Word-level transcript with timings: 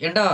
ஏண்டா 0.00 0.26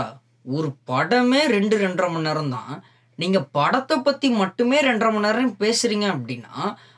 ஒரு 0.49 0.69
படமே 0.89 1.41
ரெண்டு 1.49 1.77
ரெண்டரை 1.79 2.09
மணி 2.11 2.27
நேரம் 2.27 2.51
தான் 2.51 2.75
நீங்க 3.19 3.39
படத்தை 3.53 3.97
பத்தி 4.01 4.29
மட்டுமே 4.35 4.79
ரெண்டரை 4.81 5.11
மணி 5.13 5.27
நேரம் 5.27 5.57
பேசுறீங்க 5.61 6.07
அப்படின்னா 6.15 6.55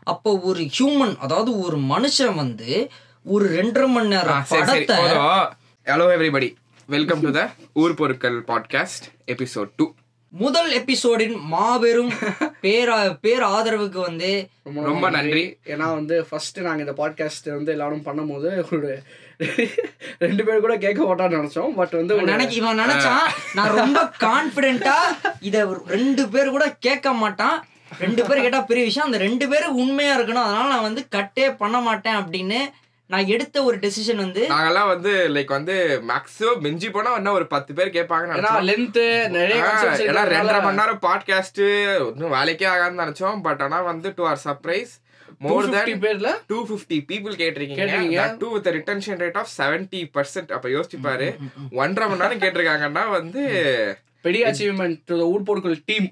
அப்போ 0.06 0.32
ஒரு 0.42 0.62
ஹியூமன் 0.74 1.14
அதாவது 1.18 1.52
ஒரு 1.58 1.78
மனுஷன் 1.88 2.34
வந்து 2.34 2.70
ஒரு 3.26 3.46
ரெண்டரை 3.56 3.88
மணி 3.88 4.08
நேரம் 4.08 4.44
படத்தை 4.52 4.98
hello 5.86 6.06
everybody 6.12 6.48
welcome 6.88 7.20
to 7.20 7.30
the 7.30 7.42
ஊர் 7.74 7.94
பொருட்கள் 7.94 8.38
பாட்காஸ்ட் 8.48 9.04
எபிசோட் 9.26 9.72
டூ 9.76 9.86
முதல் 10.32 10.70
எபிசோடின் 10.72 11.34
மாபெரும் 11.48 12.12
பேரா 12.62 12.94
பேர் 13.20 13.44
ஆதரவுக்கு 13.48 13.98
வந்து 14.00 14.30
ரொம்ப 14.86 15.06
நன்றி. 15.10 15.42
ஏன்னா 15.66 15.86
வந்து 15.94 16.16
ஃபர்ஸ்ட் 16.28 16.58
நாங்க 16.60 16.80
இந்த 16.80 16.94
பாட்காஸ்ட் 16.96 17.48
வந்து 17.50 17.72
எல்லாரும் 17.72 18.06
பண்ணும்போது 18.06 18.50
ஒரு 18.72 18.90
ரெண்டு 20.24 20.44
பேர் 20.44 20.64
கூட 20.66 20.76
கேட்க 20.76 21.00
மாட்டான்னு 21.08 21.38
நினைச்சோம். 21.38 21.72
பட் 21.80 21.94
வந்து 22.00 22.20
நினைக்க 22.32 22.54
இவன் 22.60 22.80
நினைச்சான் 22.80 23.26
நான் 23.54 23.76
ரொம்ப 23.80 24.00
கான்பிடென்ட்டா 24.26 24.98
இத 25.40 25.64
ரெண்டு 25.96 26.24
பேர் 26.28 26.54
கூட 26.56 26.66
கேட்க 26.88 27.12
மாட்டான். 27.22 27.56
ரெண்டு 27.98 28.22
பேர் 28.24 28.44
கேட்டா 28.44 28.60
பெரிய 28.60 28.84
விஷயம். 28.84 29.08
அந்த 29.12 29.18
ரெண்டு 29.24 29.48
பேரும் 29.48 29.80
உண்மையா 29.84 30.12
இருக்கணும். 30.18 30.46
அதனால 30.46 30.68
நான் 30.74 30.88
வந்து 30.90 31.02
கட்டே 31.16 31.48
பண்ண 31.64 31.78
மாட்டேன் 31.88 32.20
அப்படின்னு 32.20 32.60
நான் 33.06 33.26
எடுத்த 33.26 33.56
ஒரு 33.68 33.76
டெசிஷன் 33.76 34.20
வந்து 34.24 34.42
நாங்கெல்லாம் 34.50 34.90
வந்து 34.92 35.10
லைக் 35.34 35.50
வந்து 35.56 35.74
மேக்ஸிமம் 36.10 36.62
மிஞ்சி 36.66 36.88
போனா 36.90 37.10
என்ன 37.14 37.32
ஒரு 37.32 37.46
பத்து 37.46 37.72
பேர் 37.74 37.90
கேட்பாங்கன்னு 37.96 38.36
ஏன்னா 38.38 38.52
லென்த் 38.68 39.00
நிறைய 39.36 39.58
ஏன்னா 40.12 40.22
ரெண்டரை 40.34 40.60
மணி 40.62 40.80
நேரம் 40.80 41.02
பாட்காஸ்ட் 41.06 41.60
ஒன்றும் 42.06 42.32
வேலைக்கே 42.32 42.66
ஆகாதுன்னு 42.72 43.02
நினைச்சோம். 43.04 43.40
பட் 43.46 43.62
ஆனா 43.62 43.80
வந்து 43.90 44.12
to 44.16 44.24
our 44.24 44.40
surprise 44.44 44.94
more 45.42 45.68
250 45.68 45.84
then 45.84 46.00
பேர்ல? 46.00 46.28
டூ 46.46 46.66
ஃபிஃப்டி 46.66 46.92
பீப்புள் 46.92 47.32
கேட்டிருக்கீங்க. 47.34 47.76
கேட்டிருக்கீங்க. 47.76 48.36
Two 48.38 48.52
with 48.52 48.66
retention 48.66 49.16
rate 49.16 49.36
of 49.36 49.48
seventy 49.58 50.10
percent 50.14 50.52
அப்ப 50.52 50.68
யோசிச்சு 50.68 51.00
பாரு 51.02 51.36
ஒன்றரை 51.72 52.16
மணி 52.16 52.36
நேரம் 52.36 52.54
கேட்டிருக்காங்கன்னா 52.54 53.10
வந்து 53.10 53.40
பெரிய 54.22 54.46
அச்சீவ்மெண்ட் 54.46 55.00
டு 55.04 55.16
ஊர் 55.16 55.42
பொருட்கள் 55.42 55.82
டீம் 55.86 56.08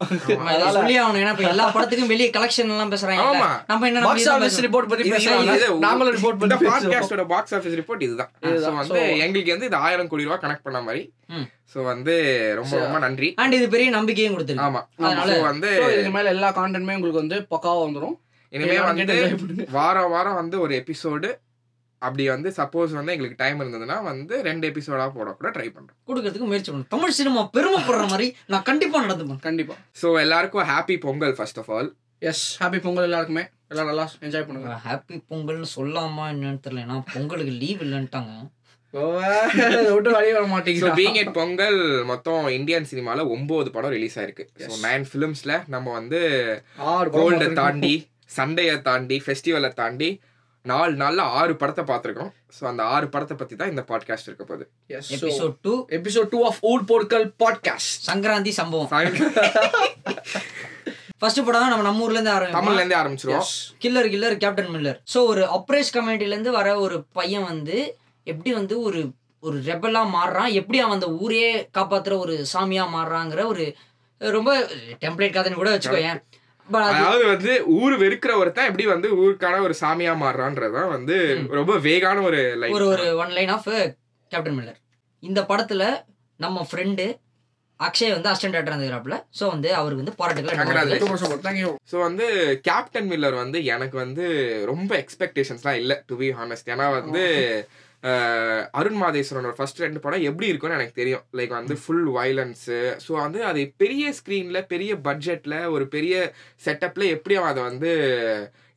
சொல்லி 0.70 1.00
ஆகணும் 1.00 1.04
ஏன்னா 1.04 1.48
எல்லா 1.48 1.72
படத்துக்கும் 1.72 2.06
வெளியே 2.06 2.30
கலெக்ஷன் 2.30 2.56
எல்லாம் 2.56 2.90
பேசுறாங்க. 2.90 3.36
ஆமா. 3.40 3.62
நம்ம 3.66 3.86
என்ன 3.86 4.00
பாக்ஸ் 4.00 4.26
நம்ம 4.26 4.46
ஆஃபீஸ் 4.46 4.50
ரிப்போர்ட் 4.50 4.88
பத்தி 4.88 5.10
பேசுறாங்க 5.10 5.70
இது- 5.70 5.78
நாங்களும் 5.78 6.16
ரிப்போர்ட் 6.16 6.38
பண்ணி 6.38 6.54
பாட்காஸ்டோட 6.54 7.26
பாக்ஸ் 7.26 7.54
ஆஃபீஸ் 7.54 7.82
ரிப்போர்ட் 7.82 8.02
இதுதான். 8.02 8.30
வந்து 8.74 9.18
எங்களுக்கு 9.18 9.50
வந்து 9.50 9.66
இது 9.66 9.76
ஆயிரம் 9.76 10.08
கோடி 10.08 10.24
ரூபாய் 10.24 10.38
கனெக்ட் 10.42 10.62
பண்ண 10.62 10.80
மாதிரி. 10.80 11.12
சோ 11.74 11.82
வந்து 11.84 12.14
ரொம்ப 12.54 12.76
ரொம்ப 12.78 12.98
நன்றி. 12.98 13.34
அண்ட் 13.34 13.52
இது 13.52 13.68
பெரிய 13.68 13.90
நம்பிக்கையும் 13.90 14.38
கொடுத்துருக்கு. 14.38 14.60
ஆமா. 14.60 14.86
அதனால- 15.02 15.34
So 15.34 15.42
வந்து 15.42 15.76
இதுக்கு 15.92 16.10
மேல 16.10 16.28
எல்லா 16.28 16.52
கான்டென்ட்மே 16.56 16.94
உங்களுக்கு 17.00 17.12
வந்து 17.12 17.46
பக்காவா 17.50 17.88
வந்துரும். 17.88 18.16
இனிமே 18.54 18.74
எல்லாரும் 18.78 19.42
வந்து. 19.42 19.66
வாரம் 19.78 20.12
வாரம் 20.16 20.38
வந்து 20.40 20.56
ஒரு 20.64 20.74
எபிசோடு 20.82 21.30
அப்படி 22.02 22.24
வந்து 22.32 22.48
சப்போஸ் 22.58 22.92
வந்து 22.98 23.14
எங்களுக்கு 23.14 23.40
டைம் 23.40 23.58
இருந்ததுன்னா 23.62 23.96
வந்து 24.10 24.34
ரெண்டு 24.46 24.64
எபிசோடா 24.70 25.06
போட 25.16 25.30
கூட 25.38 25.48
ட்ரை 25.56 25.66
பண்றோம். 25.74 25.96
கொடுக்கறதுக்கு 26.08 26.48
முயற்சி 26.50 26.70
பண்ணும் 26.70 26.92
தமிழ் 26.94 27.16
சினிமா 27.18 27.40
பெருமைப்படுற 27.56 28.04
மாதிரி 28.12 28.28
நான் 28.52 28.66
கண்டிப்பா 28.68 29.02
நடந்துப்பேன். 29.04 29.40
கண்டிப்பா. 29.48 29.74
சோ 30.02 30.10
எல்லாருக்கும் 30.24 30.68
happy 30.70 30.96
Pongal 31.06 31.34
first 31.38 31.60
of 31.62 31.70
all 31.76 31.90
yes 32.30 32.44
happy 32.62 32.78
Pongal 32.86 33.06
எல்லாருக்குமே. 33.08 33.44
எல்லாம் 33.72 33.88
நல்லா 33.90 34.04
என்ஜாய் 34.26 34.46
பண்ணுங்க. 34.46 34.78
ஹாப்பி 34.86 35.16
பொங்கல்னு 35.32 35.68
சொல்லாமா 35.76 36.24
என்னன்னு 36.32 36.62
தெரியல. 36.64 36.84
ஏன்னா 36.86 36.96
பொங்கலுக்கு 37.12 37.54
லீவ் 37.62 37.82
இல்லைன்ட்டாங்க. 37.86 38.32
விட்டு 39.94 40.10
வெளியே 40.14 40.32
வர 40.36 40.44
ஸோ 40.46 40.52
மாட்டேங்கிறா 40.52 40.94
பீங் 41.00 41.18
இட் 41.20 41.34
பொங்கல் 41.36 41.78
மொத்தம் 42.08 42.46
இந்தியன் 42.56 42.88
சினிமால 42.92 43.26
ஒன்பது 43.34 43.70
படம் 43.76 43.94
ரிலீஸ் 43.96 44.16
ஆயிருக்கு. 44.20 44.46
ஸோ 44.64 44.78
நைன் 44.86 45.04
ஃபிலிம்ஸ்ல 45.10 45.52
நம்ம 45.74 45.92
வந்து 45.98 46.20
கோல்டை 47.16 47.48
தாண்டி 47.60 47.92
சண்டையை 48.36 48.76
தாண்டி 48.88 49.22
ஃபெஸ்டிவலை 49.26 49.70
தாண்டி 49.72 50.20
நாலு 50.62 50.92
நாள்ல 50.92 51.20
ஆறு 51.20 51.56
படத்தை 51.56 51.84
பார்த்துருக்கோம். 51.90 52.32
ஸோ 52.56 52.62
அந்த 52.70 52.82
ஆறு 52.94 53.08
படத்தை 53.08 53.36
பத்தி 53.36 53.54
தான் 53.56 53.68
இந்த 53.68 53.82
பாட்காஸ்ட் 53.90 54.28
இருக்க 54.28 54.44
போகுது. 54.44 54.64
Episode 54.88 55.54
two 55.60 55.74
episode 55.98 56.28
two 56.28 56.40
of 56.44 56.58
ஊர் 56.60 56.84
பொருட்கள் 56.84 57.26
பாட்காஸ்ட் 57.44 57.92
சங்கராந்தி 58.08 58.48
சம்பவம். 58.48 58.88
ஃபர்ஸ்ட் 61.18 61.44
படம் 61.46 61.72
நம்ம 61.72 61.84
நம்ம 61.86 62.02
ஊர்ல 62.04 62.18
இருந்து 62.18 62.34
ஆரம்பிப்போம். 62.36 62.58
தமிழ்ல 62.58 62.82
இருந்தே 62.82 62.98
ஆரம்பிச்சிருவோம் 63.00 63.48
killer 63.84 64.10
killer 64.14 64.36
Captain 64.36 64.70
Miller 64.74 64.98
so 65.14 65.18
ஒரு 65.26 65.42
அப்ரேஸ் 65.56 65.94
கம்யூனிட்டில 65.96 66.34
இருந்து 66.34 66.50
வர 66.50 66.78
ஒரு 66.78 66.98
பையன் 67.12 67.44
வந்து 67.44 67.96
எப்படி 68.24 68.52
வந்து 68.54 68.76
ஒரு 68.82 69.00
ஒரு 69.40 69.58
ரெபலா 69.66 70.02
மாறுறான்? 70.16 70.50
எப்படி 70.52 70.78
அவன் 70.78 70.98
அந்த 71.00 71.10
ஊரே 71.10 71.68
காப்பாத்துற 71.78 72.16
ஒரு 72.18 72.34
சாமியா 72.52 72.84
மாறுறாங்கிற 72.96 73.44
ஒரு 73.46 73.66
ரொம்ப 74.18 74.50
டெம்ப்ளேட் 75.04 75.36
கதைன்னு 75.36 75.60
கூட 75.62 75.70
வச்சுக்கோயேன். 75.76 76.18
But 76.18 76.26
அது 76.26 76.29
அதாவது 76.70 77.24
வந்து 77.26 77.52
ஊர் 77.76 77.94
வெறுக்கிற 77.98 78.32
ஒருத்தன் 78.36 78.68
எப்படி 78.68 78.86
வந்து 78.86 79.08
ஊருக்கான 79.16 79.62
ஒரு 79.62 79.74
சாமியா 79.80 80.14
மாறுறான்றதுதான் 80.20 80.90
வந்து 80.90 81.16
ரொம்ப 81.50 81.74
வேகான 81.78 82.22
ஒரு 82.22 82.42
லைஃப் 82.56 82.74
ஒரு 82.74 82.86
ஒரு 82.86 83.06
one 83.16 83.30
line 83.30 83.48
of 83.48 83.68
Captain 84.30 84.56
Miller 84.58 84.78
இந்த 85.22 85.40
படத்துல 85.48 85.84
நம்ம 86.40 86.66
ஃப்ரெண்டு 86.70 87.06
அக்ஷய் 87.80 88.12
வந்து 88.12 88.30
அசிஸ்டன்ட் 88.30 88.54
டேரக்டர் 88.54 88.74
இருந்துக்கிறாப்புல 88.74 89.16
ஸோ 89.40 89.44
வந்து 89.46 89.68
அவருக்கு 89.74 90.02
வந்து 90.02 90.16
தேங்க்யூ 91.46 91.70
ஸோ 91.92 91.98
வந்து 92.00 92.26
கேப்டன் 92.60 93.08
மில்லர் 93.10 93.36
வந்து 93.36 93.58
எனக்கு 93.64 93.96
வந்து 93.96 94.24
ரொம்ப 94.66 94.92
எக்ஸ்பெக்டேஷன்ஸ்லாம் 94.96 95.72
இல்லை 95.72 95.96
டு 96.06 96.16
பி 96.16 96.28
ஹானஸ்ட் 96.32 96.70
ஏன்னா 96.70 96.88
வந்து 96.92 97.22
அருண் 98.78 98.98
மாதேஸ்வரனோட 99.02 99.54
ஃபர்ஸ்ட் 99.56 99.82
ரெண்டு 99.84 100.00
படம் 100.04 100.26
எப்படி 100.28 100.46
இருக்கும்னு 100.50 100.76
எனக்கு 100.78 101.00
தெரியும். 101.00 101.24
லைக் 101.38 101.52
வந்து 101.58 101.74
ஃபுல் 101.82 102.08
வயலன்ஸு 102.16 102.78
ஸோ 103.06 103.12
வந்து 103.24 103.40
அது 103.50 103.62
பெரிய 103.82 104.12
ஸ்க்ரீனில் 104.18 104.68
பெரிய 104.72 104.92
பட்ஜெட்டில் 105.08 105.58
ஒரு 105.74 105.86
பெரிய 105.88 106.14
செட்டப்பில் 106.66 107.12
எப்படி 107.16 107.36
அவன் 107.40 107.52
அதை 107.52 107.62
வந்து 107.62 107.90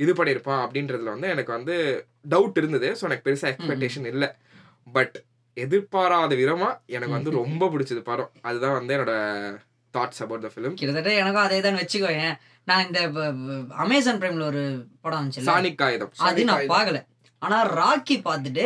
இது 0.06 0.14
பண்ணியிருப்பான் 0.20 0.64
அப்படின்றதுல 0.66 1.14
வந்து 1.16 1.30
எனக்கு 1.36 1.52
வந்து 1.58 1.76
டவுட் 2.30 2.60
இருந்தது. 2.62 2.90
ஸோ 3.00 3.06
எனக்கு 3.10 3.28
பெருசாக 3.30 3.54
எக்ஸ்பெக்டேஷன் 3.54 4.10
இல்லை. 4.14 4.30
பட் 4.88 5.16
எதிர்பாராத 5.58 6.34
விதமா 6.36 6.70
எனக்கு 6.96 7.16
வந்து 7.18 7.32
ரொம்ப 7.42 7.70
பிடிச்சது 7.74 8.04
படம். 8.10 8.32
அதுதான் 8.42 8.78
வந்து 8.80 8.96
என்னோட 8.98 9.16
தாட்ஸ் 9.94 10.22
அபவுட் 10.26 10.46
த 10.46 10.50
ஃபிலிம் 10.54 10.78
கிட்டத்தட்ட 10.80 11.12
எனக்கும் 11.22 11.46
அதே 11.48 11.62
தான் 11.62 11.80
வச்சுக்கோயேன். 11.82 12.36
நான் 12.68 12.86
இந்த 12.88 13.00
அமேசான் 13.84 14.22
பிரைம்ல 14.22 14.46
ஒரு 14.52 14.64
படம் 15.04 15.20
வந்துச்சு 15.22 15.50
சானிக் 15.50 15.82
காகிதம். 15.82 16.14
அது 16.30 16.46
நான் 16.52 16.72
பார்க்கல. 16.76 17.00
ஆனா 17.46 17.58
ராக்கி 17.80 18.16
பார்த்துட்டு 18.28 18.66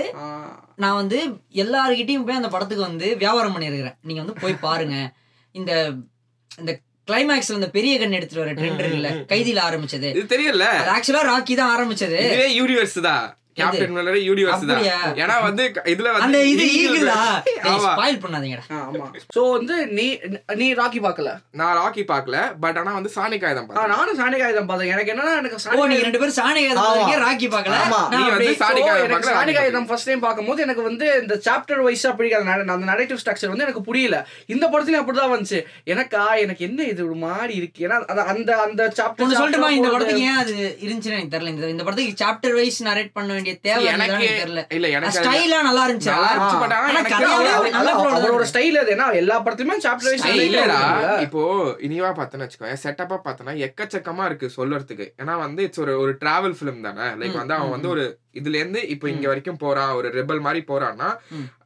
நான் 0.84 1.00
வந்து 1.02 1.20
எல்லாருக்கிட்டையும் 1.64 2.26
போய் 2.28 2.40
அந்த 2.42 2.50
படத்துக்கு 2.56 2.88
வந்து 2.90 3.08
வியாபாரம் 3.24 3.54
பண்ணியிருக்கிறேன் 3.56 3.98
நீங்க 4.08 4.22
வந்து 4.24 4.42
போய் 4.44 4.64
பாருங்க. 4.68 4.98
இந்த 5.60 5.72
இந்த 6.62 6.72
கிளைமேக்ஸ்ல 7.10 7.58
இந்த 7.60 7.70
பெரிய 7.78 7.94
கண் 8.00 8.16
எடுத்துட்டு 8.18 8.44
வர 8.44 8.54
ட்ரெண்ட் 8.60 8.94
இல்ல 8.98 9.10
கைதியில 9.32 9.60
ஆரம்பிச்சது. 9.68 10.10
இது 10.16 10.24
தெரியல. 10.36 10.66
அது 10.82 10.92
ஆக்சுவலா 10.96 11.24
ராக்கி 11.32 11.56
தான் 11.60 11.74
ஆரம்பிச்சது. 11.76 12.20
இதுவே 12.28 12.48
யூனிவர்ஸ் 12.60 12.98
தான். 13.10 13.26
கேப்டன் 13.58 13.94
மில்லர் 13.94 14.18
யூனிவர்ஸ் 14.24 14.66
தான்? 14.66 14.84
ஏன்னா 15.18 15.42
வந்து 15.42 15.64
இதுல 15.86 16.08
வந்து 16.08 16.26
அந்த 16.26 16.40
இது 16.46 16.66
ஈகிளா. 16.80 17.18
ஸ்பாயில் 17.86 18.20
பண்ணாதீங்கடா. 18.24 18.64
ஆமா. 18.78 19.06
சோ 19.36 19.52
வந்து 19.52 19.76
நீ 19.90 20.06
நீ 20.56 20.68
ராக்கி 20.74 21.00
பார்க்கல? 21.00 21.32
நான் 21.54 21.78
ராக்கி 21.78 22.04
பார்க்கல 22.08 22.36
பட் 22.60 22.78
ஆனா 22.78 22.94
வந்து 22.94 23.12
சானிக் 23.16 23.42
காகிதம் 23.42 23.64
ஆ, 23.64 23.70
பார்த்தேன். 23.70 23.94
நானும் 23.94 24.20
சாணி 24.20 24.40
காகிதம் 24.40 24.66
பார்த்தேன். 24.66 24.92
எனக்கு 24.92 25.12
என்னன்னா 25.12 25.34
எனக்கு 25.38 25.58
நீங்க 25.58 25.78
காகிதம் 25.78 26.04
ரெண்டு 26.04 26.20
பேரும் 26.20 26.38
சாணி 26.38 26.62
ஆமா. 26.64 26.76
காயத்தான் 26.80 27.24
ராக்கி 27.26 27.48
பார்க்கல? 27.48 27.78
ஆமா. 27.84 28.02
நீ 28.14 28.22
வந்து 28.30 28.52
காகிதம் 28.58 29.04
எனக்கு 29.04 29.30
பார்க்கல, 29.30 29.38
ராக்கி 29.40 29.54
காகிதம் 29.54 29.88
ஃபர்ஸ்ட் 29.88 30.06
டைம் 30.06 30.20
பார்க்கும்போது 30.20 30.62
எனக்கு 30.62 30.84
வந்து 30.84 31.20
இந்த 31.22 31.36
சாப்டர் 31.46 31.84
வைஸா 31.84 32.16
பிடிக்காத. 32.16 32.46
அந்த 32.68 32.88
நரேட்டிவ் 32.92 33.22
ஸ்ட்ரக்சர் 33.22 33.48
வந்து 33.48 33.64
எனக்கு 33.64 33.82
புரியல. 33.82 34.16
இந்த 34.48 34.66
படத்துலயும் 34.68 35.02
அப்படிதான் 35.02 35.34
வந்துச்சு. 35.34 35.60
எனக்கா 35.88 36.24
எனக்கு 36.38 36.66
என்ன 36.66 36.84
இது 36.86 37.06
ஒரு 37.06 37.16
மாதிரி 37.18 37.54
இருக்கு? 37.56 37.88
ஏன்னா 37.88 37.98
அந்த- 38.06 38.28
அந்த 38.34 38.52
அந்த 38.62 38.94
சாப்டர் 38.98 39.34
சொல்லட்டுமா? 39.34 39.70
இந்த 39.72 39.90
படத்துக்கு 39.90 40.24
ஏன் 40.24 40.38
அது 40.38 40.56
இருந்துச்சுன்னு 40.82 41.16
எனக்கு 41.16 41.34
தெரியல. 41.36 41.48
இந்த 41.48 41.68
இந்த 41.68 41.84
படத்துக்கு 41.84 42.24
சாப்டர் 42.24 42.54
வைஸ் 42.54 42.84
நரேட் 42.84 43.10
பண்ண 43.14 43.34
வேண்டிய 43.48 43.66
தேவை 43.68 43.84
எனக்கு 43.92 44.28
இல்ல 44.76 44.88
எனக்கு 44.90 45.18
ஸ்டைலா 45.18 45.60
நல்லா 45.62 45.84
இருந்துச்சு. 45.88 46.12
அவரோட. 48.12 48.46
ஸ்டைல் 48.46 48.78
அது 48.78 48.92
ஏன்னா 48.96 49.08
எல்லா 49.16 49.36
படத்துலயுமே 49.40 49.78
சாப்டர் 49.86 50.10
வைஸ் 50.10 50.26
ஏய், 50.28 50.42
இல்லடா. 50.48 50.80
இப்போ 51.22 51.42
இனிவா 51.82 52.12
பார்த்தேன்னு 52.20 52.46
வச்சுக்கோ 52.46 52.74
செட்டப்பா 52.84 53.18
பார்த்தனா 53.26 53.54
எக்கச்சக்கமா 53.68 54.26
இருக்கு 54.26 54.50
சொல்றதுக்கு. 54.58 55.08
ஏன்னா 55.18 55.36
வந்து 55.38 55.64
இட்ஸ் 55.64 55.80
ஒரு 55.80 55.96
ஒரு 56.00 56.14
டிராவல் 56.22 56.58
ஃபிலிம் 56.60 56.82
தானே. 56.82 57.08
லைக் 57.20 57.42
வந்து 57.42 57.54
அவன் 57.54 57.70
வந்து 57.70 57.90
ஒரு 57.90 58.06
இதுல 58.40 58.60
இருந்து 58.62 58.82
இப்போ 58.94 59.08
இங்க 59.14 59.28
வரைக்கும் 59.32 59.60
போறான் 59.64 59.92
ஒரு 60.00 60.10
ரெபல் 60.18 60.42
மாதிரி 60.46 60.62
போறான்னா. 60.72 61.10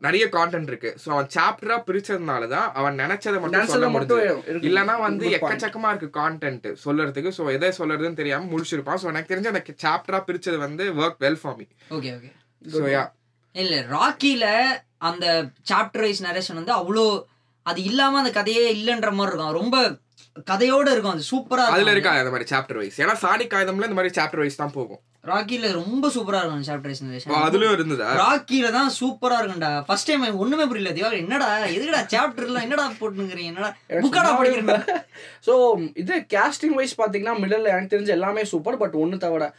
நிறைய 0.05 0.25
கான்டென்ட் 0.35 0.69
இருக்கு. 0.71 0.91
சோ 1.03 1.07
அவன் 1.15 1.29
சாப்டரா 1.35 1.77
பிரிச்சதுனால 1.87 2.49
தான் 2.55 2.67
அவன் 2.79 2.99
நினைச்சதை 3.03 3.39
மட்டும் 3.43 3.71
சொல்ல 3.73 3.89
முடியும் 3.95 4.43
இருக்கு. 4.51 4.67
இல்லனா 4.69 4.95
வந்து. 5.05 5.25
எக்கச்சக்கமா 5.39 5.91
இருக்கு 5.93 6.09
கான்டென்ட் 6.21 6.67
சொல்றதுக்கு. 6.85 7.33
சோ 7.39 7.49
எதை 7.57 7.71
சொல்றதுன்னு 7.79 8.21
தெரியாம 8.21 8.49
முடிச்சிருப்பான் 8.53 9.01
சோ 9.03 9.09
எனக்கு 9.13 9.33
தெரிஞ்ச 9.33 9.49
அந்த 9.53 9.63
சாப்டரா 9.85 10.21
பிரிச்சது 10.29 10.59
வந்து 10.67 10.85
work 11.01 11.21
well 11.25 11.41
for 11.41 11.57
me 11.59 11.67
okay 11.97 12.11
okay 12.17 12.31
so 12.75 12.85
yeah 12.95 13.03
இல்ல 13.55 13.75
ராக்கில 13.95 14.45
அந்த 15.09 15.25
சாப்டர் 15.69 16.05
வைஸ் 16.05 16.25
நரேஷன் 16.25 16.59
வந்து 16.59 16.73
அவ்வளோ 16.79 17.05
அது 17.65 17.79
இல்லாம 17.89 18.17
அந்த 18.19 18.31
கதையே 18.37 18.63
இல்லைன்ற 18.75 19.09
மாதிரி 19.17 19.31
இருக்கும். 19.31 19.57
ரொம்ப 19.59 19.77
கதையோட 20.47 20.87
இருக்கும் 20.91 21.13
அது 21.13 21.23
சூப்பரா 21.29 21.63
அதுல 21.71 21.93
இருக்கா 21.93 22.11
அந்த 22.17 22.33
மாதிரி 22.33 22.51
சாப்டர் 22.51 22.79
வைஸ் 22.79 22.99
ஏன்னா 23.01 23.15
சாணி 23.23 23.45
காகிதம்ல 23.47 23.87
இந்த 23.89 23.97
மாதிரி 23.97 24.13
சாப்டர் 24.17 24.41
வைஸ் 24.41 24.61
தான் 24.61 24.75
போகும். 24.75 25.01
ராக்கில 25.23 25.71
ரொம்ப 25.71 26.05
சூப்பரா 26.13 26.39
இருக்கும் 26.41 26.67
சாப்டர் 26.67 26.93
அதுலயும் 27.41 27.73
இருந்ததா? 27.75 28.07
ராக்கில 28.21 28.69
தான் 28.71 28.89
சூப்பரா 28.95 29.35
இருக்கும்டா. 29.41 29.71
ஃபர்ஸ்ட் 29.87 30.09
டைம் 30.09 30.39
ஒண்ணுமே 30.43 30.65
புரியல. 30.65 30.93
திவா 30.97 31.09
என்னடா 31.19 31.49
எதுக்குடா 31.67 32.01
சாப்டர்ல 32.13 32.63
என்னடா 32.65 32.85
போட்டுங்கிறீங்க 33.01 33.51
என்னடா 33.51 33.69
புக்காடா 34.05 34.31
படிக்கிறீங்க 34.39 34.77
ஸோ 35.47 35.55
இது 35.95 36.15
கேஸ்டிங் 36.33 36.77
வைஸ் 36.79 36.95
பார்த்தீங்கன்னா 36.97 37.35
மிடில் 37.41 37.71
எனக்கு 37.73 37.93
தெரிஞ்ச 37.93 38.11
எல்லாமே 38.17 38.45
சூப்பர் 38.53 38.81
பட் 38.81 38.97
ஒன்று 39.03 39.23
தவிர 39.25 39.51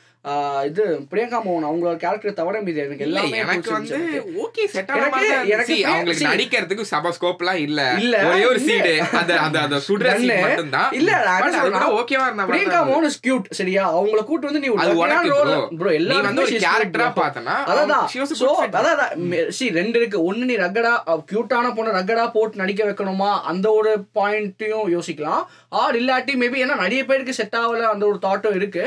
இது 0.67 0.83
பிரியங்கா 1.11 1.39
மோகன் 1.45 1.67
அவங்களோட 1.69 1.95
கேரக்டர் 1.97 2.37
தவிர 2.37 2.57
மீது 2.61 2.79
எனக்கு 2.83 3.05
எல்லாமே 3.07 3.39
எனக்கு 3.39 3.71
வந்து. 3.73 3.97
ஓகே 4.43 4.65
செட் 4.71 4.91
ஆன 4.93 5.07
எனக்கு- 5.49 5.79
அவங்களுக்கு. 5.87 6.27
நடிக்கிறதுக்கு 6.27 6.85
சப 6.91 7.11
ஸ்கோப்லாம் 7.17 7.59
இல்ல 7.61 7.81
இல்ல, 7.99 8.19
ஒரே 8.29 8.45
ஒரு. 8.47 8.61
சீடு 8.61 8.93
அந்த 9.21 9.33
அந்த 9.41 9.59
அந்த 9.63 9.79
சுடுற. 9.87 10.13
சீன் 10.21 10.43
மட்டும் 10.45 10.71
தான் 10.71 10.93
இல்ல, 10.93 11.11
அது 11.31 11.59
ஓகேவா 11.99 12.27
இருந்த 12.29 12.47
பிரியங்கா. 12.51 12.81
மோகன் 12.89 13.09
இஸ் 13.11 13.21
கியூட் 13.21 13.51
சரியா 13.53 13.85
அவங்கள 13.93 14.23
கூட்டு 14.25 14.49
வந்து 14.49 14.63
நீ 14.65 14.71
அது 14.77 14.95
உனக்கு 15.01 15.33
bro 15.75 15.89
நீ 15.89 15.97
எல்லாருமே 15.97 16.29
வந்து 16.29 16.45
ஒரு 16.45 16.55
கேரக்டரா. 16.67 17.09
பார்த்தனா 17.19 17.57
அதான் 17.75 18.07
சோ. 18.43 18.49
அதான் 18.81 19.05
சி 19.53 19.69
ரெண்டு 19.73 19.99
இருக்கு 19.99 20.21
ஒண்ணு 20.25 20.45
நீ 20.45 20.57
ரகடா 20.63 20.95
கியூட்டான 21.31 21.75
பொண்ணு 21.75 21.99
ரகடா 21.99 22.27
போட்டு 22.33 22.63
நடிக்க 22.63 22.83
வைக்கணுமா 22.85 23.33
அந்த 23.49 23.67
ஒரு 23.73 23.91
பாயிண்ட்டையும் 24.17 24.87
யோசிக்கலாம் 24.95 25.43
ஆர் 25.77 25.99
இல்லாட்டி 25.99 26.35
மேபி 26.41 26.63
ஏன்னா 26.65 26.77
நிறைய 26.81 27.03
பேருக்கு 27.05 27.35
செட் 27.35 27.59
ஆகல 27.59 27.89
அந்த 27.93 28.07
ஒரு 28.07 28.21
தாட்டும் 28.23 28.55
இருக்கு 28.55 28.85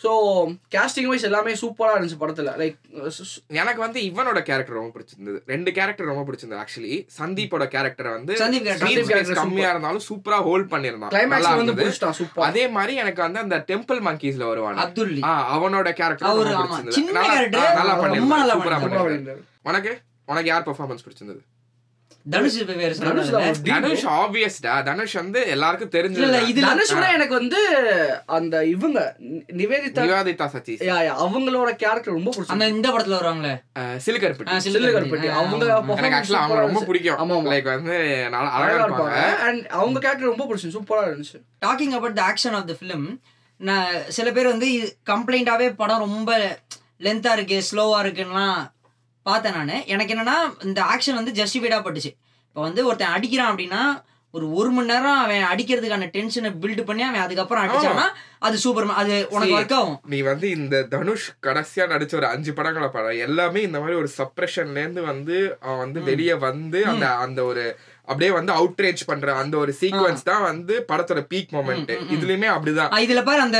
ஸோ 0.00 0.10
கேஸ்டிங் 0.74 1.08
வைஸ் 1.10 1.24
எல்லாமே 1.24 1.52
சூப்பரா 1.60 1.92
இருந்துச்சு 1.94 2.18
படத்துல. 2.20 2.50
லைக் 2.60 2.76
எனக்கு 3.54 3.80
வந்து 3.80 4.00
இவனோட 4.00 4.42
கேரக்டர் 4.42 4.78
ரொம்ப 4.78 4.92
பிடிச்சிருந்தது. 4.96 5.38
ரெண்டு 5.46 5.72
கேரக்டர் 5.72 6.06
ரொம்ப 6.06 6.24
பிடிச்சிருந்தது 6.28 6.60
ஆக்சுவலி 6.64 6.94
சந்தீப்போட 7.18 7.66
கேரக்டர் 7.68 8.08
வந்து 8.08 8.34
Sandeep 8.42 8.66
character 8.66 8.78
screen 8.80 8.84
Sandeep 8.84 9.00
space 9.00 9.12
character 9.12 9.38
கம்மியா 9.40 9.70
இருந்தாலும் 9.70 10.04
சூப்பரா 10.08 10.38
ஹோல்ட் 10.48 10.70
பண்ணிருந்தான் 10.74 11.14
சூப்பர் 12.12 12.46
அதே 12.48 12.68
மாதிரி 12.68 12.94
எனக்கு 12.94 13.22
வந்து 13.22 13.38
அந்த 13.38 13.58
டெம்பிள் 13.70 14.00
மங்கீஸ்ல 14.08 14.44
வருவான். 14.44 14.80
அப்துல்லி. 14.84 15.22
அவனோட 15.54 15.88
கேரக்டர் 15.92 16.28
நல்லா. 17.80 17.96
பண்ணிருந்தாரு 19.04 19.42
உனக்கு? 19.64 19.94
உனக்கு 20.28 20.48
யார் 20.48 20.66
பெர்ஃபார்மன்ஸ் 20.66 21.04
பிடிச்சிருந்தது? 21.04 21.40
தனுஷ் 22.28 22.56
வேற 22.72 22.92
தனுஷ் 23.00 23.30
தனுஷ் 23.68 24.04
ஆப்வியஸ்டா 24.14 24.72
தனுஷ் 24.82 25.14
வந்து 25.14 25.40
எல்லாருக்கும் 25.46 25.90
இல்ல 25.90 26.00
இல்ல 26.18 26.38
தெரிஞ்சது 26.38 26.50
இதுல 26.50 26.66
தனுஷ் 26.66 26.92
விட 26.92 27.06
எனக்கு 27.12 27.34
வந்து 27.34 27.60
அந்த 28.30 28.64
இவங்க 28.66 28.98
நிவேதிதா 29.52 30.04
நிவேதிதா 30.04 30.46
சதீஷ். 30.54 30.82
யா, 30.88 30.96
யா, 31.00 31.14
அவங்களோட 31.24 31.70
கேரக்டர் 31.76 32.16
ரொம்ப 32.16 32.30
அந்த 32.30 32.38
பிடிச்சிருக்கு 32.40 32.74
இந்த 32.74 32.88
படத்துல 32.88 33.18
வருவாங்களே? 33.18 33.54
கருப்பட்டி 34.96 35.30
ஆ, 35.30 35.38
அவங்க 35.38 35.64
எனக்கு 35.96 36.18
ஆக்சுவலா 36.18 36.42
அவங்க 36.42 36.60
ரொம்ப. 36.60 36.82
பிடிக்கும். 36.84 37.18
ஆமா. 37.18 37.38
லைக் 37.52 37.70
வந்து 37.72 37.96
அழகா 38.58 38.84
இருப்பாங்க. 38.84 39.20
அண்ட் 39.42 39.66
அவங்க 39.76 39.98
கேரக்டர் 39.98 40.32
ரொம்ப 40.32 40.46
பிடிச்சிருக்கு. 40.46 40.78
சூப்பரா 40.78 41.04
இருந்துச்சு. 41.08 41.38
Talking 41.66 41.94
about 41.94 42.14
the 42.14 42.24
action 42.28 42.52
of 42.52 42.66
the 42.66 42.76
film 42.80 43.06
நான் 43.60 43.86
சில 44.08 44.32
பேர் 44.32 44.46
வந்து 44.46 44.66
கம்ப்ளைண்டாவே 45.06 45.68
படம் 45.76 45.98
ரொம்ப 45.98 46.30
லென்த்தா 47.02 47.32
இருக்கு 47.32 47.62
ஸ்லோவா 47.62 47.98
இருக்குன்னுலாம் 48.04 48.58
பார்த்தேன் 49.30 49.58
நான். 49.60 49.86
எனக்கு 49.94 50.14
என்னன்னா 50.16 50.36
இந்த 50.68 50.82
ஆக்ஷன் 50.92 51.20
வந்து 51.20 51.38
ஜஸ்டிஃபைடா 51.40 51.80
பட்டுச்சு. 51.86 52.12
இப்போ 52.48 52.62
வந்து 52.68 52.86
ஒருத்தன் 52.90 53.16
அடிக்கிறான் 53.16 53.50
அப்படின்னா 53.52 53.82
ஒரு 54.34 54.46
ஒரு 54.58 54.70
மணி 54.76 54.90
நேரம் 54.92 55.20
அவன் 55.20 55.44
அடிக்கிறதுக்கான 55.50 56.06
டென்ஷனை 56.14 56.48
பில்ட் 56.62 56.82
பண்ணி 56.88 57.02
அவன் 57.06 57.22
அதுக்கப்புறம் 57.24 57.62
அடிச்சானா 57.64 58.04
அது 58.46 58.56
சூப்பர் 58.64 58.90
அது 59.02 59.14
உனக்கு 59.34 59.54
ஒர்க் 59.58 59.74
ஆகும். 59.76 59.96
நீ 60.12 60.18
வந்து 60.28 60.46
இந்த 60.56 60.82
தனுஷ் 60.92 61.28
கடைசியா 61.46 61.84
நடிச்ச 61.92 62.12
ஒரு 62.20 62.28
அஞ்சு 62.34 62.52
படங்களை 62.58 62.88
படம் 62.96 63.22
எல்லாமே 63.26 63.60
இந்த 63.68 63.78
மாதிரி 63.82 63.98
ஒரு 64.02 64.10
சப்ரெஷன்ல 64.18 64.82
இருந்து 64.84 65.04
வந்து 65.10 65.36
அவன் 65.64 65.82
வந்து 65.84 66.02
வெளிய 66.10 66.34
வந்து 66.48 66.80
அந்த 66.92 67.06
அந்த 67.24 67.42
ஒரு 67.50 67.64
அப்படியே 68.08 68.30
வந்து 68.38 68.52
அவுட்ரேஜ் 68.58 69.08
பண்ற 69.08 69.32
அந்த 69.42 69.54
ஒரு 69.62 69.72
சீக்வன்ஸ் 69.80 70.28
தான் 70.28 70.44
வந்து 70.50 70.74
படத்தோட 70.90 71.22
பீக் 71.32 71.54
மொமெண்ட். 71.56 71.90
இதுலயுமே 72.14 72.48
அப்படிதான். 72.52 72.92
இதுல 73.06 73.22
பாரு 73.28 73.40
அந்த 73.46 73.58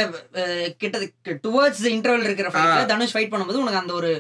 கிட்ட 0.83 0.99
டுவர்ட்ஸ் 1.47 1.87
இன்டர்வல் 1.97 2.27
இருக்கிற 2.29 2.85
தனுஷ் 2.93 3.15
ஃபைட் 3.17 3.33
பண்ணும்போது 3.33 3.63
உனக்கு 3.65 3.83
அந்த 3.83 3.95
ஒரு 4.01 4.13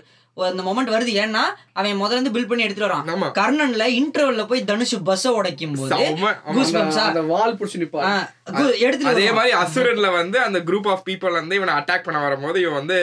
அந்த 0.46 0.62
மொமெண்ட் 0.62 0.92
வருது 0.92 1.12
ஏன்னா 1.18 1.42
அவன் 1.72 2.00
முதல்ல 2.00 2.12
இருந்து 2.12 2.30
பில்ட் 2.30 2.46
பண்ணி 2.46 2.62
எடுத்துட்டு 2.62 2.88
வரான். 2.88 3.04
கர்ணன்ல 3.38 3.84
இன்டர்வல்ல 3.96 4.46
போய் 4.46 4.64
தனுஷ் 4.64 4.94
பஸ்ஸ 5.04 5.28
உடைக்கும் 5.34 5.74
போது 5.74 5.90
வால் 7.28 7.56
புடிச்சு 7.56 7.78
எடுத்துட்டு 8.78 9.12
அதே. 9.12 9.26
மாதிரி 9.32 9.54
அசுரன்ல 9.56 10.12
வந்து 10.12 10.40
அந்த 10.40 10.58
குரூப் 10.60 10.88
ஆஃப் 10.88 11.04
பீப்புள் 11.08 11.32
வந்து 11.32 11.54
இவனை 11.54 11.74
அட்டாக் 11.74 12.02
பண்ண 12.02 12.20
வரும்போது 12.20 12.60
இவன் 12.60 12.74
வந்து 12.74 12.98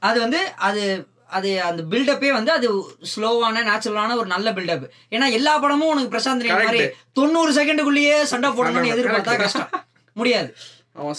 அது 0.00 0.20
வந்து 0.20 0.40
அது 0.60 0.82
அது 1.30 1.62
அந்த 1.62 1.82
பில்டப்பே 1.90 2.32
வந்து 2.32 2.52
அது 2.52 2.68
ஸ்லோவான 3.12 3.62
நேச்சுரலான 3.62 4.16
ஒரு 4.16 4.26
நல்ல 4.26 4.52
பில்டப் 4.52 4.84
ஏன்னா 5.10 5.32
எல்லா 5.32 5.58
படமும் 5.58 5.88
உனக்கு 5.88 6.12
பிரசாந்த் 6.12 6.48
மாதிரி 6.58 6.82
தொண்ணூறு 7.12 7.52
செகண்டுக்குள்ளேயே 7.52 8.22
சண்டை 8.22 8.50
போடணும்னு 8.50 8.72
சண்டை, 8.74 8.92
எதிர்பார்த்தா. 8.94 9.36
கஷ்டம். 9.36 9.70
முடியாது. 10.16 10.50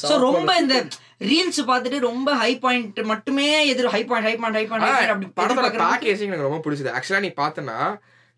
சோ 0.01 0.17
ரொம்ப 0.19 0.55
இந்த 0.55 0.75
ரீல்ஸ் 1.29 1.61
பார்த்துட்டு 1.69 1.99
ரொம்ப 2.09 2.29
ஹை 2.43 2.51
பாயிண்ட் 2.63 3.03
மட்டுமே 3.11 3.49
எதிர் 3.73 3.93
high 3.95 4.01
point 4.09 4.27
high 4.29 4.35
point 4.41 4.59
high 4.59 4.65
point 4.71 5.13
அப்படி 5.13 5.29
படத்தோட 5.41 5.69
பேக்கேஜிங் 5.83 6.31
எனக்கு 6.31 6.49
ரொம்ப 6.49 6.61
பிடிச்சது. 6.65 6.95
ஆக்சுவலா 6.97 7.23
நீ 7.27 7.31
பார்த்தனா 7.43 7.77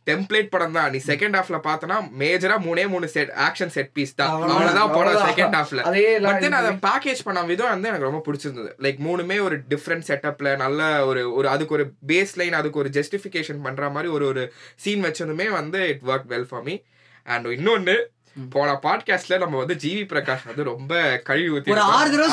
டெம்ப்ளேட் 0.08 0.50
படம் 0.54 0.76
தான். 0.78 0.90
நீ 0.94 1.00
செகண்ட் 1.10 1.36
ஹாஃப்ல 1.38 1.58
பார்த்தனா 1.68 1.96
மேஜரா 2.20 2.56
மூணே 2.66 2.84
மூணு 2.94 3.08
செட் 3.14 3.32
ஆக்ஷன் 3.46 3.72
செட் 3.76 3.90
பீஸ் 3.96 4.14
தான். 4.20 4.34
அவ்வளவுதான். 4.34 4.92
படம். 4.98 5.16
செகண்ட் 5.30 5.56
ஹாஃப்ல 5.60 5.86
அதே 5.90 6.04
பட் 6.26 6.42
தென் 6.44 6.58
அதை 6.60 6.72
பேக்கேஜ் 6.86 7.22
பண்ண 7.28 7.44
விதம் 7.52 7.72
வந்து 7.74 7.90
எனக்கு 7.92 8.08
ரொம்ப 8.10 8.22
பிடிச்சிருந்தது. 8.28 8.70
லைக் 8.86 9.00
மூணுமே 9.08 9.38
ஒரு 9.48 9.58
டிஃப்ரெண்ட் 9.72 10.08
செட்டப்ல 10.10 10.52
நல்ல 10.64 10.90
ஒரு 11.12 11.24
ஒரு 11.38 11.50
அதுக்கு 11.54 11.76
ஒரு 11.78 11.86
பேஸ் 12.12 12.36
லைன் 12.42 12.58
அதுக்கு 12.60 12.82
ஒரு 12.84 12.92
ஜஸ்டிஃபிகேஷன் 13.00 13.64
பண்ற 13.68 13.90
மாதிரி 13.96 14.12
ஒரு 14.18 14.28
ஒரு 14.34 14.44
சீன் 14.86 15.06
வச்சதுமே 15.08 15.48
வந்து 15.60 15.82
it 15.94 16.06
work 16.12 16.30
well 16.34 16.48
for 16.52 16.66
me 16.70 16.76
and 17.28 17.48
இன்னொன்னு 17.58 17.98
போன 18.50 18.80
பாட்காஸ்ட்ல 18.84 19.38
நம்ம 19.38 19.58
வந்து 19.58 19.76
ஜிவி 19.84 20.02
பிரகாஷ் 20.12 20.46
வந்து 20.46 20.64
ரொம்ப 20.64 21.22
கழுவி 21.24 21.50
ஊத்தி 21.58 21.72
ஒரு 21.72 21.80
ஆறு 21.80 22.10
தடவை 22.12 22.30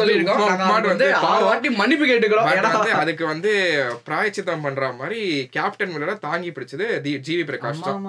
சொல்லியிருக்கோம். 0.00 1.70
மன்னிப்பு 1.76 2.06
கேட்டுக்கிறோம். 2.06 2.90
அதுக்கு 3.02 3.26
வந்து 3.26 3.52
பிராயச்சித்தம் 4.08 4.62
பண்ற 4.62 4.92
மாதிரி 4.92 5.48
கேப்டன் 5.50 5.92
மில்லரை 5.94 6.18
தாங்கி 6.18 6.50
பிடிச்சது 6.50 6.86
ஜிவி 7.28 7.44
பிரகாஷ் 7.50 7.80
தான். 7.80 8.06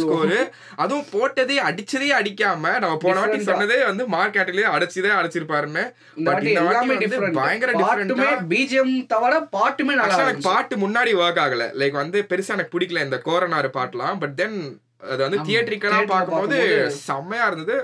ஸ்கோர் 0.00 0.52
அதுவும் 0.76 1.06
போட்டதே 1.12 1.56
அடிச்சதே 1.70 2.10
அடிக்காம 2.20 2.78
நம்ம 2.78 2.96
போன 2.96 3.18
வாட்டி. 3.20 3.38
சொன்னதே 3.38 3.78
வந்து 3.84 4.06
மார்க்கெட்லயே 4.16 4.68
அடிச்சதே 4.76 5.12
அடிச்சிருப்பாருன்னு. 5.20 5.84
பயங்கர 7.32 7.72
டிஃபரெண்டா 7.72 8.28
பிஜிஎம் 8.52 8.94
தவிர 9.06 9.32
பாட்டுமே 9.58 9.94
நல்லா. 10.02 10.30
பாட்டு 10.42 10.76
முன்னாடி 10.76 11.12
ஒர்க் 11.22 11.42
ஆகல. 11.46 11.64
லைக் 11.82 12.00
வந்து 12.02 12.26
பெருசா 12.28 12.54
எனக்கு 12.56 12.78
பிடிக்கல 12.78 13.04
இந்த 13.04 13.20
கோரனாரு 13.24 13.70
பாட்டுலாம். 13.78 14.18
பட் 14.20 14.36
தென் 14.36 14.58
அது 15.12 15.20
வந்து 15.24 15.38
Theatre-ல 15.48 15.96
பார்க்கும்போது 16.12 16.58
செம்மையா 17.08 17.46
இருந்தது. 17.50 17.76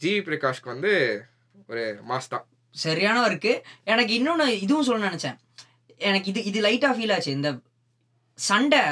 ஜிவி 0.00 0.20
பிரகாஷ்க்கு 0.28 0.72
வந்து 0.74 0.92
ஒரு 1.70 1.84
மாஸ் 2.08 2.32
தான். 2.34 2.44
சரியான 2.84 3.16
ஒர்க்கு 3.26 3.52
எனக்கு 3.92 4.12
இன்னொன்னு 4.18 4.46
இதுவும் 4.64 4.86
சொல்ல 4.88 5.08
நினைச்சேன். 5.08 5.36
எனக்கு 6.08 6.30
இது 6.32 6.40
இது 6.50 6.60
லைட்டா 6.66 6.90
ஃபீல் 6.96 7.14
ஆச்சு. 7.16 7.36
இந்த 7.38 7.50
சண்டை 8.38 8.82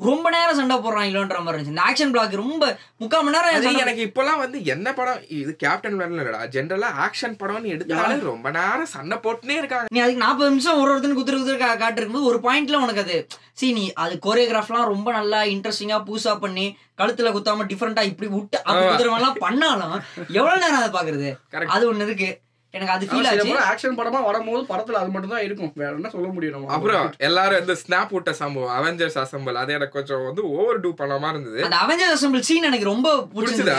ரொம்ப 0.00 0.30
நேரம் 0.34 0.58
சண்டை 0.58 0.76
போடுறாங்களோன்ற 0.76 1.38
மாதிரி 1.44 1.56
இருந்துச்சு. 1.56 1.74
இந்த 1.74 1.84
ஆக்ஷன் 1.88 2.12
பிளாக் 2.14 2.34
ரொம்ப 2.40 2.64
முக்கால் 3.02 3.22
மணி 3.24 3.36
நேரம் 3.36 3.80
எனக்கு 3.84 4.06
இப்போலாம் 4.08 4.42
வந்து 4.42 4.58
என்ன 4.72 4.92
படம் 4.98 5.22
இது 5.38 5.52
கேப்டன் 5.62 5.96
இல்லடா. 5.96 6.40
ஜென்ரலா 6.54 6.88
ஆக்ஷன் 7.06 7.36
படம்னு 7.40 7.72
எடுத்தாலே 7.74 8.18
ரொம்ப 8.30 8.50
நேரம் 8.58 8.92
சண்டை 8.94 9.18
போட்டுனே 9.24 9.56
இருக்காங்க. 9.60 9.88
நீ 9.94 10.00
அதுக்கு 10.04 10.24
நாற்பது 10.24 10.50
நிமிஷம் 10.50 10.80
ஒரு 10.80 10.90
ஒருத்தன் 10.92 11.18
குத்துரு 11.18 11.40
குத்துரு 11.40 11.58
காட்டிருக்கும்போது 11.84 12.30
ஒரு 12.32 12.40
பாயிண்ட்ல 12.46 12.82
உனக்கு 12.84 13.04
அது. 13.06 13.18
சி 13.60 13.72
நீ 13.78 13.84
அது 14.02 14.16
கோரியோகிராஃப்லாம் 14.26 14.90
ரொம்ப 14.94 15.08
நல்லா 15.18 15.40
இன்ட்ரெஸ்டிங்கா 15.54 15.98
புதுசா 16.08 16.34
பண்ணி 16.44 16.66
கழுத்துல 17.00 17.32
குத்தாம 17.36 17.66
டிஃப்ரெண்டா 17.72 18.02
இப்படி 18.10 18.30
விட்டு 18.36 18.58
அப்படி. 18.64 18.86
குத்துறவெல்லாம் 18.90 19.40
பண்ணாலும் 19.46 19.96
எவ்வளவு 20.38 20.62
நேரம் 20.64 20.80
அதை 20.82 20.90
பாக்குறது. 20.98 21.30
அது 21.76 21.92
ஒண்ணு 21.92 22.06
இருக்கு. 22.08 22.30
எனக்கு 22.76 22.92
அது 22.94 23.04
ஃபீல் 23.10 23.26
ஆச்சு. 23.28 23.52
ஆக்ஷன் 23.70 23.94
படமா 23.98 24.18
வரும்போது 24.26 24.62
படத்துல 24.70 24.98
அது 25.00 25.10
மட்டும் 25.12 25.30
தான் 25.34 25.44
இருக்கும். 25.44 25.70
வேற 25.82 25.92
என்ன 25.98 26.08
சொல்ல 26.14 26.28
முடியும் 26.34 26.66
அப்புறம் 26.76 27.06
எல்லாரும் 27.28 27.60
இந்த 27.62 27.74
ஸ்னாப் 27.82 28.12
விட்ட 28.16 28.32
சம்பவம் 28.40 28.74
அவெஞ்சர்ஸ் 28.78 29.16
அசம்பிள் 29.22 29.58
அது 29.60 29.72
எனக்கு 29.76 29.96
கொஞ்சம் 29.98 30.24
வந்து 30.26 30.42
ஓவர் 30.56 30.80
டூ 30.82 30.90
பண்ண 30.98 31.14
மாதிரி 31.22 31.36
இருந்தது. 31.36 31.62
அந்த 31.68 31.78
அவெஞ்சர் 31.84 32.12
அசம்பிள் 32.16 32.44
சீன் 32.48 32.68
எனக்கு 32.70 32.88
ரொம்ப 32.90 33.14
பிடிச்சதா? 33.36 33.76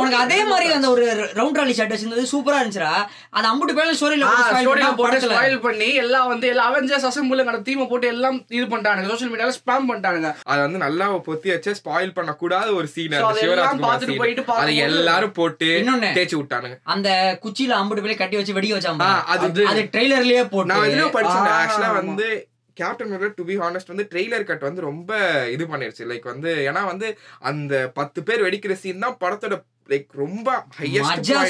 உனக்கு 0.00 0.18
அதே 0.24 0.40
மாதிரி 0.50 0.66
அந்த 0.78 0.88
ஒரு 0.94 1.04
ரவுண்ட் 1.40 1.60
ராலி 1.60 1.76
ஷர்ட் 1.78 1.94
வச்சிருந்தது 1.94 2.24
சூப்பரா 2.32 2.58
இருந்துச்சுடா. 2.62 2.92
அது 3.36 3.48
அம்புட்டு 3.52 3.76
பேர்ல 3.78 3.94
ஸ்டோரியில 4.00 4.32
ஸ்டோரியில 4.62 4.90
போட்டு 4.90 5.04
படத்துல. 5.04 5.36
ஸ்பாயில் 5.36 5.62
பண்ணி 5.68 5.88
எல்லாம் 6.04 6.28
வந்து 6.32 6.48
எல்லா 6.54 6.64
அவெஞ்சர்ஸ் 6.72 7.08
அசம்பிள் 7.10 7.62
தீமை 7.70 7.86
போட்டு 7.92 8.10
எல்லாம் 8.14 8.40
இது 8.58 8.64
பண்ணிட்டானுங்க. 8.72 9.08
சோஷியல் 9.12 9.32
மீடியால 9.34 9.56
ஸ்பாம் 9.60 9.88
பண்ணிட்டானுங்க. 9.90 10.32
அது 10.50 10.60
வந்து 10.66 10.82
நல்லா 10.86 11.08
பொத்தி 11.30 11.48
வச்சு 11.54 11.76
ஸ்பாயில் 11.80 12.14
பண்ண 12.18 12.34
கூடாத 12.42 12.68
ஒரு 12.80 12.90
சீன் 12.96 13.12
அந்த 13.12 13.24
அதெல்லாம் 13.30 13.42
சிவராஜ்குமார் 13.44 13.86
பார்த்துட்டு 13.86 14.16
scene. 14.16 14.22
போயிட்டு 14.24 14.58
அதை 14.64 14.76
எல்லாரும் 14.88 15.36
போட்டு 15.40 15.70
தேய்ச்சி 16.18 16.38
விட்டானுங்க. 16.40 16.78
அந்த 16.96 17.08
குச்சியில 17.46 17.78
அம்புட்டு 17.80 18.04
பேர்ல 18.16 18.22
கட்டி 18.22 18.36
வச்சு 18.38 18.56
வெடி 18.56 18.68
வச்சாங்க 18.72 19.06
ஆ, 19.06 19.12
அது 19.34 19.46
அது 19.66 19.82
ட்ரெய்லர்லயே 19.94 20.40
நான் 20.40 20.52
போட்டு. 20.52 20.82
இதுலயும் 20.84 21.16
படிச்சேன் 21.16 21.48
ஆ, 21.48 21.60
ஆக்சுவலா. 21.60 21.90
வந்து 22.00 22.28
Captain 22.76 23.10
Miller 23.10 23.36
to 23.36 23.44
be 23.46 23.54
honest 23.60 23.92
வந்து 23.92 24.04
ட்ரெய்லர் 24.10 24.48
கட் 24.48 24.66
வந்து 24.66 24.80
ரொம்ப 24.86 25.10
இது 25.52 25.64
பண்ணிருச்சு. 25.70 26.02
லைக் 26.10 26.26
வந்து 26.30 26.50
ஏன்னா 26.68 26.82
வந்து 26.86 27.06
அந்த 27.44 27.74
பத்து 27.96 28.18
பேர் 28.26 28.44
வெடிக்கிற 28.44 28.74
சீன் 28.80 29.04
தான் 29.04 29.16
படத்தோட 29.22 29.56
லைக் 29.88 30.08
ரொம்ப 30.20 30.48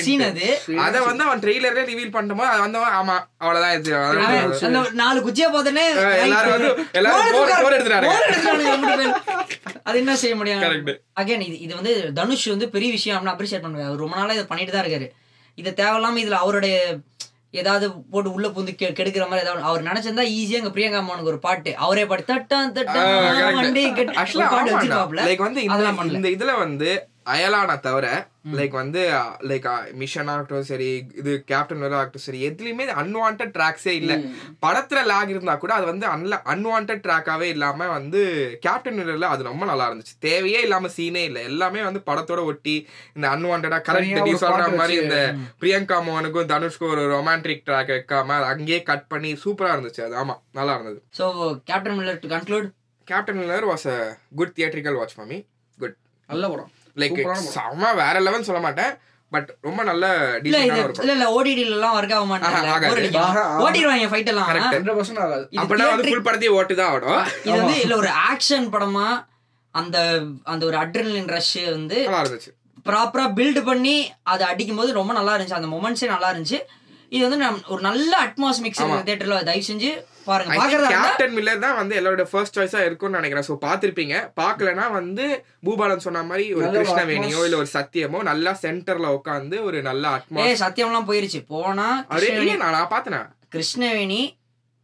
சீன் 0.03 0.23
அது. 0.25 0.47
அத 0.83 0.97
வந்து 1.05 1.23
அவன் 1.27 1.43
ட்ரெய்லர்ல 1.45 1.83
ரிவீல் 1.89 2.15
பண்ணும்போது 2.17 2.51
அது 2.53 2.61
வந்து 2.65 2.79
ஆமா 2.99 3.17
அவ்வளவுதான் 3.43 3.75
இது. 3.75 3.93
நாலு 5.01 5.21
குச்சியா 5.27 5.49
அஹ் 5.51 6.19
எல்லாரும் 6.25 6.55
வந்து 6.57 6.71
எல்லாரும் 6.95 7.35
போர் 7.37 7.55
போர் 7.61 7.77
எடுத்துறாங்க 7.77 8.11
அது 9.87 9.99
என்ன 10.01 10.17
செய்ய 10.17 10.57
கரெக்ட் 10.63 10.93
அகைன் 11.17 11.45
இது 11.45 11.57
இது 11.61 11.73
வந்து 11.75 11.93
தனுஷ் 12.15 12.49
வந்து 12.49 12.69
பெரிய 12.71 12.91
விஷயம் 12.93 13.17
அப்படின்னு 13.17 13.35
அப்ரிஷியேட் 13.35 13.65
பண்ணுவேன் 13.65 13.89
அவர் 13.89 14.03
ரொம்ப 14.05 14.17
நாளா 14.17 14.35
இதை 14.35 14.47
பண்ணிட்டு 14.47 14.73
தான் 14.73 14.85
இருக்காரு. 14.85 15.09
இது 15.59 15.71
தேவையில்லாம 15.77 16.21
இதுல 16.23 16.39
அவருடைய 16.39 16.77
ஏதாவது 17.55 17.87
போட்டு 18.11 18.33
உள்ள 18.33 18.49
புந்து 18.49 18.71
கெடுக்கிற 18.91 19.25
மாதிரி 19.27 19.45
ஏதாவது 19.45 19.63
அவர் 19.63 19.83
நினைச்சிருந்தா 19.83 20.25
ஈஸியா 20.33 20.59
அங்க 20.59 20.73
பிரியங்கா 20.75 21.01
மோகனுக்கு 21.03 21.33
ஒரு 21.33 21.39
பாட்டு. 21.39 21.71
அவரே 21.79 22.05
பாட்டு 22.07 22.25
கெட்டு 23.99 24.17
ஒரு 24.39 24.49
பாட்டு 24.49 24.73
வச்சிருப்பாப்ல. 24.75 25.23
லைக் 25.29 25.45
வந்து. 25.47 25.63
இந்த 26.19 26.31
இதுல 26.37 26.55
வந்து 26.59 26.91
அயலானா 27.27 27.75
தவிர 27.81 28.07
லைக் 28.57 28.75
வந்து 28.75 29.01
லைக் 29.49 29.65
மிஷன் 30.01 30.29
ஆகட்டும் 30.33 30.67
சரி 30.69 30.89
இது 31.21 31.33
கேப்டன் 31.49 31.81
வேலை 31.81 31.97
ஆகட்டும் 31.99 32.25
சரி 32.25 32.41
எதுலயுமே 32.49 32.85
அன்வான்ட் 33.01 33.43
ட்ராக்ஸே 33.57 33.95
இல்ல. 34.01 34.13
படத்துல 34.63 35.01
லாக் 35.09 35.33
இருந்தா 35.33 35.55
கூட 35.57 35.73
அது 35.75 35.87
வந்து 35.91 36.07
அன்ல 36.07 36.39
அன்வான்ட் 36.53 36.93
ட்ராக்காவே 37.07 37.49
இல்லாம 37.55 37.89
வந்து 37.91 38.21
கேப்டன் 38.67 38.99
வில்லர்ல 39.01 39.31
அது 39.35 39.49
ரொம்ப 39.49 39.65
நல்லா 39.67 39.89
இருந்துச்சு. 39.89 40.15
தேவையே 40.27 40.61
இல்லாம 40.67 40.91
சீனே 40.97 41.25
இல்ல. 41.25 41.41
எல்லாமே 41.51 41.83
வந்து 41.83 42.03
படத்தோட 42.07 42.45
ஒட்டி 42.45 42.77
இந்த 43.17 43.27
அன்வான்டா 43.29 43.81
கரெக்ட் 43.89 44.23
நீ 44.23 44.35
சொல்ற 44.45 44.71
மாதிரி. 44.79 44.97
இந்த 45.03 45.19
பிரியங்கா 45.61 45.99
மோகனுக்கும் 46.07 46.51
தனுஷ்க்கும் 46.55 46.95
ஒரு 46.95 47.05
ரொமான்டிக் 47.15 47.67
ட்ராக் 47.67 47.93
வைக்காம 47.97 48.41
அங்கேயே 48.53 48.81
கட் 48.85 49.07
பண்ணி 49.09 49.33
சூப்பரா 49.45 49.75
இருந்துச்சு 49.77 50.05
அது. 50.07 50.17
ஆமா 50.17 50.37
நல்லா 50.53 50.75
இருந்தது. 50.75 51.01
So 51.13 51.27
Captain 51.71 51.99
Miller 51.99 52.23
to 52.25 52.31
conclude 52.35 52.71
Captain 53.09 53.41
Miller 53.41 53.67
was 53.67 53.89
a 53.89 53.99
good 54.35 54.57
theatrical 54.57 54.99
watch 55.01 55.17
for 55.17 55.29
me 55.29 55.41
good 55.79 55.97
நல்ல 56.29 56.45
படம். 56.49 56.73
லைக். 56.97 57.21
செம 57.57 57.93
வேற 58.03 58.21
லெவல் 58.21 58.49
சொல்ல 58.49 58.61
மாட்டேன். 58.61 58.93
பட் 59.33 59.49
ரொம்ப 59.61 59.81
நல்ல 59.83 60.05
இல்ல 60.43 60.59
இல்ல 60.67 61.13
இல்ல 61.15 61.25
ஓடிடில 61.37 61.73
எல்லாம் 61.77 61.95
ஒர்க் 61.97 62.15
ஆக 62.17 62.27
மாட்டாங்க. 62.33 62.59
ஓட்டிடுவாங்க 63.65 64.07
ஃபைட் 64.13 64.31
எல்லாம். 64.33 64.49
ஆகாது. 65.27 65.57
வந்து 65.91 66.05
ஃபுல் 66.11 66.27
ஓட்டு 66.59 66.75
தான் 66.75 66.91
ஆடும் 66.91 67.23
இது 67.45 67.57
வந்து 67.63 67.81
இல்ல 67.81 67.97
ஒரு 67.97 68.11
ஆக்ஷன் 68.31 68.69
படமா 68.75 69.09
அந்த 69.75 69.97
அந்த 70.45 70.63
ஒரு 70.67 70.77
அட்ரினலின் 70.77 71.33
ரஷ் 71.37 71.57
வந்து 71.71 71.99
நல்லா 72.05 72.21
இருந்துச்சு. 72.23 72.53
ப்ராப்பரா 72.89 73.25
பில்ட் 73.39 73.61
பண்ணி 73.65 73.97
அதை 74.23 74.47
அடிக்கும் 74.47 74.77
போது 74.77 74.93
ரொம்ப 74.93 75.13
நல்லா 75.13 75.35
இருந்துச்சு. 75.37 75.59
அந்த 75.61 75.71
மொமெண்ட்ஸே 75.75 76.09
நல்லா 76.15 76.31
இருந்துச்சு. 76.33 76.61
இது 77.13 77.23
வந்து 77.25 77.41
நம் 77.43 77.59
ஒரு 77.69 77.83
நல்ல 77.83 78.13
அட்மாஸ் 78.27 78.61
மிக்ஸ் 78.65 78.83
ஆமா. 78.85 78.97
தியேட்டர்ல 79.07 79.39
தயவு 79.43 79.67
செஞ்சு 79.69 79.91
பாருங்க. 80.29 80.55
பாக்குறதா 80.61 80.89
இருந்தா 80.89 81.03
கேப்டன் 81.05 81.35
மில்லர் 81.37 81.65
தான் 81.65 81.77
வந்து 81.77 81.95
எல்லாரோட 81.99 82.25
ஃபர்ஸ்ட் 82.31 82.57
சாய்ஸா 82.59 82.81
இருக்கும்னு 82.87 83.19
நினைக்கிறேன். 83.19 83.47
ஸோ 83.49 83.57
பார்த்திருப்பீங்க. 83.65 84.15
பார்க்கலனா 84.41 84.87
வந்து 84.91 85.27
பூபாலன் 85.67 86.05
சொன்ன 86.07 86.23
மாதிரி 86.23 86.47
ஒரு 86.55 86.67
கிருஷ்ணவேணியோ 86.77 87.43
இல்ல 87.47 87.57
ஒரு 87.57 87.71
சத்தியமோ 87.75 88.21
நல்லா 88.23 88.55
சென்டர்ல 88.65 89.13
உட்காந்து 89.19 89.59
ஒரு 89.63 89.81
நல்ல 89.83 90.05
அட்மாஸ் 90.19 90.63
சத்தியம்லாம் 90.65 91.09
போயிருச்சு. 91.11 91.43
போனா 91.55 91.89
நான் 92.65 92.93
பார்த்தேன் 92.95 93.27
கிருஷ்ணவேணி 93.55 94.21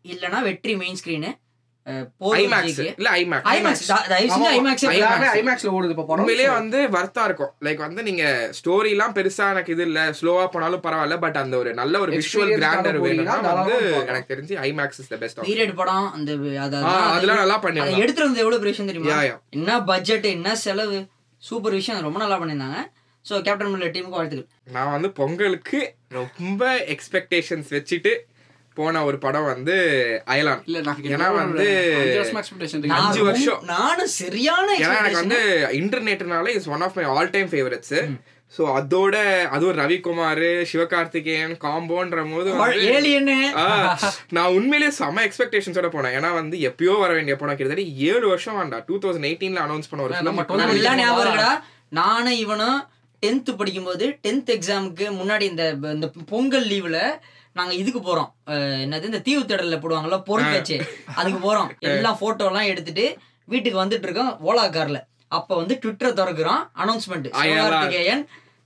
இல்லனா 0.05 0.39
வெற்றி 0.43 0.75
மெயின் 0.77 1.01
ஸ்கிரீனு 1.01 1.33
ஐமேக்ஸ் 2.41 2.79
இல்ல 2.83 3.09
ஐமேக்ஸ் 3.21 3.49
ஐமேக்ஸ் 3.53 3.83
தயவு 4.11 4.29
செஞ்சு 4.33 4.37
ஆமா, 4.37 4.51
ஐமேக்ஸ் 4.59 4.85
எல்லாமே 4.89 5.29
ஐமேக்ஸ்ல 5.39 5.73
ஓடுது 5.77 5.95
இப்ப 5.95 6.05
படம். 6.11 6.23
உண்மையிலேயே 6.25 6.51
வந்து 6.59 6.79
வர்த்தா 6.97 7.23
இருக்கும். 7.29 7.53
லைக் 7.67 7.81
வந்து 7.87 8.03
நீங்க 8.09 8.25
ஸ்டோரி 8.59 8.91
எல்லாம் 8.97 9.15
பெருசா 9.17 9.47
எனக்கு 9.55 9.75
இது 9.77 9.85
இல்ல. 9.89 10.03
ஸ்லோவா 10.19 10.45
போனாலும் 10.55 10.85
பரவாயில்ல. 10.87 11.19
பட் 11.25 11.39
அந்த 11.43 11.57
ஒரு 11.63 11.73
நல்ல 11.81 12.01
ஒரு 12.05 12.13
விஷுவல் 12.19 12.55
கிராண்டர் 12.61 12.99
வேணும்னா 13.07 13.37
வந்து. 13.49 13.77
எனக்கு 14.11 14.31
தெரிஞ்சு 14.33 14.57
IMAX 14.69 15.01
is 15.05 15.11
the 15.13 15.19
best 15.25 15.43
period 15.51 15.77
படம் 15.83 16.09
அந்த 16.19 16.31
அதெல்லாம் 16.67 17.43
நல்லா 17.43 17.59
அதை 17.59 17.65
பண்ணி 17.67 18.03
எடுத்துட்டு 18.05 18.29
வந்து 18.31 18.45
எவ்வளவு 18.45 18.63
பெரிய 18.63 18.75
விஷயம் 18.75 18.91
தெரியுமா? 18.93 19.21
என்ன 19.59 19.81
பட்ஜெட் 19.93 20.29
என்ன 20.37 20.57
செலவு? 20.67 21.01
சூப்பர் 21.43 21.79
விஷயம். 21.81 22.05
ரொம்ப 22.09 22.19
நல்லா 22.25 22.39
பண்ணியிருந்தாங்க. 22.41 22.81
ஸோ 23.25 23.35
கேப்டன் 23.47 23.73
மில்லர் 23.73 23.95
டீமுக்கு 23.95 24.19
வாழ்த்துக்கள். 24.19 24.49
நான் 24.77 24.93
வந்து 24.95 25.09
பொங்கலுக்கு 25.19 25.81
ரொம்ப 26.17 26.63
எக்ஸ்பெக்டேஷன்ஸ் 26.95 27.69
வச்சுட்டு 27.77 28.13
போன 28.77 29.05
ஒரு 29.05 29.19
படம் 29.19 29.49
வந்து 29.49 29.75
அயலான் 30.27 30.63
ஏன்னா 31.09 31.29
வந்து 31.37 31.67
அஞ்சு 32.99 33.23
வருஷமா. 33.23 33.57
நானும் 33.73 34.13
சரியான 34.19 34.69
ஏன்னா 34.79 34.99
எனக்கு. 35.01 35.21
வந்து 35.21 35.41
இன்டர்நெட்னால 35.81 36.55
is 36.59 36.69
one 36.69 36.85
of 36.87 36.97
my 36.97 37.07
all 37.13 37.31
time 37.31 37.51
favourites 37.53 37.97
so 38.53 38.63
அதோட 38.79 39.17
அதுவும் 39.51 39.79
ரவிக்குமார் 39.79 40.41
சிவகார்த்திகேயன் 40.71 41.55
காம்போன்ற 41.63 42.25
போது 42.33 42.49
நான் 44.31 44.55
உண்மையிலேயே 44.55 44.93
செம 44.93 45.23
எக்ஸ்பெக்டேஷன்ஸோட 45.27 45.89
போனேன். 45.89 46.17
ஏன்னா 46.19 46.31
வந்து 46.35 46.57
எப்பயோ 46.69 46.95
வர 46.99 47.11
வேண்டிய 47.13 47.37
படம் 47.37 47.57
கிட்டத்தட்ட 47.57 47.85
ஏழு 48.11 48.27
வருஷம் 48.29 48.59
வேண்டா 48.59 48.81
டூ 48.89 48.97
தௌசண்ட் 49.05 49.29
எயிட்டீன்ல 49.31 49.63
அனௌன்ஸ் 49.67 49.91
பண்ண 49.91 50.05
ஒரு 50.05 50.19
நானும் 51.93 52.39
இவனும் 52.39 52.79
டென்த் 53.23 53.51
படிக்கும்போது 53.57 54.05
டென்த் 54.25 54.51
எக்ஸாமுக்கு 54.51 55.07
முன்னாடி 55.19 55.45
இந்த 55.51 55.65
இந்த 55.93 56.07
பொங்கல் 56.31 56.67
லீவ்ல 56.67 57.01
நாங்க 57.59 57.73
இதுக்கு 57.81 58.01
போறோம். 58.01 58.31
என்னது 58.85 59.09
இந்த 59.11 59.21
தீவு 59.27 59.43
திடல்ல 59.51 59.79
போடுவாங்கல்ல 59.83 60.19
பொருள் 60.29 60.53
பேச்சு 60.53 60.77
அதுக்கு 61.21 61.41
போறோம். 61.47 61.69
எல்லாம் 61.97 62.21
போட்டோ 62.23 62.47
எல்லாம் 62.51 62.69
எடுத்துட்டு 62.73 63.05
வீட்டுக்கு 63.53 63.79
வந்துட்டு 63.83 64.07
இருக்கோம் 64.09 64.33
ஓலா 64.49 64.65
கார்ல 64.77 64.99
அப்ப 65.39 65.51
வந்து 65.61 65.75
ட்விட்டரை 65.83 66.11
திறக்கிறோம் 66.21 66.63
announcement. 66.83 67.29
Sivakarthikeyan 67.41 68.23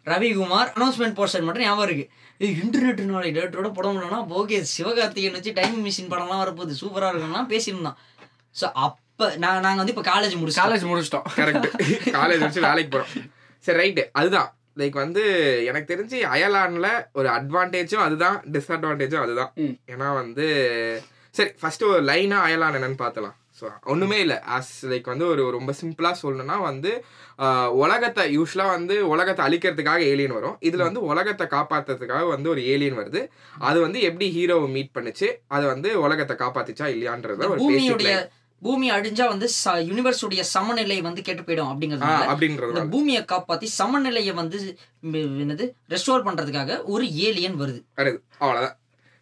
Ravikumar 0.07 0.69
announcement 0.77 1.17
portion 1.19 1.47
மட்டும் 1.47 1.65
ஞாபகம் 1.67 1.87
இருக்கு. 1.89 2.05
இது 2.41 2.51
இன்டர்நெட் 2.65 3.01
டேட்டரோட 3.39 3.69
படம் 3.77 3.95
பண்ணோம்னா 3.97 4.21
ஓகே 4.41 4.59
சிவகார்த்திகேயன் 4.75 5.37
வச்சு 5.39 5.53
டைம் 5.59 5.79
மிஷின் 5.87 6.11
படம்லாம் 6.13 6.43
வரப்போகுது. 6.43 6.81
சூப்பரா 6.83 7.11
இருக்கும்லாம் 7.13 7.51
பேசியிருந்தோம். 7.53 7.99
ஸோ 8.61 8.67
அப்ப 8.87 9.29
நான் 9.43 9.65
நாங்க 9.67 9.81
வந்து 9.83 9.95
இப்ப 9.95 10.05
காலேஜ் 10.13 10.37
முடிச்சு 10.41 10.61
காலேஜ் 10.63 10.85
முடிச்சிட்டோம். 10.91 11.27
கரெக்ட் 11.41 11.69
காலேஜ் 12.19 12.45
வச்சு 12.47 12.67
வேலைக்கு 12.69 12.93
போறோம். 12.95 13.13
சரி 13.65 13.79
ரைட்டு 13.83 14.05
அதுதான். 14.21 14.51
லைக் 14.81 14.97
வந்து 15.05 15.23
எனக்கு 15.71 15.91
தெரிஞ்சு 15.93 16.19
அயலான்ல 16.35 16.89
ஒரு 17.19 17.29
அட்வான்டேஜும் 17.37 18.05
அதுதான் 18.07 18.37
டிஸ்அட்வான்டேஜும் 18.55 19.25
அதுதான். 19.25 19.53
ஏன்னா 19.93 20.09
வந்து 20.23 20.47
சரி 21.39 21.51
ஃபர்ஸ்ட் 21.61 21.85
ஒரு 21.93 22.03
லைனா 22.11 22.39
அயலான் 22.47 22.79
என்னன்னு 22.79 23.03
பார்த்தலாம். 23.03 23.37
ஸோ 23.59 23.67
ஒண்ணுமே 23.93 24.17
இல்லை. 24.25 24.37
ஆஸ் 24.55 24.73
லைக் 24.91 25.07
வந்து 25.13 25.27
ஒரு 25.33 25.43
ரொம்ப 25.57 25.73
சிம்பிளா 25.81 26.11
சொல்லணும்னா 26.23 26.57
வந்து 26.71 26.91
உலகத்தை 27.83 28.25
யூஸ்வலா 28.37 28.67
வந்து 28.75 28.95
உலகத்தை 29.13 29.43
அழிக்கிறதுக்காக 29.47 30.01
ஏலியன் 30.13 30.37
வரும். 30.39 30.57
இதுல 30.69 30.87
வந்து 30.89 31.03
உலகத்தை 31.11 31.47
காப்பாத்துறதுக்காக 31.55 32.27
வந்து 32.35 32.49
ஒரு 32.55 32.63
ஏலியன் 32.73 32.99
வருது. 33.01 33.23
அது 33.69 33.79
வந்து 33.87 34.01
எப்படி 34.09 34.27
ஹீரோவை 34.37 34.69
மீட் 34.77 34.95
பண்ணுச்சு? 34.97 35.29
அது 35.57 35.65
வந்து 35.73 35.91
உலகத்தை 36.07 36.37
காப்பாத்துச்சா 36.43 36.89
இல்லையான்றது 36.95 37.51
ஒரு 37.55 37.63
பேசிக் 37.71 38.05
பூமி 38.63 38.87
அழிஞ்சா 38.91 39.25
வந்து 39.33 39.47
யூனிவர்ஸ் 39.89 40.25
உடைய 40.27 40.43
சமநிலை 40.55 40.97
வந்து 41.01 41.21
கெட்டு 41.23 41.43
போயிடும் 41.43 41.71
அப்படிங்கிறதுனால 41.73 42.31
அப்படின்றது 42.33 42.87
பூமியை 42.95 43.23
காப்பாத்தி 43.33 43.69
சமநிலையை 43.81 44.35
வந்து 44.41 44.59
என்னது 45.45 45.65
ரெஸ்டோர் 45.95 46.27
பண்றதுக்காக 46.27 46.81
ஒரு 46.95 47.07
ஏலியன் 47.29 47.61
வருது. 47.63 47.81
வருது 48.01 48.19
அவ்வளோதான் 48.41 48.77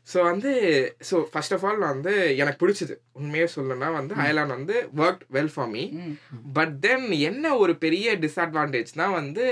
ஸோ 0.09 0.19
வந்து 0.23 0.51
ஸோ 1.09 1.17
ஃபர்ஸ்ட் 1.31 1.55
ஆஃப் 1.57 1.63
ஆல் 1.67 1.79
நான் 1.83 1.95
வந்து 1.95 2.15
எனக்கு 2.41 2.61
பிடிச்சது. 2.63 2.95
உண்மையே 3.19 3.47
சொல்லணும்னா 3.55 3.89
வந்து 3.93 4.15
அயலான் 4.23 4.55
வந்து 4.57 4.75
work 5.01 5.23
well 5.37 5.53
for 5.55 5.71
me. 5.71 5.85
But 6.57 6.75
then 6.83 7.07
என்ன 7.29 7.55
ஒரு 7.63 7.75
பெரிய 7.85 8.17
டிஸ்அட்வான்டேஜ்னா 8.25 9.07
வந்து 9.13 9.45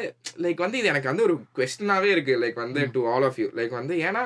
லைக் 0.44 0.64
வந்து 0.64 0.80
இது 0.80 0.90
எனக்கு 0.92 1.10
வந்து 1.12 1.26
ஒரு 1.28 1.36
கொஸ்டினாவே 1.58 2.10
இருக்கு 2.14 2.34
லைக் 2.42 2.58
வந்து 2.64 2.82
to 2.96 3.02
all 3.12 3.26
of 3.30 3.40
you 3.42 3.48
like 3.60 3.74
வந்து 3.80 3.96
ஏன்னா 4.08 4.24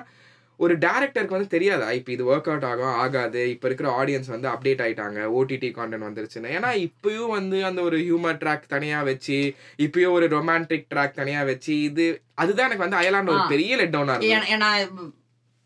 ஒரு 0.61 0.75
டேரக்டருக்கு 0.85 1.37
வந்து 1.37 1.55
தெரியாதா. 1.55 1.89
இப்போ 1.99 2.11
இது 2.13 2.25
ஒர்க் 2.33 2.49
அவுட் 2.51 2.67
ஆகும் 2.69 2.95
ஆகாது. 3.03 3.51
இப்போ 3.55 3.67
இருக்கிற 3.69 3.89
ஆடியன்ஸ் 4.01 4.31
வந்து 4.35 4.49
அப்டேட் 4.53 4.83
ஆயிட்டாங்க. 4.85 5.21
ஓடிடி 5.39 5.69
கான்டென்ட் 5.79 6.07
வந்துருச்சுன்னு. 6.09 6.53
ஏன்னா 6.57 6.71
இப்பயும் 6.87 7.35
வந்து 7.39 7.59
அந்த 7.65 7.83
ஒரு 7.89 7.99
ஹியூமர் 8.07 8.41
ட்ராக் 8.43 8.73
தனியா 8.75 9.03
வச்சு 9.03 9.39
இப்பயும் 9.87 10.15
ஒரு 10.19 10.29
ரொமான்டிக் 10.37 10.89
ட்ராக் 10.95 11.19
தனியா 11.21 11.43
வச்சு 11.43 11.75
இது 11.83 12.07
அதுதான் 12.35 12.69
எனக்கு 12.69 12.87
வந்து 12.87 13.01
அயலான் 13.03 13.31
ஒரு. 13.35 13.45
பெரிய 13.55 13.77
லெட் 13.77 13.95
டவுனா 13.97 14.17
இருக்கு 14.17 15.07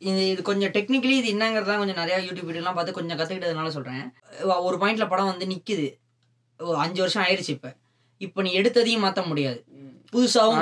இது 0.00 0.20
இது 0.32 0.42
கொஞ்சம் 0.42 0.73
டெக்னிக்கலி 0.75 1.16
இது 1.20 1.28
என்னங்கிறதா 1.35 1.75
கொஞ்சம் 1.78 1.99
நிறைய 2.02 2.18
யூடியூப் 2.26 2.49
வீடியோலாம் 2.50 2.76
பார்த்து 2.76 2.99
கொஞ்சம் 2.99 3.18
கற்றுக்கிட்டதுனால 3.18 3.73
சொல்கிறேன் 3.75 4.04
ஒரு 4.68 4.76
பாயிண்ட்ல 4.82 5.06
படம் 5.09 5.30
வந்து 5.32 5.47
நிற்குது 5.47 5.88
அஞ்சு 6.85 7.00
வருஷம் 7.02 7.25
ஆயிடுச்சு 7.25 7.52
இப்போ. 7.56 7.70
இப்போ 8.20 8.42
நீ 8.42 8.50
எடுத்ததையும் 8.61 9.04
மாற்ற 9.04 9.23
முடியாது. 9.23 9.61
புதுசாகவும் 10.12 10.61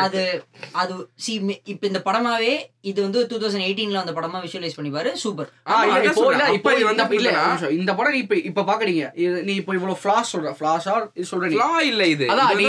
அது 0.00 0.22
அது 0.74 0.94
சி 1.18 1.32
இப்போ 1.64 1.84
இந்த 1.86 2.00
படமாவே 2.04 2.54
இது 2.84 3.02
வந்து 3.02 3.26
டூ 3.26 3.36
தௌசண்ட் 3.36 3.66
எயிட்டீன்ல 3.66 4.00
அந்த 4.00 4.12
படமா 4.12 4.38
விஷுவலைஸ் 4.42 4.76
பண்ணிப்பாரு. 4.78 5.10
சூப்பர் 5.20 5.48
இப்போ 6.56 6.70
இது 6.72 6.82
இந்த- 6.84 7.04
வந்து 7.04 7.16
இல்ல. 7.18 7.30
இந்த 7.76 7.92
படம் 7.94 8.18
இப்ப 8.18 8.36
இப்ப 8.42 8.62
பாக்குறீங்க. 8.62 9.04
நீ 9.44 9.54
இப்போ 9.54 9.72
இவ்வளவு 9.74 9.98
ஃபிளாஸ் 10.02 10.32
சொல்ற 10.32 10.50
ஃபிளாஸா 10.58 10.94
இது 11.14 11.28
சொல்ற 11.30 11.48
Flaw 11.54 11.78
இல்ல 11.84 12.02
இது. 12.06 12.26
அதான் 12.34 12.50
நீ. 12.60 12.66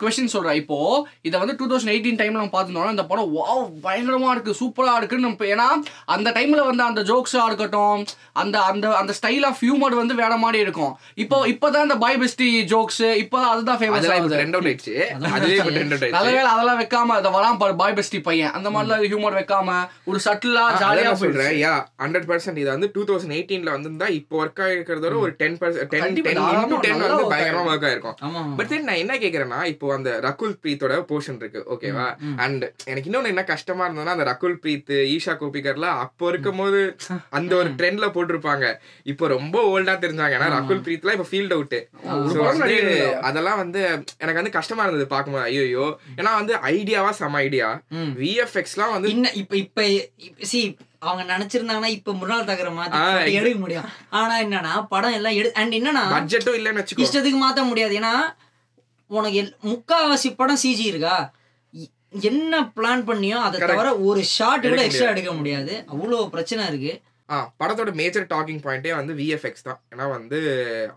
கொஸ்டின் 0.00 0.32
சொல்ற. 0.32 0.50
இப்போ 0.56 0.78
இத 1.22 1.38
வந்து 1.38 1.56
டூ 1.56 1.66
தௌசண்ட் 1.66 1.92
எயிட்டீன் 1.94 2.18
டைம்ல 2.18 2.38
நம்ம 2.38 2.54
பார்த்துருந்தோம் 2.54 2.90
இந்த 2.90 3.06
படம் 3.06 3.30
வாவ் 3.36 3.62
பயங்கரமா 3.84 4.30
இருக்கு 4.30 4.54
சூப்பரா 4.60 4.94
இருக்குன்னு 4.96 5.26
நம்ம 5.26 5.48
ஏன்னா 5.48 5.68
அந்த 6.12 6.28
டைம்ல 6.32 6.60
வந்து 6.66 6.84
அந்த 6.84 7.02
ஜோக்ஸா 7.04 7.42
இருக்கட்டும் 7.46 8.02
அந்த 8.36 8.56
அந்த 8.64 8.86
அந்த 8.96 9.12
ஸ்டைல் 9.18 9.46
ஆஃப் 9.46 9.62
ஹியூமர் 9.62 9.96
வந்து 9.96 10.14
வேற 10.16 10.36
மாதிரி 10.38 10.58
இருக்கும். 10.60 10.92
இப்போ 11.18 11.36
இப்பதான் 11.48 11.82
இந்த 11.82 11.98
பாய் 11.98 12.18
பெஸ்டி 12.18 12.48
ஜோக்ஸ் 12.66 13.02
இப்போ 13.18 13.38
அதுதான் 13.46 13.80
ஃபேமஸ் 13.80 14.08
ஆகுது 14.16 14.36
ஆயிடுச்சு. 14.58 14.94
ஆயிடுச்சு. 15.28 16.08
அதெல்லாம் 16.20 16.78
வைக்காம 16.80 17.14
அதை 17.20 17.30
வராம 17.36 17.58
பாரு 17.62 17.74
பாய் 17.80 17.96
பெஸ்டி 17.98 18.18
பையன் 18.28 18.52
அந்த 18.56 18.68
மாதிரிலாம் 18.74 19.02
ஹியூமர் 19.06 19.36
வைக்காம 19.38 19.76
ஒரு 20.10 20.18
சட்டிலா 20.26 20.64
ஜாலியா 20.82 21.12
சொல்றேன். 21.22 21.52
யா 21.64 21.72
ஹண்ட்ரட் 22.04 22.28
பர்சன்ட் 22.30 22.60
இது 22.62 22.70
வந்து 22.74 22.90
டூ 22.96 23.04
தௌசண்ட் 23.10 23.36
எயிட்டீன்ல 23.38 23.74
வந்திருந்தா 23.76 24.08
இப்போ 24.18 24.36
ஒர்க் 24.42 24.62
ஆகிருக்கிறதோட 24.66 25.16
ஒரு 25.24 25.32
ten 25.42 25.58
percent 25.62 25.92
ten 25.94 26.16
ten 26.26 26.40
into 26.54 26.78
வந்து 27.04 27.28
பயங்கரமா. 27.32 27.64
ஒர்க் 27.72 27.86
ஆயிருக்கும். 27.90 28.16
பட் 28.60 28.70
தென் 28.72 28.86
நான் 28.88 29.02
என்ன 29.04 29.16
கேக்குறேன்னா 29.24 29.60
இப்போ 29.72 29.92
அந்த 29.98 30.10
ரகுல் 30.28 30.56
பிரீத்தோட 30.62 31.00
போர்ஷன் 31.10 31.40
இருக்கு 31.42 31.62
ஓகேவா 31.76 32.06
அண்ட் 32.46 32.64
எனக்கு 32.90 33.08
இன்னொன்னு 33.10 33.32
என்ன 33.34 33.44
கஷ்டமா 33.52 33.84
இருந்ததுன்னா 33.86 34.16
அந்த 34.16 34.26
ரகுல் 34.32 34.58
பிரீத் 34.64 34.94
ஈஷா 35.14 35.34
கோபிகர்ல 35.42 35.88
அப்போ 36.04 36.26
இருக்கும்போது 36.32 36.80
அந்த 37.38 37.52
ஒரு 37.60 37.70
ட்ரெண்ட்ல 37.78 38.06
போட்டிருப்பாங்க. 38.14 38.64
இப்போ 39.12 39.24
ரொம்ப 39.36 39.56
ஓல்டா 39.72 39.94
தெரிஞ்சாங்க. 40.04 40.34
ஏன்னா 40.36 40.48
ரகுல் 40.56 40.82
பிரீத்லாம் 40.86 41.16
இப்போ 41.16 41.26
ஃபீல்ட் 41.30 41.54
அவுட் 41.56 41.76
அதெல்லாம் 43.28 43.60
வந்து 43.62 43.80
எனக்கு 44.22 44.37
வந்து 44.40 44.56
கஷ்டமா 44.56 44.82
இருந்தது 44.82 45.06
பார்க்கும்போது. 45.12 45.44
ஐயோ 45.44 45.86
ஏன்னா 46.16 46.32
வந்து 46.40 46.54
ஐடியாவா 46.72 47.10
செம 47.20 47.38
ஐடியா. 47.46 47.68
விஎஃப்எக்ஸ்லாம் 48.22 48.94
வந்து 48.96 49.10
இன்ன 49.14 49.32
இப்ப 49.32 49.56
இப்ப 49.64 49.86
சி 50.50 50.60
அவங்க 50.98 51.24
நினைச்சிருந்தாங்கன்னா 51.34 51.90
இப்ப 51.98 52.12
முன்னாள் 52.12 52.44
தகர 52.44 52.70
போட்டு 52.70 53.34
எடுக்க 53.38 53.58
முடியும். 53.58 53.88
ஆனா 54.20 54.36
என்னன்னா 54.40 54.74
படம் 54.88 55.16
எல்லாம் 55.18 55.36
எடு 55.40 55.50
அண்ட் 55.54 55.72
என்னன்னா 55.72 56.04
பட்ஜெட்டும் 56.14 56.58
இல்லைன்னு 56.60 56.82
வச்சுக்கோ. 56.82 57.04
இஷ்டத்துக்கு 57.04 57.40
மாத்த 57.44 57.64
முடியாது. 57.68 57.94
ஏன்னா 58.00 58.14
உனக்கு 59.10 59.42
முக்காவாசி 59.72 60.30
படம் 60.36 60.62
சிஜி 60.62 60.86
இருக்கா? 60.92 61.16
என்ன 62.28 62.60
பிளான் 62.76 63.02
பண்ணியோ 63.08 63.38
அதை. 63.46 63.56
தவிர 63.60 63.88
ஒரு 64.08 64.20
ஷாட் 64.34 64.66
கூட 64.68 64.82
எக்ஸ்ட்ரா 64.82 65.10
எடுக்க 65.10 65.32
முடியாது. 65.32 65.72
அவ்வளோ 65.92 66.18
பிரச்சனை 66.28 66.62
இருக்கு. 66.66 66.92
ஆ 67.28 67.36
படத்தோட 67.60 67.90
மேஜர் 67.94 68.26
டாக்கிங் 68.30 68.60
பாயிண்டே 68.64 68.92
வந்து 68.98 69.14
விஎஃப்எக்ஸ் 69.14 69.64
தான். 69.66 69.78
ஏன்னா 69.92 70.04
வந்து 70.14 70.38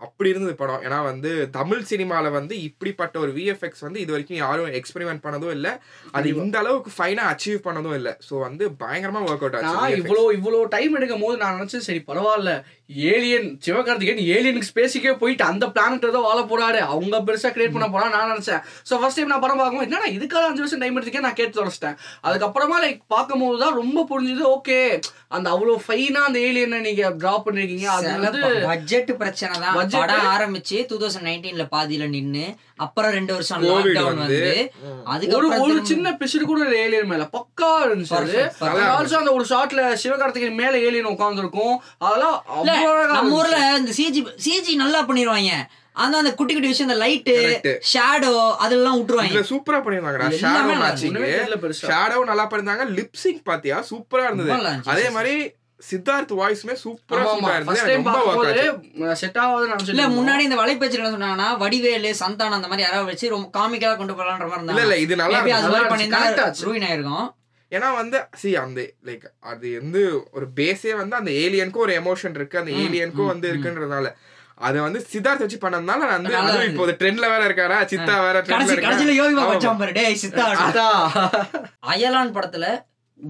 அப்படி 0.06 0.28
இருந்தது 0.30 0.54
படம். 0.54 0.82
ஏன்னா 0.86 0.98
வந்து 1.08 1.30
தமிழ் 1.56 1.82
சினிமால 1.90 2.30
வந்து 2.30 2.54
இப்படிப்பட்ட 2.68 3.18
ஒரு 3.24 3.32
விஎஃப்எக்ஸ் 3.38 3.84
வந்து 3.86 4.00
இது 4.00 4.14
வரைக்கும் 4.14 4.40
யாரும் 4.42 4.76
எக்ஸ்பெரிமெண்ட் 4.78 5.24
பண்ணதும் 5.26 5.54
இல்ல. 5.56 5.68
அது 6.16 6.28
இந்த 6.44 6.58
அளவுக்கு 6.62 6.92
ஃபைனா 6.96 7.24
அச்சீவ் 7.32 7.60
பண்ணதும் 7.66 7.96
இல்ல. 8.00 8.12
சோ 8.28 8.34
வந்து 8.46 8.64
பயங்கரமா 8.84 9.22
ஒர்க் 9.28 9.44
அவுட் 9.46 9.58
ஆச்சு 9.60 9.74
இவ்வளோ 10.00 10.24
இவ்வளோ 10.38 10.60
டைம் 10.76 10.96
எடுக்கும் 11.00 11.24
போது 11.26 11.36
நான் 11.42 11.56
நினைச்சேன் 11.58 11.86
சரி 11.88 12.02
பரவாயில்ல. 12.10 12.54
ஏலியன் 13.12 13.48
சிவகார்த்திகேயன் 13.64 14.22
ஏலியனுக்கு 14.34 14.70
ஸ்பேஸுக்கே 14.70 15.12
போயிட்டு 15.18 15.44
அந்த 15.44 15.64
பிளானட் 15.74 16.08
ஏதோ 16.10 16.20
வாழ 16.26 16.40
போறாரு. 16.42 16.80
அவங்க 16.92 17.16
பெருசா 17.26 17.50
கிரியேட் 17.54 17.74
பண்ண 17.76 17.88
போறான்னு 17.88 18.16
நான் 18.16 18.32
நினைச்சேன். 18.32 18.62
ஸோ 18.88 18.98
ஃபர்ஸ்ட் 19.00 19.18
டைம் 19.18 19.32
நான் 19.32 19.44
படம் 19.44 19.60
பார்க்கும்போது 19.60 19.88
என்னடா 19.88 20.08
இதுக்காக 20.16 20.44
அஞ்சு 20.48 20.62
வருஷம் 20.64 20.82
டைம் 20.82 20.96
எடுத்துக்கே 20.96 21.24
நான் 21.26 21.38
கேட்டு 21.40 21.58
தொலைச்சிட்டேன் 21.58 21.96
அதுக்கப்புறமா 22.26 22.78
லைக் 22.84 23.00
பார்க்கும்போது 23.08 23.58
தான் 23.58 23.78
ரொம்ப 23.80 24.04
புரிஞ்சுது 24.10 24.44
ஓகே 24.56 24.78
அந்த 25.28 25.46
அவ்வளோ 25.54 25.76
ஃபைனா 25.84 26.22
அந்த 26.28 26.38
ஏலியனை 26.48 26.80
நீங்க 26.80 27.04
டிராப் 27.20 27.46
பண்ணிருக்கீங்க. 27.46 27.86
அது 27.92 28.08
பட்ஜெட் 28.66 29.12
பிரச்சனை 29.22 29.54
தான். 29.56 29.76
படம் 30.02 30.32
ஆரம்பிச்சு 30.34 30.78
டூ 30.90 30.98
தௌசண்ட் 31.02 31.28
நைன்டீன்ல 31.28 31.66
பாதியில 31.74 32.08
நின்னு 32.16 32.44
அப்புறம் 32.76 33.10
ரெண்டு 33.10 33.32
வருஷம் 33.32 33.62
லாக்டவுன் 33.62 34.02
வந்து, 34.02 34.18
வந்து 34.18 34.72
ஒரு 34.82 35.00
அதுக்கப்புறம் 35.04 35.60
ஒரு 35.60 35.82
திரும்ப- 35.82 36.18
சின்ன 36.18 36.18
பிசுறு 36.24 36.46
கூட 36.46 36.76
ஏலியன் 36.76 37.06
மேல 37.06 37.28
பக்கா 37.32 37.64
இருந்துச்சு. 37.64 38.50
ஆல்சோ 38.60 39.14
அந்த 39.14 39.32
ஒரு 39.32 39.44
ஷாட்ல 39.48 39.96
சிவகார்த்திகேயன் 40.02 40.54
மேல 40.54 40.78
ஏலியன் 40.78 41.06
உட்காந்துருக்கும் 41.06 41.76
அதெல்லாம் 41.98 42.44
நம்ம. 43.06 43.34
ஊர்ல 43.34 43.74
இந்த 43.78 43.90
சிஜி 43.90 44.26
சிஜி 44.44 44.74
நல்லா 44.74 45.06
பண்ணிருவாங்க. 45.06 45.50
ஆனா 45.92 46.18
அந்த 46.18 46.34
குட்டி 46.34 46.52
குட்டி 46.52 46.68
விஷயம் 46.68 46.92
இந்த 46.92 47.06
லைட்டு. 47.06 47.38
ஷேடோ 47.94 48.56
அதெல்லாம் 48.56 49.00
விட்டுருவாங்க. 49.00 49.44
சூப்பரா 49.48 49.72
பண்ணிருந்தாங்கடா 49.72 50.30
எல்லாமே 50.30 50.72
ஷேடோ 50.72 50.78
ஷேடோ 51.86 52.24
நல்லா 52.24 52.46
பண்ணிருந்தாங்க 52.46 52.86
லிப்சிங் 52.88 53.40
பாத்தியா? 53.44 53.84
சூப்பரா 53.90 54.24
இருந்தது. 54.24 54.52
அதே 54.84 55.10
மாதிரி 55.10 55.52
சித்தார்த் 55.82 56.32
வாய்ஸ்மே 56.38 56.74
சூப்பரா 56.80 57.22
set 59.20 59.36
ஆகாதுன்னு 59.36 59.70
நினைச்சிட்டு 59.70 59.94
இல்ல. 59.94 60.04
முன்னாடி 60.16 60.42
இந்த 60.42 60.58
வலைப்பேச்சுல 60.58 61.00
என்ன 61.00 61.12
சொன்னாங்கன்னா 61.14 61.48
வடிவேலு 61.62 62.10
சந்தானம் 62.20 62.58
அந்த 62.58 62.68
மாதிரி 62.68 62.84
யாராவது 62.84 63.10
வச்சு 63.10 63.30
ரொம்ப 63.30 63.48
காமிக்கலா 63.56 63.94
கொண்டு 63.96 64.16
போலான்ற 64.18 64.48
மாதிரி 64.48 64.72
இல்ல 64.74 64.82
இல்ல 64.86 64.98
இது 65.04 65.16
நல்லா. 65.22 65.38
அது 65.56 65.70
மாதிரி 65.70 65.88
பண்ணிருந்தா. 65.92 66.46
ரூயின் 66.64 66.86
ஆயிருக்கும் 66.88 67.28
ஏன்னா 67.72 67.88
வந்து 67.96 68.18
சி 68.40 68.50
அந்த 68.60 68.80
லைக் 69.06 69.22
அது 69.50 69.68
வந்து 69.78 70.00
ஒரு 70.32 70.46
பேஸே 70.56 70.92
வந்து 70.96 71.16
அந்த 71.16 71.30
ஏலியனுக்கும் 71.42 71.84
ஒரு 71.84 71.94
எமோஷன் 72.00 72.36
இருக்கு 72.38 72.60
அந்த 72.60 72.72
ஏலியனுக்கும் 72.80 73.30
வந்து. 73.30 73.46
இருக்குன்றதுனால 73.52 74.08
அது 74.60 74.78
வந்து 74.80 75.00
சித்தார்த் 75.06 75.44
வச்சு 75.44 75.58
பண்ணதுனால 75.58 76.00
நான் 76.02 76.16
வந்து 76.18 76.34
அதுவும். 76.40 76.66
இப்போ 76.68 76.92
ட்ரெண்ட்ல 77.00 77.26
வேற 77.30 77.42
இருக்காரா 77.48 77.78
சித்தா 77.92 78.16
வேற 78.24 78.36
கடைசியில 78.44 78.76
இருக்கா 78.76 79.16
யோகி 79.20 79.34
பாபா 79.34 79.44
ஆமா. 79.44 79.54
வச்சான் 79.54 79.80
பாரு 79.80 79.92
டேய் 79.92 80.20
சித்தா. 80.22 80.86
அயலான் 81.88 82.34
படத்துல 82.36 82.66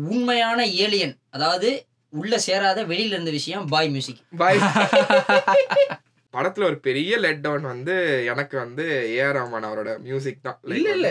உண்மையான 0.09 0.59
ஏலியன் 0.83 1.15
அதாவது 1.31 1.71
உள்ள 2.13 2.39
சேராத 2.39 2.85
வெளியில 2.85 3.15
இருந்த 3.15 3.31
விஷயம் 3.31 3.67
பாய் 3.67 3.89
மியூசிக். 3.89 4.23
பாய் 4.37 4.61
படத்துல 6.35 6.65
ஒரு 6.65 6.79
பெரிய 6.79 7.19
லெட் 7.19 7.41
டவுன் 7.41 7.63
வந்து 7.63 7.95
எனக்கு 8.25 8.59
வந்து 8.59 8.85
ஏஆர் 9.13 9.37
ரஹ்மான் 9.37 9.67
அவரோட 9.69 9.99
மியூசிக் 9.99 10.39
தான். 10.43 10.57
இல்ல 10.69 10.93
இல்ல. 10.93 11.09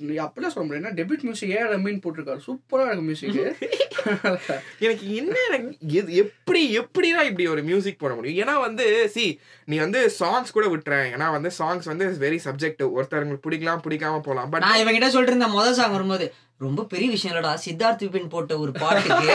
நீ 0.00 0.14
அப்படிலாம் 0.16 0.46
சொல்ல 0.46 0.66
முடியாது. 0.66 0.96
டெபிட் 0.98 1.22
மியூசிக் 1.22 1.50
ஏ 1.50 1.62
ரமீன் 1.68 2.02
போட்டிருக்காரு. 2.02 2.40
சூப்பரா 2.46 2.84
இருக்கு 2.86 3.02
மியூசிக் 3.02 3.38
எனக்கு 4.84 5.14
என்ன 5.14 5.34
எனக்கு 5.48 5.70
எது- 5.92 6.14
எப்படி 6.16 6.78
எப்படிதான் 6.78 7.24
இப்படி 7.24 7.46
ஒரு 7.46 7.62
மியூசிக் 7.62 7.98
போட 7.98 8.14
முடியும்? 8.14 8.38
ஏன்னா 8.42 8.60
வந்து 8.60 8.84
சி 9.08 9.24
நீ 9.68 9.78
வந்து 9.78 10.02
சாங்ஸ் 10.18 10.52
கூட 10.52 10.66
விட்டுறேன். 10.66 11.08
ஏன்னா 11.14 11.30
வந்து 11.30 11.50
சாங்ஸ் 11.58 11.84
வந்து 11.84 12.08
வெரி 12.20 12.40
சப்ஜெக்டிவ் 12.44 12.92
ஒருத்தருக்கு 12.96 13.42
பிடிக்கலாம் 13.46 13.84
பிடிக்காம 13.86 14.20
போலாம் 14.20 14.50
பட் 14.50 14.60
நான் 14.60 14.78
இவங்கிட்ட 14.78 15.08
சொல்லிட்டு 15.08 15.34
இருந்த 15.36 15.48
முதல் 15.50 15.74
சாங் 15.74 15.90
வரும்போது 15.90 16.28
ரொம்ப 16.60 16.84
பெரிய 16.84 17.08
விஷயம் 17.10 17.32
இல்லடா. 17.32 17.50
சித்தார்த் 17.62 18.00
விபின் 18.04 18.30
போட்ட 18.30 18.52
ஒரு 18.58 18.72
பாட்டுக்கு 18.74 19.34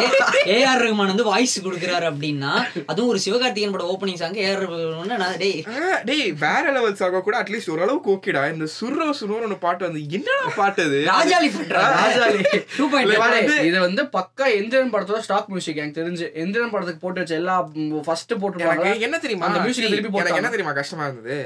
ஏஆர் 0.55 0.81
ரஹ்மான் 0.81 1.11
வந்து 1.11 1.25
வாய்ஸ் 1.27 1.53
கொடுக்குறாரு 1.63 2.05
அப்படின்னா 2.09 2.49
அதுவும் 2.85 3.11
ஒரு 3.11 3.19
சிவகார்த்திகேயன் 3.25 3.75
பட 3.75 3.85
ஓப்பனிங் 3.91 4.19
சாங் 4.21 4.35
ஏஆர் 4.41 4.59
ரஹ்மான் 4.63 5.13
நான் 5.15 5.37
டேய். 5.37 5.61
டேய் 6.09 6.25
வேற 6.41 6.63
லெவல் 6.75 6.97
சாங்க 7.01 7.21
கூட 7.21 7.37
அட்லீஸ்ட் 7.41 7.71
ஓரளவுக்கு 7.75 8.11
ஓகேடா 8.15 8.43
இந்த 8.53 8.67
சுர்ரோ 8.75 9.07
சுர்ரோன்னு 9.19 9.47
ஒன்று 9.47 9.59
பாட்டு 9.59 9.87
வந்து 9.87 10.01
என்னடா 10.11 10.49
பாட்டு 10.57 10.83
அது? 10.87 10.99
ராஜாலி 11.11 11.49
பண்றா. 11.55 11.83
ராஜாலி. 11.97 12.43
டூ 12.75 12.87
பாயிண்ட் 12.91 13.55
இது 13.63 13.77
வந்து 13.79 14.05
பக்கா 14.17 14.47
எந்திரன் 14.59 14.93
படத்தோட 14.93 15.21
ஸ்டாக் 15.21 15.49
மியூசிக் 15.49 15.81
எனக்கு 15.81 15.99
தெரிஞ்சு 16.01 16.27
எந்திரன் 16.43 16.73
படத்துக்கு 16.75 17.03
போட்டு 17.05 17.23
வச்ச 17.23 17.35
எல்லா 17.35 17.57
ஃபர்ஸ்ட் 18.05 18.35
எனக்கு 18.67 19.07
என்ன 19.07 19.17
தெரியுமா? 19.19 19.47
அந்த 19.49 19.59
music 19.61 19.79
See, 19.79 19.83
திருப்பி 19.85 19.99
எனக்கு 19.99 20.15
போட்டாங்க. 20.17 20.41
என்ன 20.41 20.51
தெரியுமா? 20.51 20.75
கஷ்டமா 20.77 21.05
இருந்தது. 21.05 21.39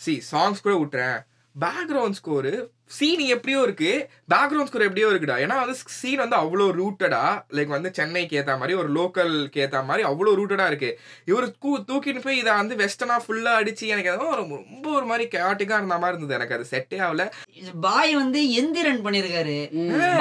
சி 0.00 0.12
சாங்ஸ் 0.30 0.62
கூட 0.62 0.74
விட்டுறேன் 0.76 1.18
பேக்ரவுண்ட் 1.56 2.18
ஸ்கோரு 2.18 2.52
சீன் 2.96 3.20
எப்படியோ 3.34 3.58
இருக்கு. 3.66 3.90
பேக்ரவுண்ட் 4.32 4.68
ஸ்கோர் 4.68 4.84
எப்படியோ 4.86 5.08
இருக்குடா. 5.10 5.34
ஏன்னா 5.44 5.56
வந்து 5.60 5.74
சீன் 5.96 6.22
வந்து 6.22 6.36
அவ்வளோ 6.42 6.64
ரூட்டடா 6.78 7.20
லைக் 7.56 7.74
வந்து 7.74 7.90
சென்னைக்கு 7.98 8.38
ஏத்த 8.40 8.56
மாதிரி 8.60 8.74
ஒரு 8.80 8.88
லோக்கலுக்கு 8.96 9.60
ஏத்த 9.64 9.82
மாதிரி 9.88 10.02
அவ்வளோ 10.08 10.32
ரூட்டடா 10.40 10.66
இருக்கு. 10.70 10.90
இவர் 11.30 11.46
கூ 11.64 11.72
தூக்கிட்டு 11.90 12.22
போய் 12.24 12.40
இதை 12.42 12.52
வந்து 12.60 12.76
வெஸ்டர்னா 12.82 13.18
ஃபுல்லா 13.24 13.52
அடிச்சு 13.60 13.92
எனக்கு 13.94 14.26
ஒரு 14.32 14.40
ரொம்ப 14.42 14.86
ஒரு 14.98 15.06
மாதிரி 15.10 15.26
கேட்டிக்கா 15.36 15.78
இருந்த 15.80 15.98
மாதிரி 16.04 16.16
இருந்தது. 16.16 16.38
எனக்கு 16.38 16.56
அது 16.58 16.66
செட்டே 16.72 17.00
ஆகல. 17.08 17.26
பாய் 17.86 18.14
வந்து 18.22 18.42
எந்திரன் 18.62 19.04
பண்ணிருக்காரு. 19.06 19.56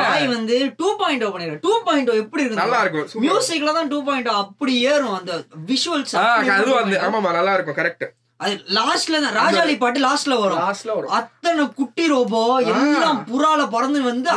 பாய் 0.03 0.27
வந்து 0.35 0.57
டூ 0.81 0.91
பாயிண்ட் 1.01 1.25
ஓ 1.27 1.31
பண்ணிருக்காரு. 1.33 1.65
டூ 1.67 1.75
பாயிண்ட் 1.89 2.11
ஓ 2.13 2.17
எப்படி 2.23 2.43
இருக்கு 2.43 2.63
நல்லா 2.63 2.81
இருக்கும். 2.85 3.25
மியூசிக்ல 3.27 3.73
தான் 3.79 3.91
டூ 3.95 4.01
பாயிண்ட் 4.09 4.31
அப்படி 4.43 4.75
ஏறும் 4.93 5.17
அந்த 5.19 5.35
விஷுவல்ஸ் 5.73 6.17
அதுவும் 6.21 6.81
வந்து 6.81 6.99
ஆமாமா 7.09 7.37
நல்லா 7.41 7.55
இருக்கும் 7.59 7.79
கரெக்ட் 7.81 8.07
அது 8.43 8.53
லாஸ்ட்ல 8.77 9.17
தான் 9.23 9.33
ராஜாளி 9.37 9.73
பாட்டு 9.79 9.99
லாஸ்ட்ல 10.05 10.35
வரும். 10.41 10.59
லாஸ்ட்ல 10.65 10.91
வரும். 10.97 11.13
அத்தனை 11.17 11.63
குட்டி 11.79 12.03
ரோபோ 12.11 12.41
எல்லாம் 12.73 13.19
புறால 13.29 13.61
பறந்து 13.73 14.01
வந்து. 14.09 14.29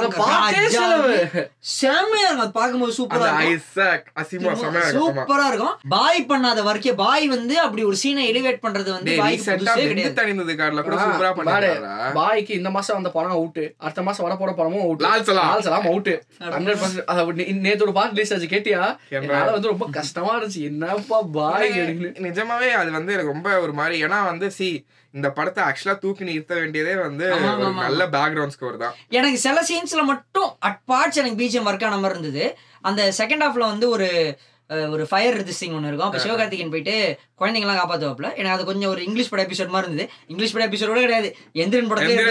செம்மையா 1.74 2.26
இருக்கும். 2.28 2.44
அது 2.44 2.52
பார்க்கும்போது 2.56 2.94
சூப்பரா 2.96 3.28
இருக்கும். 3.50 4.00
சூப்பரா 4.96 5.46
இருக்கும். 5.50 5.76
பாய் 5.94 6.20
பண்ணாத 6.32 6.62
வரைக்கும் 6.68 6.98
பாய் 7.02 7.26
வந்து 7.34 7.54
அப்படி 7.66 7.84
ஒரு 7.90 7.98
சீனை 8.02 8.24
எலிவேட் 8.32 8.60
பண்றது 8.64 8.90
வந்து 8.96 9.14
பாய்க்கு 9.20 10.56
கார்ல 10.62 10.82
கூட 10.88 10.96
சூப்பரா 11.04 11.30
பாரு, 11.30 11.38
பண்ணிருக்காரா? 11.38 12.10
பாய்க்கு 12.18 12.58
இந்த 12.60 12.72
மாசம் 12.78 12.98
வந்த 12.98 13.12
படம் 13.18 13.36
அவுட்டு 13.38 13.64
அடுத்த 13.84 14.02
மாசம் 14.08 14.26
வர 14.28 14.36
போற 14.42 14.50
படமும் 14.58 14.84
out 14.86 15.06
Lal 15.08 15.26
Salaam. 15.30 15.48
Lal 15.52 15.64
Salaam 15.68 15.88
out 15.92 16.16
hundred 16.56 16.82
percent 16.82 17.62
நேத்தோட 17.68 17.92
பாட்டு 18.00 18.14
ரிலீஸ் 18.16 18.34
ஆச்சு 18.36 18.52
கேட்டியா? 18.56 18.82
என்னால 19.16 19.48
வந்து 19.56 19.72
ரொம்ப 19.72 19.88
கஷ்டமா 19.98 20.34
இருந்துச்சு. 20.36 20.66
என்னப்பா 20.72 21.20
பாய் 21.38 21.72
நிஜமாவே 22.28 22.70
அது 22.82 22.90
வந்து 22.98 23.16
எனக்கு 23.16 23.34
ரொம்ப 23.34 23.48
ஒரு 23.64 23.72
மாதிரி 23.80 23.90
ஏன்னா 24.06 24.24
வந்து 24.30 24.50
சி 24.50 24.68
இந்த 25.10 25.30
படத்தை 25.30 25.64
ஆக்சுவலா 25.64 25.98
தூக்கி 25.98 26.24
நிறுத்த 26.24 26.54
வேண்டியதே 26.54 26.94
வந்து 26.94 27.26
ஒரு 27.32 27.72
நல்ல 27.72 28.06
பேக்ரவுண்ட் 28.06 28.54
ஸ்கோர் 28.56 28.76
தான். 28.76 28.94
எனக்கு 29.08 29.38
சில 29.38 29.64
சீன்ஸ்ல 29.70 30.02
மட்டும் 30.02 30.56
அட் 30.58 30.80
பார்ட்ஸ் 30.92 31.20
எனக்கு 31.22 31.40
பிஜிஎம் 31.42 31.68
ஒர்க் 31.72 31.84
ஆன 31.88 31.96
மாதிரி 31.96 32.18
இருந்தது. 32.18 32.56
அந்த 32.80 33.12
செகண்ட் 33.18 33.44
ஹாஃப்ல 33.46 33.66
வந்து 33.74 33.88
ஒரு 33.88 34.38
ஒரு 34.90 35.06
ஃபயர் 35.08 35.34
ரிஜிஸ்டிங் 35.38 35.74
ஒன்று 35.76 35.88
இருக்கும். 35.88 36.10
அப்போ 36.10 36.20
சிவகார்த்திகேயன் 36.24 36.70
போயிட்டு 36.70 36.94
குழந்தைங்களாம் 37.40 37.80
காப்பாற்றுவாப்ல 37.80 38.28
எனக்கு 38.34 38.54
அது 38.56 38.64
கொஞ்சம் 38.64 38.90
ஒரு 38.90 39.04
இங்கிலீஷ் 39.04 39.28
பட 39.28 39.42
எபிசோட் 39.42 39.72
மாதிரி 39.74 39.88
இருந்தது. 39.88 40.10
இங்கிலீஷ் 40.26 40.54
பட 40.54 40.66
எபிசோட 40.66 41.00
கிடையாது. 41.00 41.36
எந்திரன். 41.62 41.90
படத்துல 41.90 42.22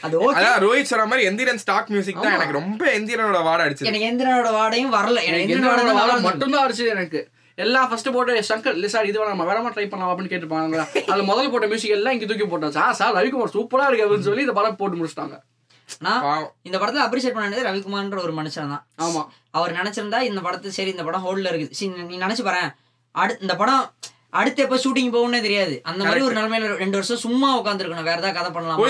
அது 0.00 0.16
ஓகே 0.28 0.46
ரோஹித் 0.64 0.90
சொன்ன 0.92 1.04
மாதிரி 1.04 1.28
எந்திரன் 1.28 1.62
ஸ்டாக் 1.64 1.88
மியூசிக் 1.88 2.22
தான். 2.22 2.32
எனக்கு 2.32 2.58
ரொம்ப 2.60 2.84
எந்திரனோட 2.98 3.40
வாட 3.48 3.60
அடிச்சது. 3.66 3.90
எனக்கு 3.92 4.10
எந்திரனோட 4.10 4.50
வாடையும் 4.60 4.94
வரல. 4.98 5.22
எனக்கு 5.28 5.44
எந்திரனோட 5.46 5.80
எந்த 5.80 5.92
வாடை 5.92 5.94
வாரம் 6.00 6.22
மட்டும்தான் 6.22 6.66
அடிச்சது 6.68 6.88
எனக்கு. 6.88 7.22
எல்லாம் 7.58 7.88
ஃபர்ஸ்ட் 7.90 8.10
போட்டு 8.16 8.42
சங்கர் 8.48 8.76
இல்ல 8.78 8.88
சார் 8.94 9.08
இது 9.10 9.18
வேணாம் 9.20 9.34
நம்ம 9.34 9.46
வேறமா 9.50 9.70
ட்ரை 9.74 9.86
பண்ணலாம் 9.92 10.10
அப்படின்னு 10.12 10.32
கேட்டுப்பாங்க 10.34 10.80
அதுல 11.10 11.24
முதல்ல 11.30 11.52
போட்ட 11.54 11.68
மியூசிக் 11.70 11.94
எல்லாம் 11.96 12.14
இங்க 12.16 12.26
தூக்கி 12.30 12.46
போட்டாச்சு 12.52 12.80
ஆ 12.84 12.88
சார் 13.00 13.14
ரவிக்குமார் 13.18 13.54
சூப்பரா 13.56 13.86
இருக்கு 13.88 14.04
அப்படின்னு 14.06 14.28
சொல்லி 14.28 14.44
இந்த 14.46 14.56
படம் 14.58 14.78
போட்டு 14.82 14.98
முடிச்சிட்டாங்க. 14.98 15.36
நான். 16.06 16.22
இந்த 16.68 16.76
படத்துல 16.78 17.04
அப்ரிஷியேட் 17.06 17.36
பண்ணது 17.36 17.66
ரவிக்குமார்ன்ற 17.68 18.18
ஒரு 18.26 18.34
மனுஷன் 18.38 18.72
தான். 18.74 18.84
ஆமா. 19.06 19.22
அவர் 19.58 19.78
நினைச்சிருந்தா 19.80 20.20
இந்த 20.30 20.40
படத்து 20.46 20.76
சரி 20.78 20.90
இந்த 20.96 21.04
படம் 21.08 21.24
ஹோல்ட்ல 21.26 21.50
இருக்குது. 21.52 21.74
சரி 21.78 22.04
நீ 22.10 22.18
நினைச்சு 22.24 22.44
பாரு 22.48 22.62
அடு 23.14 23.38
இந்த 23.44 23.54
படம் 23.56 23.84
அடுத்து 24.40 24.62
எப்ப 24.64 24.78
ஷூட்டிங் 24.84 25.12
போகும்னே 25.14 25.40
தெரியாது. 25.46 25.74
அந்த 25.90 26.00
மாதிரி 26.04 26.24
ஒரு 26.26 26.34
நிலைமையில 26.38 26.74
ரெண்டு 26.82 26.98
வருஷம் 26.98 27.22
சும்மா 27.26 27.48
உட்காந்துருக்கணும் 27.60 28.08
வேற 28.10 28.18
ஏதாவது 28.20 28.38
கதை 28.38 28.50
பண்ணலாம்? 28.56 28.80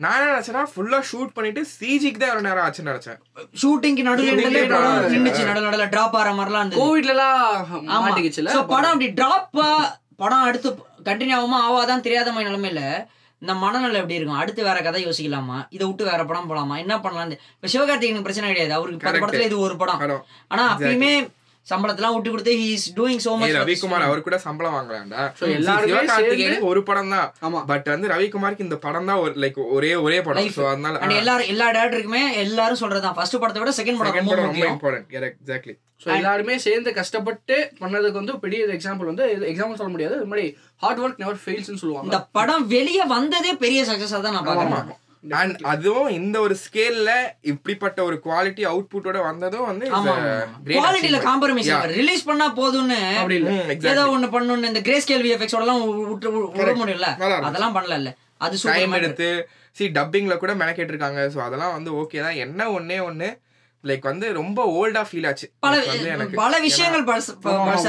நான் 0.00 0.20
என்ன 0.20 0.32
நினைச்சேன்னா 0.32 0.62
ஃபுல்லா 0.70 0.98
ஷூட் 1.10 1.34
பண்ணிட்டு 1.34 1.60
சிஜிக்கு 1.72 2.18
தான் 2.18 2.30
எவ்வளவு 2.30 2.46
நேரம் 2.48 2.64
ஆச்சுன்னு 2.64 2.90
நினைச்சேன். 2.90 3.18
ஷூட்டிங்க்கு 3.62 4.02
நடுவில். 4.02 4.40
நின்னுச்சு 5.14 5.44
நடுவில் 5.44 5.68
நடுவில் 5.68 5.88
டிராப் 5.88 6.16
ஆகிற 6.16 6.30
மாதிரிலாம் 6.32 6.62
இருந்தது. 6.62 6.80
கோவிட்ல 6.80 7.08
எல்லாம் 7.08 7.42
ஆமா. 7.88 7.98
மாட்டிக்கிச்சுல? 8.04 8.50
So, 8.50 8.62
படம் 8.66 8.92
அப்படி 8.92 9.08
டிராப்பா 9.12 9.68
படம் 10.16 10.42
அடுத்து 10.42 10.70
கண்டினியூ 11.04 11.36
ஆகுமா 11.38 11.58
ஆவாதான் 11.62 12.00
தெரியாத 12.00 12.32
மாதிரி 12.32 12.50
நிலைமையில 12.50 12.82
இந்த 13.42 13.54
மனநிலை 13.54 14.00
எப்படி 14.00 14.14
இருக்கும்? 14.14 14.38
அடுத்து 14.38 14.64
வேற 14.64 14.80
கதை 14.80 15.06
யோசிக்கலாமா? 15.06 15.66
இதை 15.70 15.86
விட்டு 15.86 16.04
வேற 16.04 16.24
படம் 16.24 16.50
போலாமா? 16.50 16.78
என்ன 16.78 17.00
பண்ணலாம் 17.00 17.30
இப்ப 17.54 17.70
சிவகார்த்திகேயனுக்கு 17.72 18.22
பிரச்சனை 18.22 18.48
கிடையாது. 18.48 18.74
அவருக்கு 18.74 19.06
பத்து. 19.06 19.22
படத்துல 19.22 19.40
இது 19.42 19.58
ஒரு 19.58 19.76
படம். 19.76 19.98
படம் 19.98 20.24
ஆனா 20.48 20.64
அப்பயுமே 20.74 21.12
சம்பளத்தெல்லாம் 21.66 22.14
விட்டு 22.14 22.30
கொடுத்து 22.30 22.52
he 22.60 22.68
is 22.76 22.86
doing 22.96 23.20
so 23.24 23.32
much 23.40 23.52
Ravikumar 23.58 24.06
அவர் 24.06 24.24
கூட 24.26 24.36
சம்பளம் 24.46 24.74
வாங்கலாம்டா. 24.76 25.24
So, 25.40 25.46
எல்லாருமே 25.58 26.56
ஒரு 26.70 26.80
படம் 26.88 27.12
தான் 27.14 27.28
ஆமா. 27.46 27.60
பட் 27.70 27.88
வந்து 27.92 28.10
ரவிக்குமாருக்கு 28.12 28.66
இந்த 28.66 28.78
படம் 28.86 29.08
தான் 29.10 29.20
ஒரு 29.24 29.34
லைக் 29.44 29.60
ஒரே 29.76 29.92
ஒரே 30.06 30.18
படம். 30.28 30.50
சோ 30.56 30.64
அதனால 30.72 31.00
அண்ட் 31.04 31.20
எல்லாரும் 31.20 31.50
எல்லா 31.52 31.68
டேரக்டருக்குமே 31.76 32.24
எல்லாரும் 32.44 32.80
சொல்றதுதான். 32.82 33.16
ஃபர்ஸ்ட் 33.18 33.40
படத்தை 33.44 33.62
விட 33.62 33.74
செகண்ட் 33.80 34.00
படம் 34.00 34.30
ரொம்ப 34.42 34.66
இம்பார்ட்டன்ட் 34.72 35.14
எக்ஸாக்ட்லி 35.30 35.76
ஸோ 36.04 36.08
எல்லாருமே 36.18 36.54
சேர்ந்து 36.66 36.90
கஷ்டப்பட்டு 36.98 37.56
பண்ணதுக்கு 37.82 38.20
வந்து 38.20 38.34
பெரிய 38.44 38.62
எக்ஸாம்பிள் 38.78 39.10
வந்து 39.10 39.24
எக்ஸாம்பிள் 39.52 39.80
சொல்ல 39.80 39.92
முடியாது. 39.94 40.16
இது 40.20 40.30
மாதிரி 40.32 40.46
ஹார்ட் 40.84 41.02
ஒர்க் 41.04 41.22
நெவர் 41.22 41.40
ஃபெயில்ஸ்னு 41.44 41.80
சொல்லுவாங்க. 41.82 42.08
இந்த 42.10 42.20
படம் 42.38 42.66
வெளிய 42.76 43.04
வந்ததே 43.16 43.52
பெரிய 43.64 43.82
சக்சஸா 43.90 44.20
தான் 44.26 44.36
நான் 44.38 44.50
ஆமா. 44.64 44.80
அண்ட் 45.24 45.58
அதுவும் 45.64 46.08
இந்த 46.10 46.36
ஒரு 46.40 46.54
ஸ்கேல்ல 46.62 47.10
இப்படிப்பட்ட 47.50 47.98
ஒரு 48.04 48.16
குவாலிட்டி 48.24 48.62
அவுட்புட்டோட 48.66 49.18
வந்ததும் 49.26 49.68
வந்து 49.68 49.86
குவாலிட்டில 50.72 51.18
காம்ப்ரமைஸ் 51.26 51.70
ரிலீஸ் 51.92 52.24
பண்ணா 52.24 52.46
போதும்னு 52.56 52.98
ஏதோ 53.92 54.04
ஒண்ணு 54.14 54.28
பண்ணணும் 54.34 54.68
இந்த 54.70 54.82
கிரே 54.82 54.98
ஸ்கேல் 55.00 55.24
விஎஃப்எக்ஸ் 55.26 55.56
எல்லாம் 55.60 55.80
விட்டு 56.10 56.30
விட 56.58 56.72
முடியல. 56.80 57.08
அதெல்லாம் 57.42 57.76
பண்ணல 57.76 57.98
இல்ல 58.00 58.12
அது 58.38 58.56
டைம் 58.70 58.96
எடுத்து 59.00 59.28
சி 59.76 59.84
டப்பிங்ல 59.96 60.36
கூட 60.38 60.52
மெனக்கெட்டு 60.54 60.92
இருக்காங்க 60.92 61.20
சோ 61.34 61.40
அதெல்லாம் 61.44 61.74
வந்து 61.74 61.90
ஓகே 62.00 62.20
தான். 62.20 62.38
என்ன 62.44 62.70
ஒண்ணே 62.72 62.98
ஒண்ணு 63.06 63.28
லைக் 63.84 64.00
வந்து 64.00 64.32
ரொம்ப 64.32 64.60
ஓல்டா 64.78 65.02
ஃபீல் 65.02 65.26
ஆச்சு. 65.26 65.46
பல 65.58 65.76
பல 66.34 66.58
விஷயங்கள் 66.58 67.04
பழசு- 67.04 67.36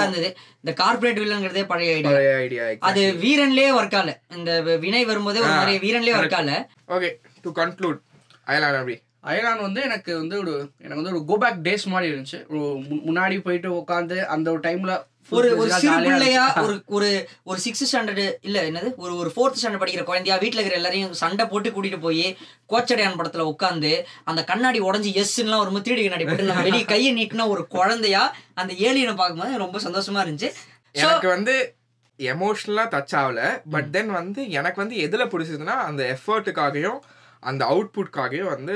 இருந்தது. 0.02 0.30
இந்த 0.56 0.74
கார்ப்பரேட் 0.74 1.20
வில்லங்கிறதே 1.20 1.66
பழைய 1.66 1.94
ஐடியா 1.94 2.12
பழைய 2.12 2.36
ஐடியா 2.36 2.64
அது 2.80 3.02
வீரன்லயே 3.22 3.70
ஒர்க் 3.74 3.98
ஆகல. 3.98 4.14
இந்த 4.36 4.62
வினை 4.78 5.06
வரும்போதே 5.06 5.40
ஒரு 5.40 5.50
மாதிரி 5.50 5.74
வீரன்லயே 5.84 6.16
ஒர்க் 6.16 6.38
ஆகல. 6.38 6.54
ஓகே 6.88 7.10
டு 7.42 7.52
கன்க்ளூட் 7.56 8.00
அயலான் 8.48 8.78
அப்படி 8.78 8.96
அயலான் 9.24 9.62
வந்து 9.62 9.82
எனக்கு 9.82 10.18
வந்து 10.18 10.38
ஒரு 10.38 10.54
எனக்கு 10.78 11.04
வந்து 11.04 11.14
ஒரு 11.14 11.26
கோ 11.26 11.38
பேக் 11.38 11.62
டேஸ் 11.64 11.86
மாதிரி 11.86 12.08
இருந்துச்சு. 12.14 12.40
ஒரு 12.48 12.62
முன்னாடி 13.06 13.42
போயிட்டு 13.42 13.74
உட்காந்து 13.74 14.18
அந்த 14.28 14.52
ஒரு 14.52 14.60
டைம்ல 14.60 14.94
ஒரு 15.30 15.58
ஒரு 15.58 15.72
சிறு 15.72 15.96
பிள்ளையா 16.02 16.62
ஒரு 16.62 16.84
ஒரு 16.86 17.30
ஒரு 17.44 17.60
சிக்ஸ்த் 17.66 17.88
ஸ்டாண்டர்டு 17.92 18.34
இல்ல 18.42 18.70
என்னது? 18.70 18.96
ஒரு 18.96 19.16
ஒரு 19.16 19.32
ஃபோர்த் 19.36 19.58
ஸ்டாண்டர்ட் 19.60 19.84
படிக்கிற 19.84 20.04
குழந்தையா 20.04 20.38
வீட்ல 20.38 20.60
இருக்கிற 20.60 20.76
எல்லாரையும் 20.76 21.14
சண்டை 21.14 21.46
போட்டு 21.46 21.70
கூட்டிட்டு 21.70 22.00
போய் 22.00 22.38
கோச்சடையான் 22.70 23.20
படத்துல 23.20 23.54
உட்காந்து 23.54 24.04
அந்த 24.24 24.44
கண்ணாடி 24.44 24.80
உடஞ்சி 24.80 25.24
எஸ்லாம் 25.24 25.58
ஒரு 25.58 25.72
த்ரீ 25.72 26.04
கண்ணாடி 26.04 26.26
போட்டு 26.26 26.44
நம்ம 26.44 26.62
வெளியே 26.62 26.84
கையை 26.84 27.14
நீட்டின 27.14 27.48
ஒரு 27.48 27.68
குழந்தையா 27.68 28.36
அந்த 28.54 28.74
ஏலியனை 28.74 29.16
பார்க்கும்போது 29.16 29.58
ரொம்ப 29.58 29.80
சந்தோஷமா 29.80 30.22
இருந்துச்சு. 30.26 30.52
எனக்கு 30.92 31.28
வந்து 31.28 31.76
எமோஷனலா 32.20 32.84
டச் 32.94 33.16
ஆகல. 33.22 33.62
பட் 33.70 33.92
தென் 33.92 34.12
வந்து 34.12 34.50
எனக்கு 34.50 34.82
வந்து 34.82 34.96
எதுல 34.96 35.26
பிடிச்சதுன்னா 35.26 35.76
அந்த 35.90 36.18
எஃபர்ட்டுக்காகவும் 36.18 37.00
அந்த 37.40 37.66
அவுட்புட்காகவும் 37.66 38.54
வந்து. 38.56 38.76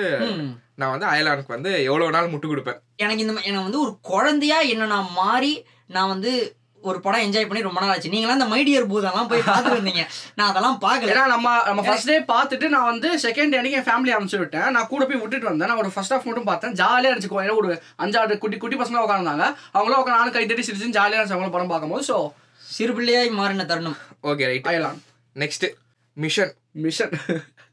நான் 0.76 1.00
வந்து 1.00 1.06
அயலானுக்கு 1.06 1.48
வந்து 1.48 1.84
எவ்வளவு 1.84 2.12
நாள் 2.12 2.30
முட்டு 2.30 2.48
கொடுப்பேன். 2.48 2.80
எனக்கு 2.96 3.22
இந்த 3.22 3.34
எனக்கு 3.34 3.64
வந்து 3.64 3.82
ஒரு 3.82 3.98
குழந்தையா 4.02 4.60
என்ன 4.60 4.86
நான் 4.86 5.12
மாறி 5.12 5.66
நான் 5.96 6.12
வந்து 6.14 6.32
ஒரு 6.90 7.00
படம் 7.06 7.24
என்ஜாய் 7.26 7.48
பண்ணி 7.48 7.62
ரொம்ப 7.68 7.80
நாள் 7.82 7.92
ஆச்சு. 7.92 8.12
நீங்களாம் 8.14 8.38
இந்த 8.40 8.48
மைடியர் 8.52 8.88
பூதெல்லாம் 8.92 9.30
போய் 9.32 9.42
பார்த்துட்டு 9.48 9.78
இருந்தீங்க 9.78 10.04
நான் 10.38 10.50
அதெல்லாம் 10.52 10.78
பார்க்கல. 10.84 11.12
ஏன்னா 11.14 11.24
நம்ம 11.34 11.54
நம்ம 11.70 11.84
ஃபர்ஸ்ட் 11.88 12.10
டே 12.12 12.18
பார்த்துட்டு 12.34 12.68
நான் 12.74 12.88
வந்து 12.92 13.10
செகண்ட் 13.26 13.52
டே 13.54 13.60
அன்னைக்கு 13.60 13.80
என் 13.80 13.88
ஃபேமிலி 13.88 14.14
அனுப்பிச்சு 14.16 14.42
விட்டேன். 14.42 14.68
நான் 14.76 14.90
கூட 14.92 15.04
போய் 15.10 15.22
விட்டுட்டு 15.24 15.50
வந்தேன். 15.50 15.70
நான் 15.72 15.82
ஒரு 15.84 15.92
ஃபர்ஸ்ட் 15.96 16.14
ஹாஃப் 16.14 16.28
மட்டும் 16.30 16.50
பார்த்தேன். 16.52 16.76
ஜாலியாக 16.82 17.12
இருந்துச்சு. 17.12 17.42
ஏன்னா 17.46 17.58
ஒரு 17.64 17.72
அஞ்சாறு 18.06 18.38
குட்டி 18.44 18.60
குட்டி 18.64 18.80
பசங்க 18.84 19.04
உட்காந்தாங்க 19.06 19.46
அவங்களும் 19.76 20.00
உட்காந்து 20.02 20.20
நானும் 20.20 20.36
கை 20.38 20.46
தட்டி 20.46 20.66
சிரிச்சு 20.70 20.96
ஜாலியாக 21.00 21.18
இருந்துச்சு. 21.18 21.38
அவங்களும் 21.38 21.58
படம் 21.58 21.74
பார்க்கும்போது. 21.74 22.06
ஸோ 22.12 22.18
சிறு 22.76 22.94
பிள்ளையாய் 23.00 23.38
மாறின 23.42 23.68
தருணம். 23.72 23.98
Okay 24.32 24.48
right 24.52 24.70
Ayalaan. 24.74 25.02
Next 25.44 25.68
mission 26.18 26.54
mission 26.86 27.14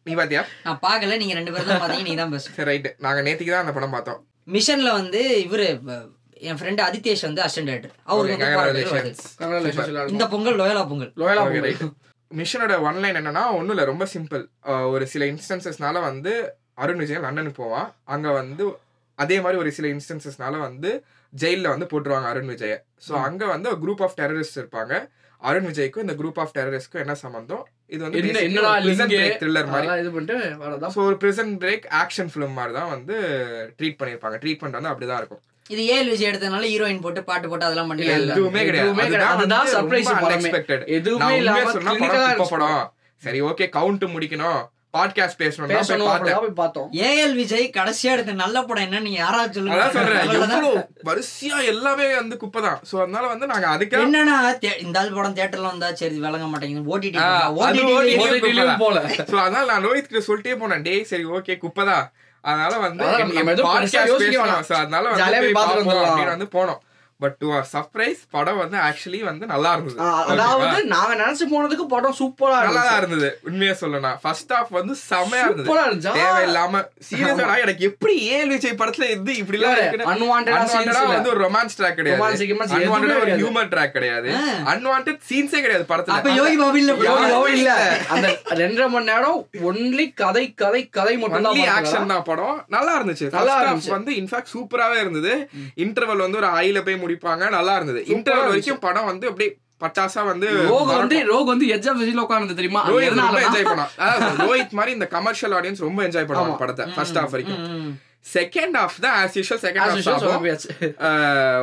நீ 0.06 0.12
பாத்தியா 0.20 0.42
நான் 0.66 0.82
பார்க்கல. 0.88 1.16
நீங்க 1.22 1.34
ரெண்டு 1.40 1.52
பேரும் 1.52 1.70
தான் 1.72 1.82
பார்த்தீங்க. 1.82 2.08
நீ 2.10 2.14
தான் 2.22 2.34
சரி 2.48 2.68
ரைட் 2.72 2.90
நாங்க 3.06 3.20
நேத்திக்கு 3.28 3.54
தான் 3.54 3.64
அந்த 3.66 3.74
படம் 3.78 3.96
பார்த்தோம். 3.96 4.20
மிஷன்ல 4.56 4.90
வந்து 5.00 5.22
இவரு 5.46 5.68
என் 6.48 6.58
ஃப்ரெண்ட் 6.60 6.82
அதிதேஷ் 6.86 7.24
வந்து 7.26 7.42
அசிஸ்டன்ட் 7.44 7.70
டேரக்டர் 7.70 7.94
அவருக்கு. 8.12 9.12
இந்த 10.14 10.26
Pongal 10.34 10.58
Loyola 10.62 10.84
Pongal. 10.92 11.12
Loyola 11.22 11.44
right. 11.66 11.82
மிஷனோட 12.30 12.74
ஒன்லைன் 12.88 13.18
என்னன்னா 13.20 13.42
ஒன்றும் 13.56 13.74
இல்லை 13.74 13.86
ரொம்ப 13.92 14.04
சிம்பிள் 14.14 14.44
ஒரு 14.94 15.04
சில 15.14 15.24
இன்ஸ்டன்சஸ்னால 15.32 16.00
வந்து 16.08 16.32
அருண் 16.84 17.02
விஜயன் 17.02 17.26
லண்டனுக்கு 17.26 17.62
போவான். 17.62 17.88
அங்க 18.14 18.28
வந்து 18.40 18.64
அதே 19.18 19.36
மாதிரி 19.42 19.60
ஒரு 19.62 19.70
சில 19.76 19.86
இன்ஸ்டன்சஸ்னால 19.94 20.54
வந்து 20.68 20.90
ஜெயிலில் 21.32 21.72
வந்து 21.72 21.86
போட்டுருவாங்க 21.90 22.28
அருண் 22.32 22.50
விஜய. 22.52 22.74
ஸோ 23.06 23.12
அங்க 23.26 23.44
வந்து 23.52 23.76
குரூப் 23.84 24.02
ஆஃப் 24.06 24.16
டெரரிஸ்ட் 24.20 24.58
இருப்பாங்க. 24.60 24.94
அருண் 25.42 25.68
விஜய்க்கும் 25.70 26.04
இந்த 26.06 26.14
குரூப் 26.20 26.38
ஆஃப் 26.42 26.54
டெரரிஸ்ட்க்கும் 26.58 27.02
என்ன 27.04 27.14
சம்பந்தம்? 27.22 27.64
இது 27.94 28.02
வந்து 28.04 28.20
த்ரில்லர் 29.40 29.70
மாதிரி. 29.72 29.86
அதெல்லாம் 29.86 30.00
இது 30.02 30.10
பண்ணிட்டு 30.14 30.36
வரதான். 30.62 30.92
ஸோ 30.94 31.00
ஒரு 31.08 31.16
பிரிசன் 31.22 31.52
பிரேக் 31.64 31.86
ஆக்ஷன் 32.02 32.30
ஃபிலிம் 32.32 32.56
மாதிரி 32.58 32.74
தான் 32.78 32.92
வந்து 32.94 33.16
ட்ரீட் 33.78 33.98
பண்ணியிருப்பாங்க. 34.00 34.38
ட்ரீட்மெண்ட் 34.44 34.78
வந்து 34.78 34.92
அப்படிதான் 34.92 35.20
இருக்கும். 35.22 35.42
இது 35.72 35.82
ஏழு 35.94 36.08
விஜய் 36.12 36.28
எடுத்ததுனால 36.30 36.66
ஹீரோயின் 36.72 37.02
போட்டு 37.04 37.20
பாட்டு 37.28 37.46
போட்டு 37.50 37.66
அதெல்லாம் 37.66 37.90
பண்ணி. 37.90 38.06
எதுவுமே 38.14 38.62
கிடையாது. 38.68 39.22
அதுதான் 39.32 39.66
படமே. 39.74 40.02
அன்எக்ஸ்பெக்டட் 40.18 40.82
எதுவுமே 40.98 41.32
இல்லாம 41.40 41.72
சொன்னா 41.76 41.92
படம். 42.04 42.52
படம். 42.54 42.84
சரி 43.22 43.40
ஓகே 43.50 43.66
கவுண்ட் 43.76 44.04
முடிக்கணும். 44.14 44.62
பாட்காஸ்ட் 44.96 45.38
பேசணும். 45.42 45.70
போய் 46.42 46.58
பார்த்தோம். 46.58 46.88
ஏஎல் 47.06 47.32
விஜய் 47.38 47.64
கடைசியா 47.76 48.10
எடுத்த 48.16 48.34
நல்ல 48.42 48.56
படம் 48.66 48.84
என்ன 48.86 49.00
நீங்க 49.06 49.18
யாராவது 49.22 49.56
சொல்றேன். 49.56 49.94
சொல்லுங்க 49.96 50.34
எவ்வளவு 50.36 50.68
வரிசையா 51.08 51.56
எல்லாமே 51.72 52.06
வந்து 52.20 52.36
குப்பை 52.42 52.60
தான். 52.66 52.78
சோ 52.90 52.94
அதனால 53.04 53.24
வந்து 53.32 53.46
நாங்க 53.52 53.68
அதுக்காக 53.74 54.04
என்னன்னா 54.06 54.36
இந்த 54.84 54.98
ஆள் 55.00 55.16
படம் 55.16 55.36
தியேட்டர்ல 55.38 55.72
வந்தா 55.72 55.88
சரி 56.02 56.18
விளங்க 56.26 56.48
மாட்டேங்குது. 56.52 56.90
ஓடிடி 56.96 57.18
ஓடிடி 58.26 58.76
போல 58.84 59.00
சோ 59.32 59.36
அதனால 59.46 59.64
நான் 59.72 59.86
ரோஹித் 59.88 60.10
கிட்ட 60.10 60.22
சொல்லிட்டே 60.28 60.56
போனேன். 60.62 60.84
டேய் 60.88 61.02
சரி 61.12 61.26
ஓகே 61.38 61.56
குப்பை 61.64 61.86
தான். 61.92 62.06
அதனால 62.44 62.78
வந்து 62.78 63.04
அதனால 64.76 65.08
வந்து 66.26 66.48
போனோம். 66.52 66.80
பட் 67.20 67.36
டு 67.38 67.48
சர்ப்ரைஸ் 67.72 68.20
படம் 68.30 68.58
வந்து 68.60 68.76
ஆக்சுவலி 68.86 69.20
வந்து 69.28 69.44
நல்லா 69.50 69.70
இருந்தது. 69.74 69.98
அதாவது 70.32 70.78
நாங்க 70.92 71.12
நினைச்சு 71.20 71.44
போனதுக்கு 71.52 71.86
படம் 71.92 72.16
சூப்பரா 72.18 72.56
நல்லா 72.68 72.94
இருந்தது. 73.00 73.28
உண்மையா 73.48 73.74
சொல்லணும். 73.82 74.16
ஃபர்ஸ்ட் 74.22 74.52
ஹாஃப் 74.54 74.72
வந்து 74.78 74.94
செமையா 75.02 75.44
இருந்தது. 75.46 75.68
தேவையில்லாம 76.18 76.82
சீரியஸா 77.08 77.56
எனக்கு 77.64 77.84
எப்படி 77.90 78.14
ஏழு 78.36 78.50
விஜய் 78.54 78.78
படத்துல 78.80 79.08
இருந்து 79.10 79.34
இப்படி 79.42 79.58
எல்லாம் 79.60 80.10
அன்வான்டா 80.14 80.58
வந்து 81.12 81.32
ஒரு 81.34 81.42
ரொமான்ஸ் 81.44 81.78
ட்ராக் 81.78 81.98
கிடையாது. 82.00 82.20
அன்வான்டா 82.78 83.16
ஒரு. 83.22 83.32
ஹியூமர் 83.40 83.70
ட்ராக் 83.74 83.94
கிடையாது. 83.96 84.28
அன்வான்ட் 84.72 85.10
சீன்ஸே 85.30 85.62
கிடையாது 85.64 85.84
அப்ப 85.84 85.92
படத்துல 85.94 86.36
யோகி 86.40 86.58
பாபு 86.62 86.78
இல்ல 86.82 86.92
யோகி 87.34 87.54
இல்ல. 87.58 87.70
அந்த 88.14 88.26
ரெண்டரை 88.62 88.88
மணி 88.88 89.10
நேரம் 89.12 89.38
ஒன்லி 89.70 90.06
கதை 90.22 90.44
கதை 90.62 90.82
கதை 90.98 91.14
மட்டும் 91.16 91.46
தான் 91.48 91.62
ஆக்ஷன் 91.76 92.12
தான் 92.12 92.26
படம். 92.28 92.58
நல்லா 92.68 92.92
இருந்துச்சு. 92.98 93.26
நல்லா 93.38 93.56
இருந்துச்சு. 93.62 93.94
வந்து 93.96 94.12
இன்ஃபேக்ட் 94.20 94.52
சூப்பராவே 94.54 94.98
இருந்தது. 95.04 95.32
இன்டர்வல் 95.84 96.24
வந்து 96.26 96.40
ஒரு 96.42 96.50
ஹைல 96.56 96.78
போய் 96.86 97.02
முடிப்பாங்க 97.14 97.50
நல்லா 97.58 97.76
இருந்தது. 97.80 98.02
இன்டர்வல் 98.14 98.50
வரைக்கும் 98.52 98.84
படம் 98.86 99.10
வந்து 99.12 99.28
அப்படியே 99.32 99.50
பட்டாசா 99.82 100.20
வந்து 100.30 100.48
ரோக் 100.70 100.90
வந்து 100.98 101.16
ரோக் 101.30 101.48
வந்து 101.52 101.66
எட்ஜ் 101.74 101.88
ஆஃப் 101.90 101.98
விஜில 102.00 102.22
உட்கார்ந்து 102.26 102.56
தெரியுமா? 102.60 102.82
ரொம்ப 102.88 103.40
என்ஜாய் 103.46 103.68
அதாவது 104.04 104.36
ரோஹித் 104.44 104.76
மாதிரி 104.78 104.92
இந்த 104.96 105.06
கமர்ஷியல் 105.14 105.54
ஆடியன்ஸ் 105.58 105.84
ரொம்ப 105.86 106.00
என்ஜாய் 106.06 106.28
பண்ணுவாங்க 106.28 106.56
படத்தை 106.62 106.84
ஃபர்ஸ்ட் 106.96 107.18
ஹாஃப் 107.18 107.34
வரைக்கும். 107.34 107.60
செகண்ட் 108.34 108.76
ஹாஃப் 108.80 108.96
தான் 109.04 109.16
ஆஸ் 109.22 109.34
யூஷுவல் 109.38 109.62
செகண்ட் 109.64 109.88
ஹாஃப் 110.06 110.64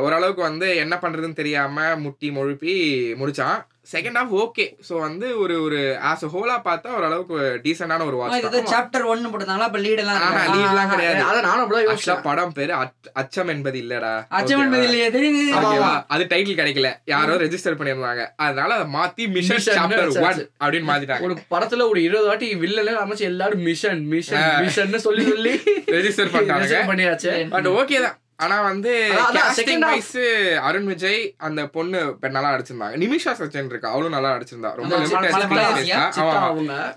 ஓரளவுக்கு 0.06 0.42
வந்து 0.42 0.68
என்ன 0.82 0.94
பண்றதுன்னு 1.04 1.40
தெரியாம 1.40 1.86
முட்டி 2.04 2.30
முழுப்பி 2.36 2.74
முடிச்சான். 3.22 3.58
செகண்ட் 3.90 4.18
ஹாஃப் 4.18 4.34
ஓகே 4.34 4.74
சோ 4.88 4.98
வந்து 5.00 5.38
ஒரு 5.38 5.62
ஒரு 5.62 5.98
ஆஸ் 6.02 6.26
ஹோலா 6.26 6.60
பார்த்தா 6.64 6.86
ஓரளவுக்கு 6.86 7.60
டீசென்டான 7.62 8.06
ஒரு 8.06 8.16
வாட்ச் 8.16 8.44
இது 8.44 8.62
சாப்டர் 8.62 9.04
ஒன்னு 9.04 9.28
போட்டாங்களா 9.28 9.58
அப்ப 9.58 9.78
லீட் 9.78 9.96
எல்லாம் 9.96 10.16
இருக்கா? 10.16 10.54
lead 10.54 10.68
எல்லாம் 10.68 10.90
கிடையாது. 10.90 11.22
அதை 11.22 11.40
நானும் 11.40 11.72
ஆக்சுவலா 11.72 11.96
யோசிச்சேன். 11.96 12.22
படம் 12.22 12.52
பேரு 12.52 12.74
அச்- 12.74 12.92
அச்சம் 13.12 13.48
என்பது 13.48 13.80
இல்லடா. 13.80 14.26
அச்சமன் 14.30 14.44
Okay-வா? 14.44 14.76
பதிலையே 14.76 15.08
தெரியுது. 15.10 16.04
அது 16.08 16.24
டைட்டில் 16.24 16.58
கிடைக்கல. 16.60 16.94
யாரோ 17.04 17.34
ரெஜிஸ்டர் 17.34 17.78
பண்ணிருந்தாங்க. 17.78 18.26
அதனால 18.36 18.74
அதை 18.74 18.94
மாத்தி 18.94 19.28
மிஷன் 19.32 19.56
Mission 19.56 19.78
சாப்டர். 19.78 20.20
ஒன் 20.20 20.50
அப்படின்னு 20.60 20.90
மாத்திட்டாங்க. 20.90 21.20
ஒரு 21.20 21.38
படத்துல 21.50 21.88
ஒரு 21.88 22.02
இருபது 22.02 22.26
வாட்டி 22.26 22.54
வில்லல 22.54 22.96
அமைச்சு 23.04 23.18
எல்லாரும் 23.18 23.60
மிஷன் 23.60 24.06
மிஷன் 24.06 24.60
மிஷன் 24.60 24.98
சொல்லி 24.98 25.28
சொல்லி 25.28 25.62
ரெஜிஸ்டர் 25.86 26.30
register 26.30 26.86
பண்ணியாச்சு. 26.90 27.48
பட் 27.48 27.66
ஓகே 27.68 28.00
தான். 28.00 28.16
ஆனா 28.42 28.60
வந்து 28.60 28.92
half- 29.32 29.56
wise 29.88 30.22
அருண் 30.60 30.84
விஜய் 30.84 31.34
அந்த 31.38 31.66
பொண்ணு 31.66 32.00
நல்லா 32.28 32.50
நடிச்சிருந்தாங்க 32.52 32.96
நிமிஷா 32.96 33.32
சச்சின் 33.32 33.66
இருக்கா? 33.66 33.90
அவளும் 33.90 34.10
நல்லா 34.10 34.30
நடிச்சிருந்தா. 34.32 34.70
ரொம்ப 34.74 34.94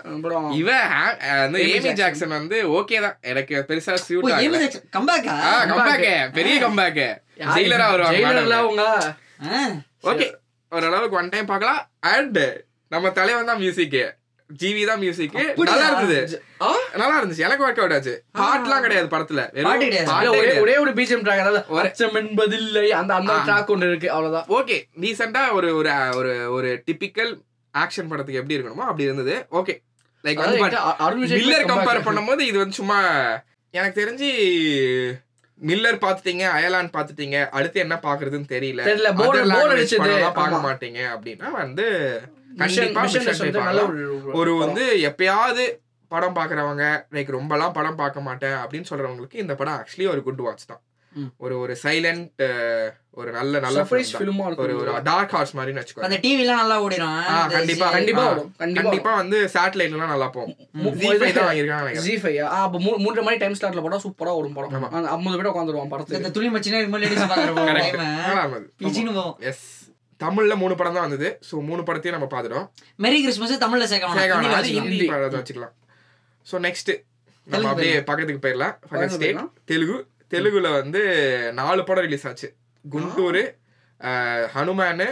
அப்புறம் 0.06 0.50
இவ 0.52 0.70
அந்த 1.44 1.58
ஏமி 1.68 1.92
ஜாக்சன். 1.92 2.28
வந்து 2.28 2.68
ஓகே 2.70 3.00
தான். 3.00 3.18
எனக்கு 3.22 3.64
பெருசா 3.68 3.94
சூட் 4.06 4.24
ஆகல? 4.30 4.60
கம்பேக் 5.70 6.06
பெரிய 6.32 6.56
கம்பேக் 6.60 7.02
ஜெயிலரா 7.54 7.86
ஜெயிலர்ல 7.86 7.90
வருவாங்க 7.90 8.56
அவங்க. 8.56 8.84
ஓகே 10.04 10.28
ஓரளவுக்கு 10.72 11.16
ஒன் 11.16 11.28
டைம் 11.28 11.46
பார்க்கலாம். 11.46 11.82
அண்ட் 12.12 12.40
நம்ம 12.88 13.10
தலைவன் 13.10 13.44
தான் 13.44 13.58
மியூசிக் 13.58 13.98
ஜிவி 14.50 14.86
தான் 14.86 14.98
மியூசிக்? 14.98 15.32
நல்லா 15.56 15.86
இருந்தது? 15.90 16.42
நல்லா 16.94 17.22
இருந்துச்சு. 17.22 17.44
எனக்கு 17.46 17.64
ஒர்க் 17.66 17.80
அவுட் 17.82 17.92
ஆச்சு 17.92 18.24
பாட்டுலாம் 18.38 18.80
கிடையாது 18.80 19.08
படத்துல. 19.14 19.40
ஒரே. 20.28 20.58
ஒரே 20.58 20.92
பிஜிஎம் 20.98 21.24
ட்ராக் 21.26 21.72
அச்சம் 21.80 22.14
என்பதில்லை. 22.14 22.92
அந்த 22.92 23.14
அந்த. 23.14 23.32
ட்ராக் 23.48 23.66
ஒன்று 23.66 23.88
இருக்கு. 23.88 24.10
அவ்வளவுதான். 24.10 24.46
ஓகே 24.58 24.78
ரீசெண்டா 25.00 25.52
ஒரு 25.52 25.76
ஒரு 25.76 25.90
ஒரு 26.14 26.52
ஒரு 26.52 26.82
டிபிக்கல் 26.86 27.32
ஆக்ஷன் 27.74 28.08
படத்துக்கு 28.08 28.40
எப்படி 28.40 28.58
இருக்கணுமோ 28.58 28.84
அப்படி 28.90 29.02
இருந்தது. 29.02 29.46
Okay 29.50 29.74
like 30.24 30.40
Miller. 31.42 31.68
கம்பேர் 31.72 32.06
பண்ணும்போது 32.08 32.40
இது 32.40 32.58
வந்து 32.58 32.80
சும்மா 32.80 32.98
எனக்கு 33.70 34.00
தெரிஞ்சு 34.02 34.30
மில்லர் 35.66 36.02
பாத்துட்டீங்க 36.04 36.44
அயலான் 36.56 36.94
பாத்துட்டீங்க 36.96 37.48
அடுத்து 37.48 37.80
என்ன 37.80 37.98
பாக்குறதுன்னு 38.02 38.48
தெரியல. 38.54 38.80
தெரியல, 38.88 39.10
பார்க்க. 40.38 40.66
மாட்டீங்க 40.66 41.00
அப்படின்னா 41.14 41.50
வந்து 41.50 41.86
ஒரு 43.86 44.32
ஒரு 44.40 44.52
வந்து 44.64 44.84
எப்பயாவது 45.10 45.64
படம் 46.10 46.36
பாக்குறவங்க 46.36 46.84
லைக் 47.14 47.30
ரொம்பலாம் 47.38 47.76
படம் 47.78 48.00
பார்க்க 48.02 48.26
மாட்டேன் 48.26 48.58
அப்படின்னு 48.64 48.90
சொல்றவங்களுக்கு 48.90 49.42
இந்த 49.44 49.54
படம் 49.54 49.78
ஆக்சுவலி 49.78 50.06
ஒரு 50.12 50.22
குட் 50.26 50.44
வாட்ச் 50.46 50.68
தான். 50.72 50.82
ஒரு 51.44 51.54
ஒரு 51.62 51.74
சைலண்ட் 51.82 52.42
ஒரு 53.10 53.30
நல்ல 53.36 53.60
நல்ல. 53.64 53.82
ஃபிலிமா 53.90 54.44
ஒரு 54.62 54.74
ஒரு 54.80 54.90
டார்க் 55.02 55.32
ஹார்ஸ் 55.34 55.54
மாதிரின்னு 55.56 55.82
வச்சுக்கோங்க. 55.82 56.08
அந்த 56.08 56.18
டிவி 56.24 56.42
எல்லாம் 56.44 56.60
நல்லா 56.62 56.76
ஓடிடும். 56.84 57.14
கண்டிப்பா, 57.54 57.86
கண்டிப்பா 57.96 58.24
கண்டிப்பா 58.58 59.12
வந்து 59.20 59.38
சேட்டலைட்ல 59.54 59.96
எல்லாம் 59.98 60.12
நல்லா 60.14 60.28
போகும். 60.36 60.56
ஜி 61.00 61.06
தான் 61.38 61.48
வாங்கியிருக்காங்க 61.48 61.84
நினைக்கிறேன். 61.84 62.06
ஜி 62.08 62.16
ஃபைவ் 62.24 62.38
அப்போ 62.58 62.80
மூ 62.86 62.92
மூன்றரை 63.04 63.24
மணி 63.28 63.40
டைம் 63.42 63.56
ஸ்லாட்ல 63.60 63.84
போட்டா 63.86 64.00
சூப்பரா 64.06 64.34
ஓடும் 64.40 64.58
படம். 64.58 64.86
ஐம்பது 65.14 65.38
பேர் 65.38 65.52
உட்காந்துருவான் 65.52 65.86
இந்த 65.86 65.94
படத்துக்கு 65.94 66.36
துணி 66.38 66.50
மச்சினா 66.56 66.82
இது 66.84 66.92
மாதிரி 66.94 67.08
லேடிஸ் 67.08 67.24
எஸ் 69.52 69.66
தமிழ்ல 70.20 70.54
மூணு 70.56 70.74
படம் 70.76 70.96
தான் 70.96 71.06
வந்தது 71.06 71.28
சோ 71.46 71.54
மூணு 71.66 71.82
படத்தையும் 71.82 72.16
நம்ம 72.16 72.28
பாத்துட்டோம் 72.30 72.66
மெரி 72.98 73.18
கிறிஸ்மஸ் 73.22 73.54
தமிழ்ல 73.58 73.86
சேர்க்க 73.86 74.06
வேணாம். 74.06 74.20
சேகா 74.20 74.36
ஹிந்தில 74.36 74.54
அது 74.54 74.62
வச்சுக்கலாம். 74.62 74.88
ஹிந்தி. 74.88 75.08
படத்தை 75.12 75.38
வச்சுக்கலாம் 75.40 75.74
ஸோ 76.46 76.58
நெக்ஸ்ட் 76.64 76.92
நம்ம 77.46 77.68
அப்படியே 77.70 77.96
பக்கத்துக்கு 78.02 78.44
போயிடலாம் 78.44 78.74
பக்கத்து 78.84 79.16
ஸ்டேட். 79.16 79.42
தெலுங்கு 79.68 79.98
தெலுங்குல 80.32 80.68
வந்து 80.76 81.00
நாலு 81.58 81.82
படம் 81.84 82.06
ரிலீஸ் 82.06 82.26
ஆச்சு 82.26 82.48
குண்டூரு 82.84 83.42
அஹ், 84.00 84.46
ஹனுமானு 84.54 85.06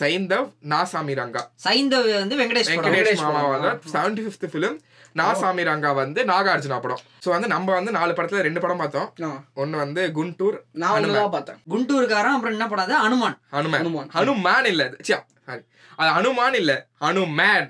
சைந்தவ் 0.00 0.46
நாசாமி 0.72 1.14
ரங்கா 1.20 1.42
சைந்தவ் 1.64 2.08
வந்து 2.20 2.36
வெங்கடேஷ் 2.40 2.70
வெங்கடேஷ் 2.72 3.24
படம். 3.28 3.80
Seventy 3.94 4.24
fifth 4.24 4.46
film 4.52 4.76
Naasaami 5.20 5.62
Ranga 5.68 5.90
வந்து 6.00 6.20
நாகார்ஜுனா 6.30 6.78
படம். 6.84 7.02
ஸோ 7.24 7.28
வந்து 7.34 7.48
நம்ம 7.54 7.72
வந்து 7.78 7.92
நாலு 7.98 8.12
படத்துல 8.16 8.42
ரெண்டு 8.46 8.62
படம் 8.64 8.82
பார்த்தோம். 8.82 9.38
ஒன்னு 9.62 9.76
வந்து 9.84 10.02
குண்டூர் 10.18 10.58
நான் 10.82 10.94
ஒன்று 10.96 11.16
தான் 11.18 11.34
பார்த்தேன். 11.36 11.58
குண்டூர்காரன் 11.74 12.36
அப்புறம் 12.36 12.54
என்ன 12.56 12.68
படம் 12.72 13.06
அனுமான். 13.06 13.38
ஹனுமான் 13.56 13.82
ஹனுமான். 13.82 14.10
ஹனுமான் 14.18 14.68
இல்ல 14.72 14.90
சாரி 15.10 15.62
அது 16.00 16.10
ஹனுமான் 16.16 16.56
இல்ல 16.60 16.72
ஹனுமேன் 17.04 17.68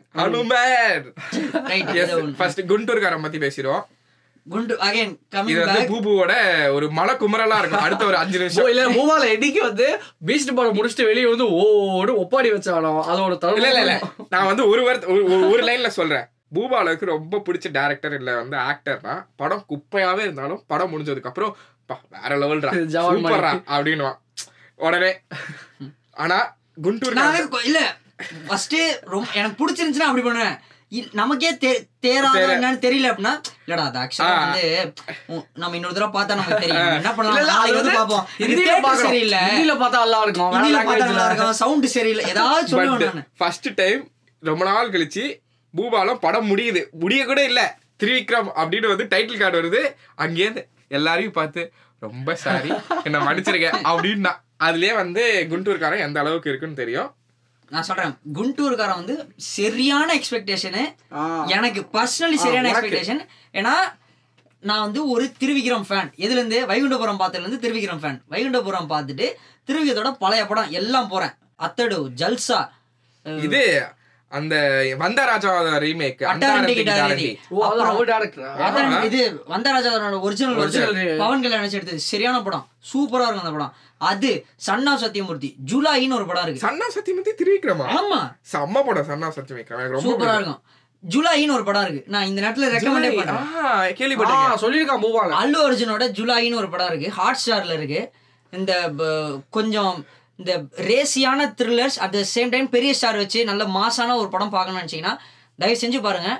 ரைட் 1.73 2.35
ஃபர்ஸ்ட் 2.39 2.63
குண்டூர்காரன் 2.73 3.25
பத்தி 3.27 3.39
பேசிடுவோம். 3.45 3.85
குண்டு 4.49 4.79
அகைன் 4.81 5.19
கமிங் 5.35 5.65
பேக் 5.69 5.91
பூபுவோட 5.91 6.33
ஒரு 6.73 6.91
மலை 6.91 7.15
குமரலா 7.15 7.59
இருக்கும். 7.59 7.81
அடுத்த 7.81 8.05
ஒரு 8.07 8.17
அஞ்சு 8.17 8.39
நிமிஷம். 8.39 8.69
இல்ல 8.69 8.89
மூவால 8.89 9.25
எடிக்கு 9.33 9.59
வந்து 9.61 9.87
பீஸ்ட் 10.27 10.55
படம் 10.55 10.75
முடிச்சுட்டு 10.75 11.05
வெளியே 11.05 11.27
வந்து 11.27 11.51
ஓடு 11.53 12.13
ஒப்பாடி 12.21 12.53
வச்சானோ 12.53 12.93
அதோட 13.07 13.55
இல்ல 13.57 13.69
இல்ல 13.69 13.81
இல்ல. 13.81 13.95
நான் 14.29 14.47
வந்து 14.47 14.69
ஒரு 14.69 14.83
வார்த்தை 14.83 15.15
ஒரு- 15.19 15.65
லைன்ல 15.65 15.87
சொல்றேன். 15.89 16.27
பூபாலுக்கு 16.55 17.05
ரொம்ப 17.05 17.43
பிடிச்ச 17.47 17.71
டேரக்டர் 17.73 18.15
இல்ல 18.15 18.35
வந்து 18.35 18.57
ஆக்டர்னா 18.57 19.27
படம் 19.37 19.65
குப்பையாவே 19.69 20.19
இருந்தாலும் 20.19 20.63
படம் 20.67 20.93
முடிஞ்சதுக்கு 20.93 21.23
அப்புறம் 21.23 21.57
"பா, 21.87 22.01
வேற 22.11 22.37
லெவல்ரா 22.37 22.73
சூப்பர்ரா 22.97 23.51
அப்படின்னுவான். 23.71 24.19
உடனே 24.75 25.11
ஆனா 26.15 26.57
குண்டூர் 26.83 27.61
இல்ல 27.65 27.81
ஃபர்ஸ்ட் 28.47 28.77
ரொம்ப 29.05 29.29
எனக்கு 29.35 29.57
பிடிச்சிருந்துச்சுன்னா 29.59 30.09
அப்படி 30.09 30.25
பண்ணுவேன். 30.25 30.57
நமக்கே 31.12 31.55
தே- 31.55 31.88
தேராத 32.01 32.38
தெரி- 32.38 32.51
என்னன்னு 32.51 32.79
தெரியல 32.79 33.12
அப்படின்னா 33.12 33.40
இல்லடா 33.66 33.92
அது 33.92 33.99
ஆக்சுவலா. 33.99 34.38
வந்து 34.40 34.92
நம்ம 35.55 35.75
இன்னொரு 35.75 35.94
தடவை 35.94 36.22
பார்த்தா 36.22 36.27
நமக்கு 36.27 36.55
தெரியும். 36.55 36.87
என்ன 36.87 37.12
பண்ணலாம்? 37.14 37.44
நாளைக்கு 37.44 37.83
வந்து 37.83 38.01
பாப்போம் 38.01 38.25
ஹிந்தியில. 38.38 38.94
சரியில்லை. 38.94 39.38
ஹிந்தியில 39.38 39.75
பார்த்தா 39.75 39.90
நல்லா 39.90 40.22
இருக்கும். 40.22 40.53
ஹிந்தியில 40.53 40.79
பார்த்தா 40.79 40.99
நல்லா. 40.99 41.27
இருக்கும். 41.27 41.53
சவுண்ட் 41.53 41.87
சரியில்லை. 41.87 42.25
ஏதாவது 42.25 42.77
சொல்லுவேன் 42.77 43.27
ஃபர்ஸ்ட் 43.37 43.75
டைம் 43.75 44.11
ரொம்ப 44.40 44.64
நாள் 44.64 44.90
கழிச்சு 44.90 45.42
பூபாலம் 45.77 46.14
படம் 46.14 46.57
முடியுது. 46.57 46.90
முடிய 46.90 47.25
கூட 47.25 47.44
இல்ல. 47.44 47.79
திரிவிக்ரம் 48.03 48.49
அப்படின்னு 48.55 48.96
வந்து 48.96 49.05
டைட்டில் 49.05 49.38
கார்டு 49.38 49.62
வருது. 49.62 49.94
அங்கேருந்து 50.20 50.64
எல்லாரையும் 50.88 51.33
பார்த்து 51.33 51.72
ரொம்ப 52.01 52.35
சாரி 52.35 52.72
என்ன 53.05 53.18
மன்னிச்சிருக்க 53.18 53.75
அப்படின்னா 53.85 54.33
அதுலயே 54.64 54.94
வந்து 54.94 55.46
குண்டூர்காரன் 55.51 55.99
எந்த 55.99 56.20
அளவுக்கு 56.20 56.49
இருக்குன்னு 56.49 56.77
தெரியும். 56.77 57.14
நான் 57.74 57.87
சொல்றேன். 57.88 58.12
குண்டூர்காரன் 58.37 59.00
வந்து 59.00 59.14
சரியான 59.37 60.09
எக்ஸ்பெக்டேஷனு. 60.18 60.83
எனக்கு 61.57 61.81
பர்சனலி 61.94 62.38
சரியான. 62.44 62.70
எக்ஸ்பெக்டேஷன் 62.72 63.22
ஏன்னா 63.59 63.74
நான் 64.62 64.85
வந்து 64.87 65.00
ஒரு 65.14 65.24
திருவிக்ரம் 65.40 65.87
ஃபேன் 65.88 66.11
எதுல 66.24 66.38
இருந்து 66.38 66.59
வைகுண்டபுரம் 66.70 67.20
பார்த்ததுல 67.22 67.46
இருந்து 67.46 67.64
திருவிக்ரம் 67.64 68.00
ஃபேன் 68.02 68.18
வைகுண்டபுரம் 68.33 68.90
பார்த்துட்டு 68.92 69.26
திருவிகத்தோட 69.68 70.11
பழைய 70.24 70.42
படம் 70.46 70.72
எல்லாம் 70.81 71.11
போறேன். 71.12 71.35
அத்தடு 71.66 71.98
ஜல்சா 72.20 72.61
இது 73.26 73.61
அந்த 74.29 74.83
வந்தராஜா 74.99 75.79
ரீமேக் 75.79 76.25
இது. 79.05 79.43
வந்தராஜாவோட 79.49 80.21
original 80.21 80.55
Original. 80.55 80.59
Original 80.59 81.17
Pawan 81.17 81.43
Kalyan 81.43 81.65
நினைச்சு 81.65 81.73
எடுத்தது. 81.73 81.99
சரியான 81.99 82.43
படம். 82.43 82.69
சூப்பரா 82.93 83.23
இருக்கும் 83.23 83.39
அந்த 83.39 83.51
படம். 83.51 83.75
அது 83.99 84.47
சன்னா 84.67 84.97
சத்தியமூர்த்தி 85.05 85.55
ஜூலாயின்னு 85.67 86.12
ஒரு 86.12 86.27
படம் 86.27 86.47
இருக்கு. 86.47 86.67
சன்னா 86.67 86.83
சத்தியமூர்த்தி 86.95 87.43
திருவிக்ரமா? 87.43 87.87
ஆமா. 87.91 88.37
செம்ம 88.53 88.85
படம் 88.87 89.09
சன்னா 89.09 89.33
ரொம்ப 89.73 90.01
சூப்பரா. 90.01 90.35
இருக்கும். 90.35 90.62
ஜூலாயின்னு 91.09 91.53
ஒரு 91.53 91.65
படம் 91.65 91.83
இருக்கு. 91.83 92.05
நான் 92.07 92.27
இந்த 92.27 92.43
நேரத்துல 92.43 92.69
ரெக்கமெண்டே. 92.69 93.17
பண்றேன். 93.17 93.55
ஆ, 93.65 94.57
சொல்லியிருக்கான் 94.57 95.03
பூபால 95.03 95.45
அல்லு 95.45 95.61
அர்ஜுனோட 95.61 96.11
ஜூலாயின்னு 96.11 96.55
ஒரு 96.55 96.71
படம் 96.71 96.89
இருக்கு. 96.89 97.11
ஹாட் 97.11 97.39
ஸ்டார்ல 97.47 97.73
இருக்கு. 97.73 98.12
இந்த 98.51 98.91
கொஞ்சம் 99.51 100.07
இந்த 100.40 100.53
ரேசியான 100.90 101.46
thrillers 101.59 101.99
at 102.05 102.14
the 102.16 102.22
same 102.35 102.53
time 102.55 102.68
பெரிய 102.75 102.92
ஸ்டார் 102.99 103.20
வச்சு 103.22 103.40
நல்ல 103.51 103.64
மாசான 103.79 104.16
ஒரு 104.22 104.29
படம் 104.35 104.53
பார்க்கணும்னு 104.55 104.83
நினச்சிங்கன்னா 104.83 105.14
தயவு 105.62 105.81
செஞ்சு 105.83 106.01
பாருங்க. 106.07 106.31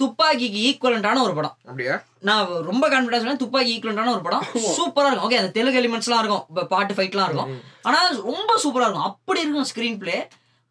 துப்பாக்கிக்கு 0.00 0.60
ஈக்குவலண்டான 0.68 1.22
ஒரு 1.26 1.34
படம். 1.38 1.56
அப்படியா? 1.70 1.96
நான் 2.28 2.46
ரொம்ப 2.68 2.84
கான்ஃபிடன்ஸ் 2.92 3.22
சொன்னேன் 3.22 3.40
துப்பாக்கி 3.42 3.72
ஈக்குவலண்டான 3.74 4.12
ஒரு 4.16 4.22
படம். 4.26 4.44
சூப்பரா 4.78 5.08
இருக்கும். 5.08 5.26
ஓகே 5.28 5.38
அந்த 5.40 5.50
தெலுங்கு 5.56 5.80
எலிமெண்ட்ஸ்லாம் 5.80 6.22
இருக்கும். 6.22 6.44
இப்போ 6.50 6.62
பாட்டு 6.72 6.94
ஃபைட்லாம் 6.96 7.28
இருக்கும். 7.28 7.50
ஆனா 7.88 7.98
ரொம்ப 8.30 8.52
சூப்பரா 8.64 8.86
இருக்கும். 8.86 9.08
அப்படி 9.10 9.42
இருக்கும் 9.44 9.68
ஸ்கிரீன் 9.72 9.98
பிளே 10.02 10.16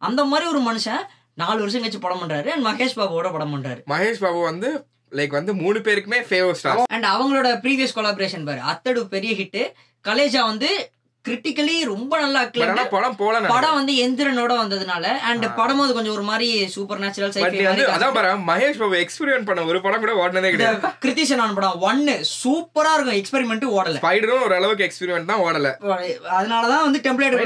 அந்த 0.01 0.21
மாதிரி 0.31 0.47
ஒரு 0.53 0.61
மனுஷன் 0.69 1.03
நாலு 1.41 1.59
வருஷம் 1.63 1.83
கழிச்சு 1.83 2.01
படம் 2.05 2.21
பண்றாரு. 2.23 2.47
அண்ட் 2.55 2.65
மகேஷ் 2.69 2.97
பாபுவோட 2.99 3.29
படம் 3.35 3.53
பண்றாரு. 3.55 3.81
மகேஷ் 3.93 4.23
பாபு 4.23 4.39
வந்து 4.49 4.69
லைக் 5.19 5.37
வந்து 5.37 5.53
மூணு 5.61 5.79
பேருக்குமே 5.87 6.19
ஃபேவர் 6.29 6.57
ஸ்டார் 6.61 6.81
அண்ட் 6.95 7.07
அவங்களோட 7.13 7.49
ப்ரீவியஸ் 7.65 7.95
கொலாபரேஷன் 7.99 8.45
பாரு. 8.49 8.61
அத்தடு 8.73 9.01
பெரிய 9.15 9.33
ஹிட் 9.41 9.61
கலேஜா 10.05 10.41
வந்து 10.51 10.69
கிரிட்டிக்கலி 11.25 11.73
ரொம்ப 11.85 12.13
நல்லா 12.19 12.39
ஆனா. 12.65 12.83
படம் 12.91 13.15
போல 13.15 13.39
படம் 13.47 13.75
வந்து 13.75 13.93
எந்திரனோட 14.01 14.53
வந்ததுனால 14.57 15.03
அண்ட் 15.25 15.45
படமும் 15.55 15.83
அது 15.83 15.93
கொஞ்சம் 15.93 16.13
ஒரு 16.13 16.23
மாதிரி 16.23 16.47
சூப்பர் 16.67 16.99
நேச்சுரல் 16.99 17.33
வந்து 17.65 17.85
அதான் 17.91 18.13
பாரு 18.13 18.29
மகேஷ் 18.47 18.79
பாபு 18.79 18.95
எக்ஸ்பீரியன்ஸ் 18.97 19.45
பண்ண 19.45 19.65
ஒரு 19.65 19.81
படம் 19.81 19.99
கூட 19.99 20.13
ஓடினதே 20.21 20.51
கிடையாது. 20.51 20.79
கிருத்திஷனான் 21.03 21.53
படம் 21.53 21.77
ஒன்னு 21.81 22.15
சூப்பரா 22.33 22.93
இருக்கும் 22.93 23.19
எக்ஸ்பெரிமெண்ட் 23.19 23.67
ஓடல. 23.73 23.95
ஸ்பைடரும் 23.97 24.43
ஒரு 24.43 24.55
அளவுக்கு 24.55 24.87
எக்ஸ்பீரியன்ஸ் 24.87 25.25
தான் 25.25 25.43
ஓடல. 25.43 25.71
அதனாலதான் 26.31 26.83
வந்து 26.83 27.01
டெம்ப்ளேட் 27.03 27.37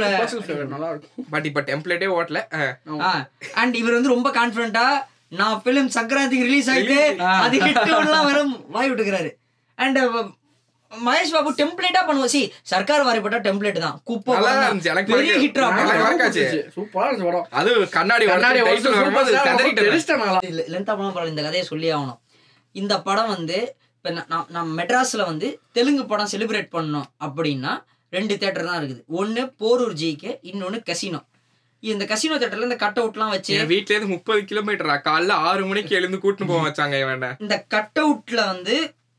நல்லா 0.69 0.89
இருக்கும். 0.89 1.27
பட் 1.29 1.45
இப்ப 1.45 1.61
டெம்ப்ளேட்டே 1.61 2.09
ஓட்டல 2.15 2.41
அஹ். 2.55 3.21
அண்ட் 3.55 3.75
இவர் 3.75 3.93
வந்து 3.93 4.09
ரொம்ப 4.09 4.31
கான்பிடண்டா 4.31 4.87
நான் 5.33 5.61
பிலிம் 5.65 5.93
சங்கராந்திக்கு 5.95 6.47
ரிலீஸ் 6.47 6.69
ஆயிட்டு. 6.69 6.99
அது 7.39 7.55
ஹிட்லாம் 7.61 8.25
வெறும் 8.25 8.55
வாய் 8.69 8.89
விட்டுக்கிறாரு. 8.91 9.31
அண்ட் 9.77 9.99
மகேஷ் 11.05 11.33
பாபு 11.35 11.51
டெம்ப்ளேட்டா 11.59 12.01
பண்ணுவோம் 12.07 12.31
சி 12.33 12.41
சர்க்கார் 12.71 13.05
வாரிப்பட்ட 13.07 13.37
டெம்ப்ளேட் 13.47 13.79
தான். 13.85 13.95
குப்பை 14.09 14.35
பெரிய. 15.11 15.33
ஹிட்ரா. 15.43 15.67
சூப்பரா 16.75 17.41
அது 17.59 17.71
கண்ணாடி 17.97 18.25
கண்ணாடி 18.33 18.59
லென்த்தா 20.73 20.93
படம் 20.93 21.15
பரவாயில்ல. 21.15 21.33
இந்த 21.33 21.43
கதையை 21.47 21.65
சொல்லி 21.71 21.89
ஆகணும். 21.97 22.19
இந்த 22.75 22.93
படம் 23.07 23.31
வந்து 23.35 23.59
இப்போ 23.97 24.09
நான் 24.17 24.49
நான் 24.55 24.71
மெட்ராஸில் 24.79 25.29
வந்து 25.29 25.47
தெலுங்கு 25.77 26.03
படம் 26.09 26.31
செலிப்ரேட் 26.33 26.75
பண்ணோம் 26.75 27.07
அப்படின்னா 27.25 27.71
ரெண்டு 28.13 28.33
தேட்டர் 28.41 28.67
தான் 28.67 28.79
இருக்குது. 28.79 29.01
ஒன்று 29.19 29.43
போரூர் 29.61 29.95
ஜிக்கு 30.01 30.31
இன்னொன்று 30.49 30.79
கசினோ 30.89 31.21
இந்த 31.83 32.03
கசினோ 32.11 32.35
தேட்டரில் 32.41 32.67
இந்த 32.67 32.77
கட் 32.83 32.99
அவுட்லாம் 33.01 33.33
வச்சு 33.33 33.55
வீட்ல 33.71 33.93
இருந்து 33.93 34.13
முப்பது 34.13 34.41
கிலோமீட்டரா 34.51 34.95
காலைல 35.07 35.33
ஆறு 35.47 35.63
மணிக்கு 35.65 35.97
எழுந்து 35.99 36.17
கூட்டிட்டு 36.23 36.51
போக 36.51 36.61
வச்சாங்க 36.67 36.95
இவன் 37.03 37.25
இந்த 37.45 37.57
கட் 37.73 37.99
அவுட்ல 38.03 38.39
வந்து 38.51 38.75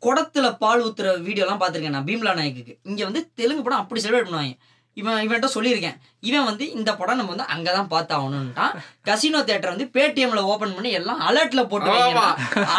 குடத்துல 0.06 0.46
பால் 0.62 0.84
ஊத்துற 0.86 1.16
வீடியோலாம் 1.28 1.60
பார்த்துருக்கேன் 1.60 1.98
நான் 1.98 2.08
பீம்லா 2.08 2.38
நாயக்கு 2.40 2.78
இங்க 2.90 3.02
வந்து 3.10 3.22
தெலுங்கு 3.40 3.66
படம் 3.66 3.82
அப்படி 3.82 4.02
செலிப்ரேட் 4.04 4.30
பண்ணுவாங்க. 4.30 4.56
இவன் 4.96 5.18
இவன்ட்ட 5.24 5.48
சொல்லியிருக்கேன். 5.54 5.96
இவன் 6.28 6.46
வந்து 6.48 6.64
இந்த 6.76 6.90
படம் 6.98 7.18
நம்ம 7.20 7.32
வந்து 7.32 7.46
அங்கதான் 7.54 7.90
பார்த்தாகணும்ட்டான் 7.90 8.76
கசினோ 9.08 9.40
தேட்டர் 9.48 9.72
வந்து 9.72 9.86
பேடிஎம்ல 9.96 10.42
ஓபன் 10.52 10.72
பண்ணி 10.76 10.90
எல்லாம் 10.98 11.18
அலர்ட்ல 11.28 11.62
போட்டு. 11.72 11.90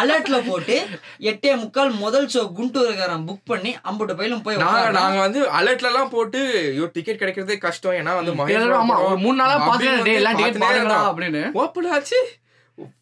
அலர்ட்ல 0.00 0.38
போட்டு 0.48 0.76
எட்டே 1.30 1.52
முக்கால் 1.60 1.92
முதல் 2.00 2.26
ஷோ 2.34 2.42
குண்டூர்காரன் 2.56 3.26
புக் 3.28 3.46
பண்ணி 3.52 3.72
அம்புட்டு 3.90 4.16
பயிலும் 4.20 4.42
போய் 4.46 4.58
நாங்க 4.62 4.72
உட்கார்றான். 4.72 4.98
நாங்க 5.00 5.20
வந்து 5.26 5.42
அலர்ட்ல 5.60 5.90
எல்லாம் 5.92 6.12
போட்டு 6.16 6.40
ஐயோ 6.72 6.88
டிக்கெட் 6.96 7.22
கிடைக்கிறதே 7.22 7.58
கஷ்டம். 7.66 7.96
ஏன்னா 8.00 8.14
வந்து 8.20 8.34
மூணு 9.24 9.38
நாளா 9.42 9.54
அப்படின்னு 9.54 9.68
பாத்துட்டு 9.68 9.96
வந்து 10.00 10.18
எல்லாம் 10.22 10.36
டிக்கெட் 10.40 10.56
பார்த்துட்டே 10.56 10.66
பாருங்களா 10.66 10.98
இருந்தோம். 10.98 11.08
அப்படின்னு. 11.12 11.44
ஓப்பன் 11.64 11.90
ஆச்சு 11.98 12.20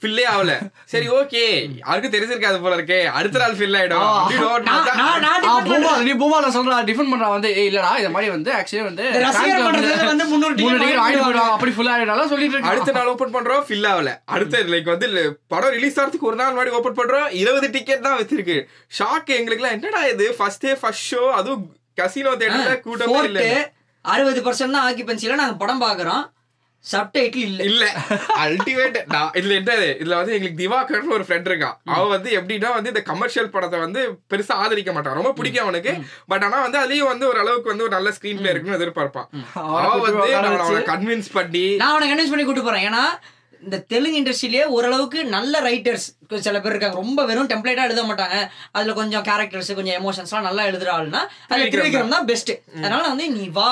ஃபில்லே 0.00 0.24
ஆகல 0.30 0.52
சரி 0.90 1.06
ஓகே. 1.16 1.42
யாருக்கும் 1.80 2.12
தெரிஞ்சிருக்காது 2.12 2.58
போல 2.60 2.76
இருக்கே. 2.78 2.98
அடுத்த 3.18 3.40
நாள் 3.42 3.56
ஃபில் 3.56 3.76
ஆயிடும். 3.76 4.04
நீ 6.02 6.12
பூமால 6.20 6.50
சொல்றா 6.54 6.76
டிஃபன் 6.88 7.10
பண்றா 7.12 7.28
வந்து 7.32 7.50
இல்லடா 7.62 7.90
இந்த 8.00 8.10
மாதிரி 8.14 8.30
வந்து 8.32 8.50
ஆக்சுவலி 8.54 8.84
வந்து 8.86 9.04
அப்படி 11.48 11.72
ஃபுல் 11.72 11.90
ஆயிடாலும் 11.92 12.30
சொல்லிட்டு 12.32 12.58
அடுத்த 12.62 12.74
இருக்கான் 12.80 12.98
நாள் 12.98 13.10
ஓபன் 13.12 13.34
பண்றோம் 13.36 13.64
ஃபில் 13.66 13.88
ஆகல 13.90 14.12
அடுத்த 14.34 14.62
லைக் 14.68 14.92
வந்து 14.92 15.08
இல்ல, 15.10 15.20
படம் 15.48 15.74
ரிலீஸ் 15.76 15.98
ஆகிறதுக்கு 15.98 16.30
ஒரு 16.30 16.38
நாள் 16.40 16.52
முன்னாடி 16.52 16.74
ஓபன் 16.76 16.98
பண்றோம். 16.98 17.28
இருபது 17.36 17.68
டிக்கெட் 17.70 18.06
தான் 18.06 18.18
வச்சிருக்கு. 18.18 18.58
ஷாக் 18.98 19.34
எங்களுக்குலாம் 19.36 19.76
என்னடா 19.76 20.02
இது? 20.08 20.28
ஃபர்ஸ்ட் 20.38 20.64
டே 20.64 20.72
ஃபர்ஸ்ட் 20.80 21.06
ஷோ 21.10 21.22
அதுவும் 21.34 21.64
கசினோ 21.98 22.32
தேட்டர்ல 22.40 22.72
கூட்டமே 22.82 23.20
இல்ல 23.28 23.42
அறுபது 24.04 24.40
பர்சன்ட் 24.42 24.76
தான் 24.76 24.86
ஆக்கிபன்சில 24.88 25.36
நாங்க 25.36 25.56
படம் 25.56 25.80
பாக்குறோம் 25.82 26.24
சப்டைட்டில் 26.86 27.44
இல்ல. 27.46 27.62
இல்ல. 27.70 27.84
அல்டிமேட் 28.42 28.98
இதுல 29.38 29.54
என்ன 29.60 29.72
இதுல 30.02 30.16
வந்து 30.20 30.34
எங்களுக்கு 30.34 30.60
திவாகர்னு 30.62 31.16
ஒரு 31.18 31.24
ஃப்ரெண்ட் 31.28 31.48
இருக்கான் 31.50 31.76
அவன் 31.94 32.12
வந்து 32.14 32.30
எப்படின்னா 32.38 32.70
வந்து 32.74 32.92
இந்த 32.92 33.02
கமர்ஷியல் 33.02 33.50
படத்தை 33.50 33.78
வந்து 33.78 34.02
பெருசா 34.30 34.56
ஆதரிக்க 34.64 34.92
மாட்டான் 34.92 35.18
ரொம்ப 35.20 35.32
பிடிக்கும் 35.32 35.64
அவனுக்கு. 35.64 35.94
பட் 36.26 36.44
ஆனா 36.48 36.60
வந்து 36.66 36.80
அதுலயும் 36.82 37.12
வந்து 37.12 37.28
ஒரு 37.28 37.38
அளவுக்கு 37.38 37.72
வந்து 37.72 37.86
ஒரு 37.88 37.94
நல்ல 37.96 38.10
ஸ்கிரீன் 38.10 38.40
பிளே 38.40 38.52
இருக்குன்னு 38.52 38.80
எதிர்பார்ப்பான். 38.80 39.28
அவன் 39.78 40.04
வந்து 40.08 40.30
அவனை 40.40 40.82
கன்வின்ஸ் 40.92 41.30
பண்ணி 41.38 41.66
நான் 41.82 41.92
அவனை 41.94 42.08
கன்வின்ஸ் 42.10 42.34
பண்ணி 42.34 42.46
கூட்டு 42.46 42.62
போறேன். 42.62 42.86
ஏன்னா 42.90 43.04
இந்த 43.64 43.76
தெலுங்கு 43.92 44.18
இண்டஸ்ட்ரியிலேயே 44.20 44.64
ஓரளவுக்கு 44.76 45.20
நல்ல 45.34 45.60
ரைட்டர்ஸ் 45.66 46.06
சில 46.46 46.56
பேர் 46.60 46.72
இருக்காங்க. 46.72 46.98
ரொம்ப 47.02 47.20
வெறும் 47.30 47.50
டெம்ப்ளேட்டா 47.52 47.86
எழுத 47.88 48.02
மாட்டாங்க. 48.08 48.36
அதுல 48.76 48.94
கொஞ்சம் 49.00 49.24
கேரக்டர்ஸ் 49.28 49.70
கொஞ்சம் 49.78 49.98
எமோஷன்ஸ்லாம் 50.00 50.46
நல்லா 50.48 50.62
எழுதுற 50.70 50.90
ஆளுனா 50.96 51.22
அதுல 51.48 51.68
திருவிக்ரம் 51.74 52.14
தான். 52.16 52.28
பெஸ்ட் 52.30 52.52
அதனால 52.76 53.02
வந்து 53.12 53.26
நீ 53.36 53.44
வா. 53.58 53.70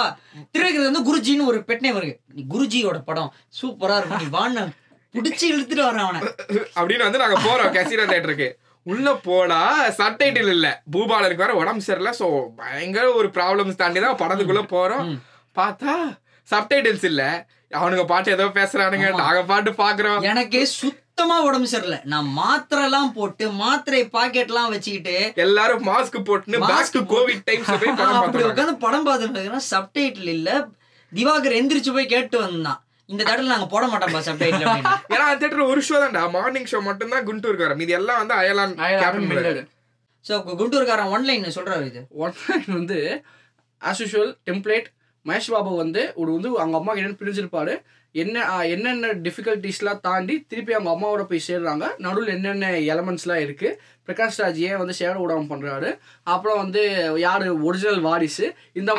திருவிக்ரம் 0.56 0.88
வந்து 0.90 1.04
குருஜின்னு 1.10 1.48
ஒரு 1.52 1.60
பெட் 1.68 1.84
நேம் 1.86 1.98
இருக்கு. 2.00 2.18
நீ 2.36 2.44
குருஜியோட 2.54 3.00
படம் 3.10 3.30
சூப்பரா 3.60 3.98
இருக்கும். 4.00 4.22
நீ 4.24 4.30
வான்னு 4.38 4.64
புடிச்சு 5.14 5.44
இழுத்துட்டு 5.52 5.86
வரேன் 5.88 6.06
அவனை. 6.06 6.20
அப்படின்னு 6.78 7.06
வந்து 7.08 7.22
நாங்க 7.24 7.40
போறோம். 7.48 7.72
கசினோ 7.78 8.06
தேட்டருக்கு 8.12 8.50
உள்ள 8.86 9.08
போனா 9.26 9.60
சப்டைட்டில் 9.98 10.50
இல்ல. 10.54 10.66
பூபாலருக்கு 10.94 11.44
வேற 11.44 11.54
உடம்பு 11.60 11.86
சரியில்லை. 11.86 12.12
சோ 12.20 12.26
பயங்கர 12.58 13.06
ஒரு 13.20 13.28
ப்ராப்ளம்ஸ் 13.36 13.80
தாண்டி 13.82 14.00
தான் 14.06 14.20
படத்துக்குள்ள 14.22 14.62
போறோம். 14.74 15.06
பார்த்தா 15.60 15.94
சப்டைட்டில்ஸ் 16.52 17.06
இல்ல. 17.10 17.22
அவனுங்க 17.78 18.04
பாட்டு 18.12 18.34
ஏதோ 18.36 18.46
பேசுறானுங்க. 18.58 19.06
நாங்க 19.22 19.40
பாட்டு 19.50 19.70
பாக்குறோம். 19.82 20.20
எனக்கு 20.32 20.60
சுத்தமா 20.80 21.36
உடம்பு 21.46 21.68
சரியில்லை. 21.72 21.98
நான் 22.12 22.28
மாத்திரை 22.38 22.82
எல்லாம் 22.88 23.10
போட்டு 23.18 23.44
மாத்திரை 23.62 24.00
பாக்கெட் 24.16 24.50
எல்லாம் 24.52 24.72
வச்சுக்கிட்டு. 24.74 25.16
எல்லாரும் 25.44 25.84
மாஸ்க் 25.90 26.18
போட்டுன்னு 26.28 26.60
Mask 26.64 26.72
பேக் 26.72 26.94
டு 26.96 27.02
கோவிட் 27.12 27.44
படம் 28.00 28.18
அப்படி 28.20 28.44
உட்காந்து 28.50 28.74
படம் 28.86 29.06
பார்த்துட்டு 29.08 29.60
சப்டைட்டில் 29.74 30.32
இல்ல. 30.36 30.48
திவாகர் 31.12 31.58
எந்திரிச்சு 31.60 31.92
போய் 31.96 32.12
கேட்டு 32.14 32.36
வந்தான். 32.44 32.80
இந்த 33.08 33.22
தடவை 33.28 33.48
நாங்க 33.52 33.66
போட 33.72 33.84
மாட்டோம்பா 33.92 34.20
சப்டைட்டில் 34.28 34.64
ஏன்னா 35.12 35.24
அந்த 35.28 35.38
தேட்டர்ல 35.40 35.64
ஒரு 35.72 35.80
ஷோ 35.88 35.96
தான்டா. 36.02 36.22
மார்னிங் 36.36 36.68
ஷோ 36.72 36.78
மட்டும் 36.88 37.12
தான் 37.14 37.26
குண்டூருக்கு 37.28 37.66
வரும் 37.66 37.82
இது 37.84 37.92
எல்லாம் 37.98 38.20
வந்து 38.22 38.34
Ayalaan 38.40 38.74
Captain. 39.02 39.68
So 40.24 40.34
Gunturkaaran 40.60 41.10
one line 41.14 41.54
சொல்றாரு 41.58 41.86
இது. 41.90 42.02
ஒன்லைன் 42.24 42.68
வந்து 42.78 42.98
as 43.82 44.02
usual 44.04 44.32
template 44.50 44.88
Mahesh 45.28 45.52
Babu 45.54 45.72
வந்து 45.76 46.02
ஒரு 46.14 46.30
வந்து 46.32 46.48
அவங்க 46.62 46.76
அம்மா 46.80 46.94
என்னென்னு 46.94 47.20
பிரிஞ்சிருப்பாரு. 47.20 47.74
என்ன 48.22 48.38
என்னென்ன 48.72 49.06
டிஃபிகல்ட்டிஸ்லாம் 49.26 50.02
தாண்டி 50.06 50.34
திருப்பி 50.48 50.72
அவங்க 50.76 50.90
அம்மாவோட 50.94 51.22
போய் 51.30 51.46
சேர்றாங்க. 51.48 51.84
நடுவில் 52.04 52.34
என்னென்ன 52.34 52.70
எலமெண்ட்ஸ்லாம் 52.92 53.42
இருக்குது 53.46 53.78
பிரகாஷ் 54.06 54.30
ராஜ் 54.38 54.54
ஏன் 54.54 54.76
வந்து 54.76 54.94
சேர 54.94 55.12
விடாம 55.12 55.52
பண்றாரு. 55.52 55.98
அப்புறம் 56.22 56.58
வந்து 56.58 57.12
யாரு? 57.16 57.62
ஒரிஜினல் 57.62 58.00
வாரிசு. 58.00 58.54
இந்த. 58.72 58.92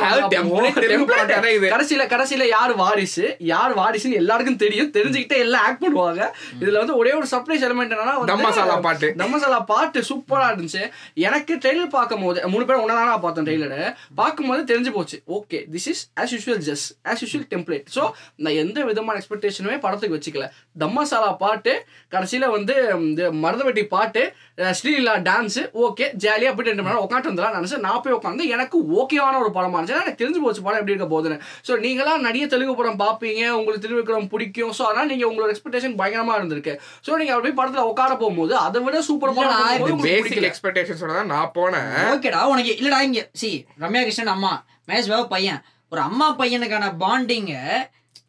கடைசியில 1.69 2.07
கடைசியில 2.07 2.47
யார் 2.47 2.75
வாரிசு? 2.75 3.35
யார் 3.39 3.77
வாரிசுன்னு 3.77 4.13
எல்லாருக்கும் 4.13 4.55
தெரியும். 4.55 4.91
தெரிஞ்சுக்கிட்டே 4.91 5.37
எல்லாம் 5.37 5.65
ஆக்ட் 5.65 5.83
பண்ணுவாங்க. 5.85 6.29
இதுல 6.59 6.77
வந்து 6.77 6.97
ஒரே 6.97 7.13
ஒரு 7.13 7.27
சர்ப்ரைஸ் 7.31 7.61
எலிமெண்ட் 7.61 7.93
என்னன்னா 7.93 8.13
வந்து- 8.21 8.25
தம் 8.25 8.41
மசாலா 8.41 8.75
பாட்டு. 8.77 9.15
தம் 9.15 9.29
மசாலா 9.29 9.59
பாட்டு 9.59 9.99
சூப்பரா 9.99 10.67
இருந்துச்சு. 10.67 10.89
எனக்கு 11.13 11.55
ட்ரெய்லர் 11.55 11.89
பார்க்கும் 11.89 12.23
போது 12.23 12.47
மூணு 12.47 12.65
பேரும் 12.65 12.83
ஒன்னா 12.83 12.85
நான் 12.85 13.21
பார்த்தோம் 13.21 13.45
ட்ரெய்லர் 13.45 13.95
பார்க்கும்போது 14.15 14.79
தெரிஞ்சு 14.79 14.91
போச்சு. 14.91 15.21
Okay 15.27 15.53
this 15.53 15.67
is 15.73 16.11
as 16.21 16.23
usual 16.23 16.61
just 16.61 17.07
as 17.07 17.23
usual 17.25 17.45
template 17.49 17.85
so 17.95 18.11
நான் 18.35 18.53
எந்த 18.53 18.83
விதமான 18.83 19.19
எக்ஸ்பெக்டேஷனுமே 19.19 19.79
படத்துக்கு 19.79 20.19
வச்சுக்கல. 20.19 20.49
தம் 20.77 20.93
மசாலா 20.93 21.31
பாட்டு 21.31 21.85
கடைசியில 22.11 22.49
வந்து 22.49 22.93
இந்த 22.99 23.31
மருதவெட்டி 23.31 23.83
பாட்டு 23.83 24.33
அஹ் 24.95 24.97
ஸ்ரீலீலா 24.97 25.15
டான்ஸ் 25.25 25.57
ஓகே 25.83 26.05
ஜாலியா 26.23 26.49
போயிட்டு 26.49 26.71
ரெண்டு 26.71 26.83
மணி 26.83 26.91
நேரம் 26.91 27.05
உட்காந்து 27.05 27.29
வந்துடலாம் 27.29 27.55
நினைச்சு 27.55 27.77
நான் 27.79 28.01
போய் 28.03 28.15
உட்காந்து 28.17 28.43
எனக்கு 28.53 28.77
ஓகேவான 28.99 29.39
ஒரு 29.41 29.51
படமா 29.55 29.75
இருந்துச்சு. 29.75 29.97
எனக்கு 29.97 30.21
தெரிஞ்சு 30.21 30.41
போச்சு 30.43 30.61
படம் 30.61 30.79
எப்படி 30.79 30.93
இருக்க 30.93 31.07
போகுதுன்னு. 31.07 31.37
ஸோ 31.67 31.73
நீங்களாம் 31.83 32.23
நிறைய 32.27 32.45
தெலுங்கு 32.47 32.75
படம் 32.75 32.99
பார்ப்பீங்க 33.01 33.41
உங்களுக்கு 33.57 33.83
திருவிக்ரம் 33.85 34.29
பிடிக்கும். 34.33 34.73
ஸோ 34.77 34.83
அதனால 34.87 35.09
நீங்க 35.11 35.25
உங்களோட 35.29 35.49
எக்ஸ்பெக்டேஷன் 35.53 35.97
பயங்கரமா 35.99 36.35
இருந்திருக்கு. 36.39 36.75
ஸோ 37.07 37.17
நீங்க 37.17 37.33
அப்படி 37.35 37.53
படத்துல 37.59 37.85
உட்கார 37.91 38.11
போகும்போது 38.15 38.55
அதை 38.59 38.81
விட 38.85 39.01
சூப்பர் 39.07 39.35
படம் 39.37 40.05
பேசிக் 40.07 40.47
எக்ஸ்பெக்டேஷன்ஸோட 40.49 41.11
தான் 41.13 41.31
நான் 41.33 41.53
போனேன். 41.57 41.91
ஓகேடா 42.11 42.41
உனக்கு 42.53 42.73
இல்லடா 42.79 43.01
இங்க 43.01 43.23
சி 43.41 43.51
ரம்யா 43.83 44.03
கிருஷ்ணன் 44.03 44.33
அம்மா 44.35 44.53
மகேஷ் 44.89 45.11
பாபு 45.13 45.27
பையன். 45.27 45.61
ஒரு 45.91 46.01
அம்மா 46.01 46.29
பையனுக்கான 46.39 46.85
பாண்டிங்க 47.03 47.53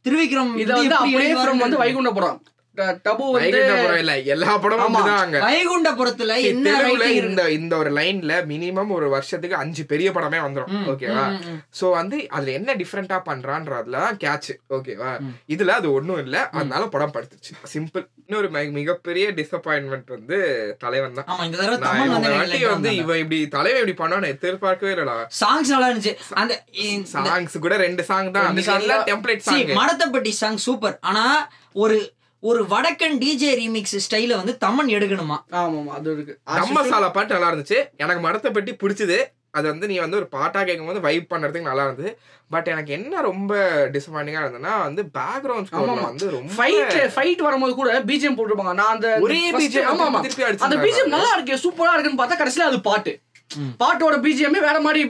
திருவிக்ரம் 0.06 0.52
இதை 0.56 0.72
வந்து 0.74 0.96
அப்படியே 0.96 1.30
வந்து. 1.62 1.80
வைகுண்ட 1.80 2.10
படம் 2.12 2.40
டபு 2.76 3.30
வந்து 3.30 3.48
இல்ல 3.98 4.18
எல்லா 4.18 4.58
படமும் 4.58 4.94
வைகுண்டபுரத்துல 5.40 6.42
என்ன 6.42 6.70
இந்த? 7.22 7.50
இந்த 7.50 7.76
ஒரு 7.76 7.92
லைன்ல 7.92 8.44
மினிமம் 8.48 8.88
ஒரு 8.88 9.08
வருஷத்துக்கு 9.08 9.56
அஞ்சு 9.56 9.84
பெரிய 9.84 10.10
படமே 10.10 10.38
வந்துரும். 10.38 10.66
ம், 10.66 10.88
ஓகேவா. 10.88 11.24
சோ 11.80 11.90
வந்து 11.90 12.28
அதுல 12.28 12.52
என்ன 12.52 12.74
டிஃபரெண்டா 12.74 13.20
பண்றான்றதுல 13.26 13.90
தான் 13.90 14.16
கேட்ச் 14.16 14.54
ஓகேவா. 14.70 15.18
இதுல 15.48 15.68
அது 15.68 15.92
ஒண்ணும் 15.92 16.22
இல்ல. 16.22 16.50
அதனால 16.50 16.86
படம் 16.86 17.12
படுத்துச்சு. 17.12 17.76
சிம்பிள் 17.76 18.08
இன்னொரு 18.26 18.50
மிக- 18.50 18.70
மிகப்பெரிய 18.70 19.32
டிசப்பாயின்மெண்ட் 19.32 20.06
வந்து 20.06 20.38
தலைவன் 20.78 21.12
தான். 21.12 21.24
வந்து 22.68 22.96
இவன் 22.96 23.18
இப்படி 23.18 23.48
தலைவன் 23.48 23.86
இப்படி 23.86 24.14
பண்ணான்னு 24.14 24.26
எதிர்பார்க்கவே 24.26 24.92
இல்லடா. 24.92 25.26
சாங்ஸ் 25.40 25.68
நல்லா 25.68 25.90
இருந்துச்சு. 25.90 26.16
அந்த 26.30 26.64
சாங்ஸ் 27.12 27.58
கூட 27.58 27.76
ரெண்டு 27.76 28.02
சாங் 28.02 28.32
தான். 28.32 28.54
Template 29.06 29.36
song 29.36 29.58
Madathapatti 29.76 30.28
song 30.28 30.56
super 30.56 30.98
ஆனா 31.00 31.48
ஒரு 31.72 32.14
ஒரு 32.46 32.64
வடக்கன் 32.64 33.16
டிஜே 33.18 33.52
ரீமிக்ஸ் 33.54 33.96
ஸ்டைல 34.06 34.36
வந்து 34.36 34.58
தமன் 34.60 34.92
எடுக்கணுமா? 34.92 35.36
ஆமா 35.52 35.78
ஆமா 35.78 35.86
அது 35.86 36.12
இருக்கு. 36.12 36.34
நம்ம 36.54 36.84
சாலா 36.86 37.10
பாட்டு 37.10 37.34
நல்லா 37.34 37.52
இருந்துச்சு. 37.52 37.78
எனக்கு 37.96 38.20
மரத்தை 38.20 38.50
பற்றி 38.50 38.74
பிடிச்சது. 38.74 39.18
அது 39.50 39.68
வந்து 39.68 39.86
நீ 39.86 39.98
வந்து 39.98 40.16
ஒரு 40.16 40.26
பாட்டா 40.26 40.64
கேட்கும்போது 40.64 41.00
வைப் 41.00 41.32
பண்றதுக்கு 41.32 41.60
நல்லா 41.60 41.84
இருந்தது. 41.84 42.10
பட் 42.50 42.66
எனக்கு 42.66 42.92
என்ன 42.92 43.20
ரொம்ப 43.20 43.52
டிசப்பாயிண்டிங்கா 43.92 44.42
இருந்ததுன்னா 44.42 44.82
வந்து 44.82 45.02
பேக்ரவுண்ட். 45.14 46.02
வந்து 46.02 46.30
ரொம்ப 46.30 46.52
ஃபைட் 46.56 47.12
ஃபைட் 47.14 47.42
வரும்போது 47.42 47.74
கூட 47.74 48.00
பிஜிஎம் 48.00 48.36
போட்டுருப்பாங்க. 48.36 48.74
நான் 48.74 48.94
அந்த 48.94 49.18
ஒரே 49.20 49.52
first- 49.52 49.62
BGM 49.62 49.88
ஆமா 49.92 50.06
ஆமா 50.08 50.20
திருப்பி 50.20 50.42
அடிச்சு 50.42 50.66
அந்த 50.66 50.76
பிஜிஎம் 50.76 51.06
நல்லா 51.06 51.32
இருக்கு 51.36 51.54
சூப்பரா 51.64 51.94
இருக்குன்னு 51.94 52.22
பார்த்தா 52.22 52.38
கடைசியில 52.38 52.68
அது 52.70 52.80
பாட்டு. 52.80 53.14
பாட்டோட 53.80 54.14
பிஜிஎம்மே 54.24 54.60
வேற 54.66 54.78
மாதிரி 54.86 55.00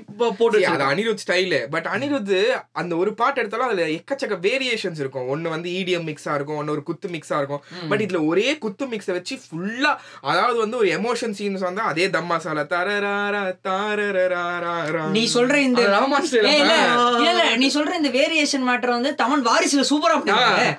போட்டு 0.40 0.58
அது. 0.70 0.84
அனிருத் 0.90 1.22
ஸ்டைலு 1.22 1.58
பட் 1.74 1.86
அனிருத் 1.94 2.34
அந்த 2.80 2.92
ஒரு 3.02 3.10
பாட்டு 3.20 3.40
எடுத்தாலும் 3.42 3.66
அதுல 3.68 3.86
எக்கச்சக்க 3.98 4.36
வேரியேஷன்ஸ் 4.46 5.00
இருக்கும். 5.02 5.28
ஒன்னு 5.34 5.52
வந்து 5.54 5.68
இடிஎம் 5.78 6.06
மிக்ஸா 6.10 6.34
இருக்கும் 6.38 6.58
ஒன்னு 6.60 6.74
ஒரு 6.76 6.82
குத்து 6.88 7.08
மிக்ஸா 7.14 7.36
இருக்கும். 7.40 7.62
பட் 7.90 8.02
இதுல 8.06 8.20
ஒரே 8.30 8.48
குத்து 8.64 8.86
மிக்ஸை 8.92 9.14
வச்சு 9.18 9.36
ஃபுல்லா 9.44 9.92
அதாவது 10.30 10.58
வந்து 10.64 10.78
ஒரு 10.82 10.90
எமோஷன் 10.98 11.36
சீன்ஸ் 11.38 11.64
வந்து 11.68 11.82
அதே 11.90 12.06
தம் 12.16 12.30
மசாலா 12.32 12.64
தரராரா 12.74 13.42
தாரராரா 13.68 15.04
நீ 15.16 15.24
சொல்ற 15.36 15.56
இந்த 15.68 15.82
நீ 17.62 17.68
சொல்ற 17.76 17.92
இந்த 18.00 18.12
வேரியேஷன் 18.18 18.66
மேட்டர் 18.68 18.96
வந்து 18.96 19.12
தமிழ் 19.22 19.44
வாரிசுல 19.48 19.84
சூப்பரா 19.92 20.18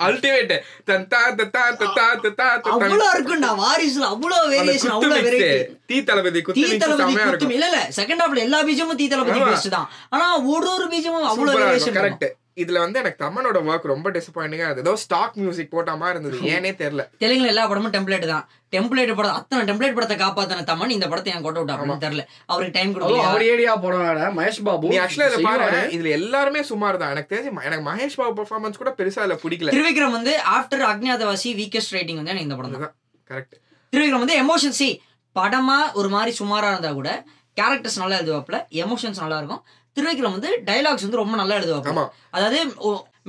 அல்டிமேட் 0.08 0.56
தத்தா 0.92 1.22
தத்தா 1.42 1.66
தத்தா 1.82 2.06
தத்தா 2.26 2.48
தத்தா 2.62 2.74
அவ்வளவு 2.78 3.12
இருக்கும்டா 3.16 3.52
வாரிசுல 3.64 4.08
அவ்வளவு 4.16 4.48
வேரியேஷன் 4.56 4.96
அவ்வளவு 4.98 5.26
வெரைட்டி 5.28 5.60
தீ 5.92 5.98
தளபதி 6.10 6.40
தீ 6.40 6.46
குத்து 6.48 6.80
தளபதி 6.84 7.04
செமையா 7.04 7.28
குத்தும் 7.30 7.47
இருக்கும் 7.48 7.60
இல்ல 7.60 7.70
இல்ல 7.72 7.80
செகண்ட் 8.00 8.24
ஹாஃப்ல 8.24 8.46
எல்லா 8.48 8.60
பீஜமும் 8.70 9.00
தீ 9.02 9.08
தளபதி. 9.14 9.40
பேஸ்ட் 9.52 9.76
தான். 9.78 9.88
ஆனா 10.16 10.28
ஒரு 10.56 10.70
ஒரு 10.76 10.88
பீஜமும் 10.96 11.30
அவ்வளவு 11.32 11.96
கரெக்ட் 12.02 12.28
இதுல 12.62 12.78
வந்து 12.84 13.00
எனக்கு 13.02 13.20
தமனோட 13.24 13.58
ஒர்க் 13.70 13.92
ரொம்ப 13.92 14.08
டிசப்பாயிண்டிங்கா 14.16 14.68
இருந்தது. 14.68 14.84
ஏதோ 14.86 14.94
ஸ்டாக் 15.02 15.36
மியூசிக் 15.42 15.74
போட்ட 15.74 15.92
மாதிரி 16.02 16.16
இருந்தது. 16.16 16.38
ஏனே 16.54 16.72
தெரியல. 16.80 17.04
தெலுங்குல 17.24 17.52
எல்லா 17.52 17.64
படமும் 17.72 17.94
டெம்ப்ளேட் 17.96 18.26
தான். 18.32 18.46
டெம்ப்ளேட் 18.76 19.12
படம் 19.20 19.36
அத்தனை 19.40 19.62
டெம்ப்ளேட் 19.70 19.96
படத்தை 19.98 20.16
காப்பாத்தின 20.24 20.66
தமன் 20.72 20.96
இந்த 20.96 21.08
படத்தை 21.12 21.32
என் 21.34 21.46
கொட்ட 21.46 21.60
விட்டா 21.62 21.76
அப்படின்னு 21.76 22.04
தெரியல. 22.06 22.24
அவருக்கு 22.52 22.76
டைம் 22.78 22.94
கொடுக்கல 22.96 23.28
அவர் 23.30 23.46
ஏரியா 23.52 23.74
படம் 23.84 24.36
மகேஷ் 24.40 24.62
பாபு. 24.70 24.90
நீ 24.94 24.98
ஆக்சுவலா 25.04 25.30
இதை 25.32 25.40
பாரு. 25.48 25.68
இதுல 25.98 26.12
எல்லாருமே 26.20 26.64
சுமார் 26.72 27.00
தான் 27.04 27.14
எனக்கு 27.16 27.32
தெரிஞ்சு 27.36 27.68
எனக்கு 27.70 27.86
மகேஷ் 27.92 28.20
பாபு 28.22 28.36
பெர்ஃபார்மன்ஸ் 28.40 28.82
கூட 28.84 28.94
பெருசா 29.02 29.24
இல்ல 29.28 29.38
பிடிக்கல. 29.46 29.76
திருவிக்ரம் 29.78 30.18
வந்து 30.18 30.34
ஆஃப்டர் 30.58 30.86
அக்ஞாதவாசி 30.92 31.52
வீக்கஸ்ட் 31.62 31.96
ரைட்டிங் 31.98 32.22
வந்து 32.22 32.34
எனக்கு 32.36 32.50
இந்த 32.50 32.60
படம் 32.62 32.76
தான். 32.78 32.96
கரெக்ட் 33.30 33.56
திருவிக்ரம் 33.94 34.24
வந்து 34.26 34.40
எமோஷன் 34.44 34.78
சி 34.82 34.90
படமா 35.36 35.80
ஒரு 36.00 36.10
மாதிரி 36.10 36.32
சுமாரா 36.38 36.70
இருந்தா 36.74 36.92
கூட 37.00 37.10
கேரக்டர்ஸ் 37.60 38.02
நல்லா 38.04 38.18
எழுதுவாப்ல 38.20 38.60
எமோஷன்ஸ் 38.84 39.22
நல்லா 39.24 39.38
இருக்கும். 39.42 39.64
திருவிக்ரம் 39.98 40.36
வந்து 40.38 40.50
டைலாக்ஸ் 40.66 41.06
வந்து 41.06 41.22
ரொம்ப 41.24 41.36
நல்லா 41.42 41.56
எழுதுவாப்ல 41.60 41.94
ஆமா. 41.94 42.08
அதாவது 42.30 42.60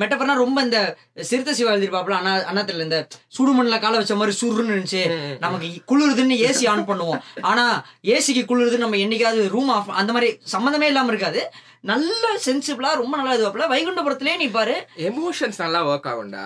மெட்டப்பர்னா 0.01 0.35
ரொம்ப 0.41 0.59
இந்த 0.62 0.81
சிறுத்தை 1.29 1.53
சிவா 1.55 1.71
எழுதிருப்பாப்ல 1.73 2.17
அண்ணா 2.19 2.33
அண்ணாத்துல 2.51 2.85
இந்த 2.87 2.99
சுடுமண்ணில 3.37 3.77
கால 3.85 3.97
வச்ச 4.01 4.14
மாதிரி 4.17 4.35
சுருன்னு 4.41 4.75
இருந்துச்சு. 4.75 5.01
நமக்கு 5.45 5.69
குளிருதுன்னு 5.91 6.37
ஏசி 6.49 6.64
ஆன் 6.73 6.85
பண்ணுவோம். 6.91 7.23
ஆனா 7.41 7.64
ஏசிக்கு 8.12 8.43
குளிருதுன்னு 8.51 8.85
நம்ம 8.85 8.97
என்னைக்காவது 8.97 9.49
ரூம் 9.55 9.73
ஆஃப் 9.77 9.91
அந்த 10.01 10.12
மாதிரி 10.17 10.29
சம்மந்தமே 10.53 10.91
இல்லாம 10.93 11.12
இருக்காது. 11.14 11.43
நல்ல 11.91 12.25
சென்சிபிளா 12.45 12.91
ரொம்ப 13.03 13.14
நல்லா 13.21 13.35
இதுவாப்ல 13.38 13.67
வைகுண்டபுரத்திலே 13.73 14.37
நீ 14.37 14.49
பாரு. 14.59 14.77
எமோஷன்ஸ் 15.09 15.59
நல்லா 15.59 15.81
ஒர்க் 15.87 16.09
ஆகும்டா. 16.12 16.45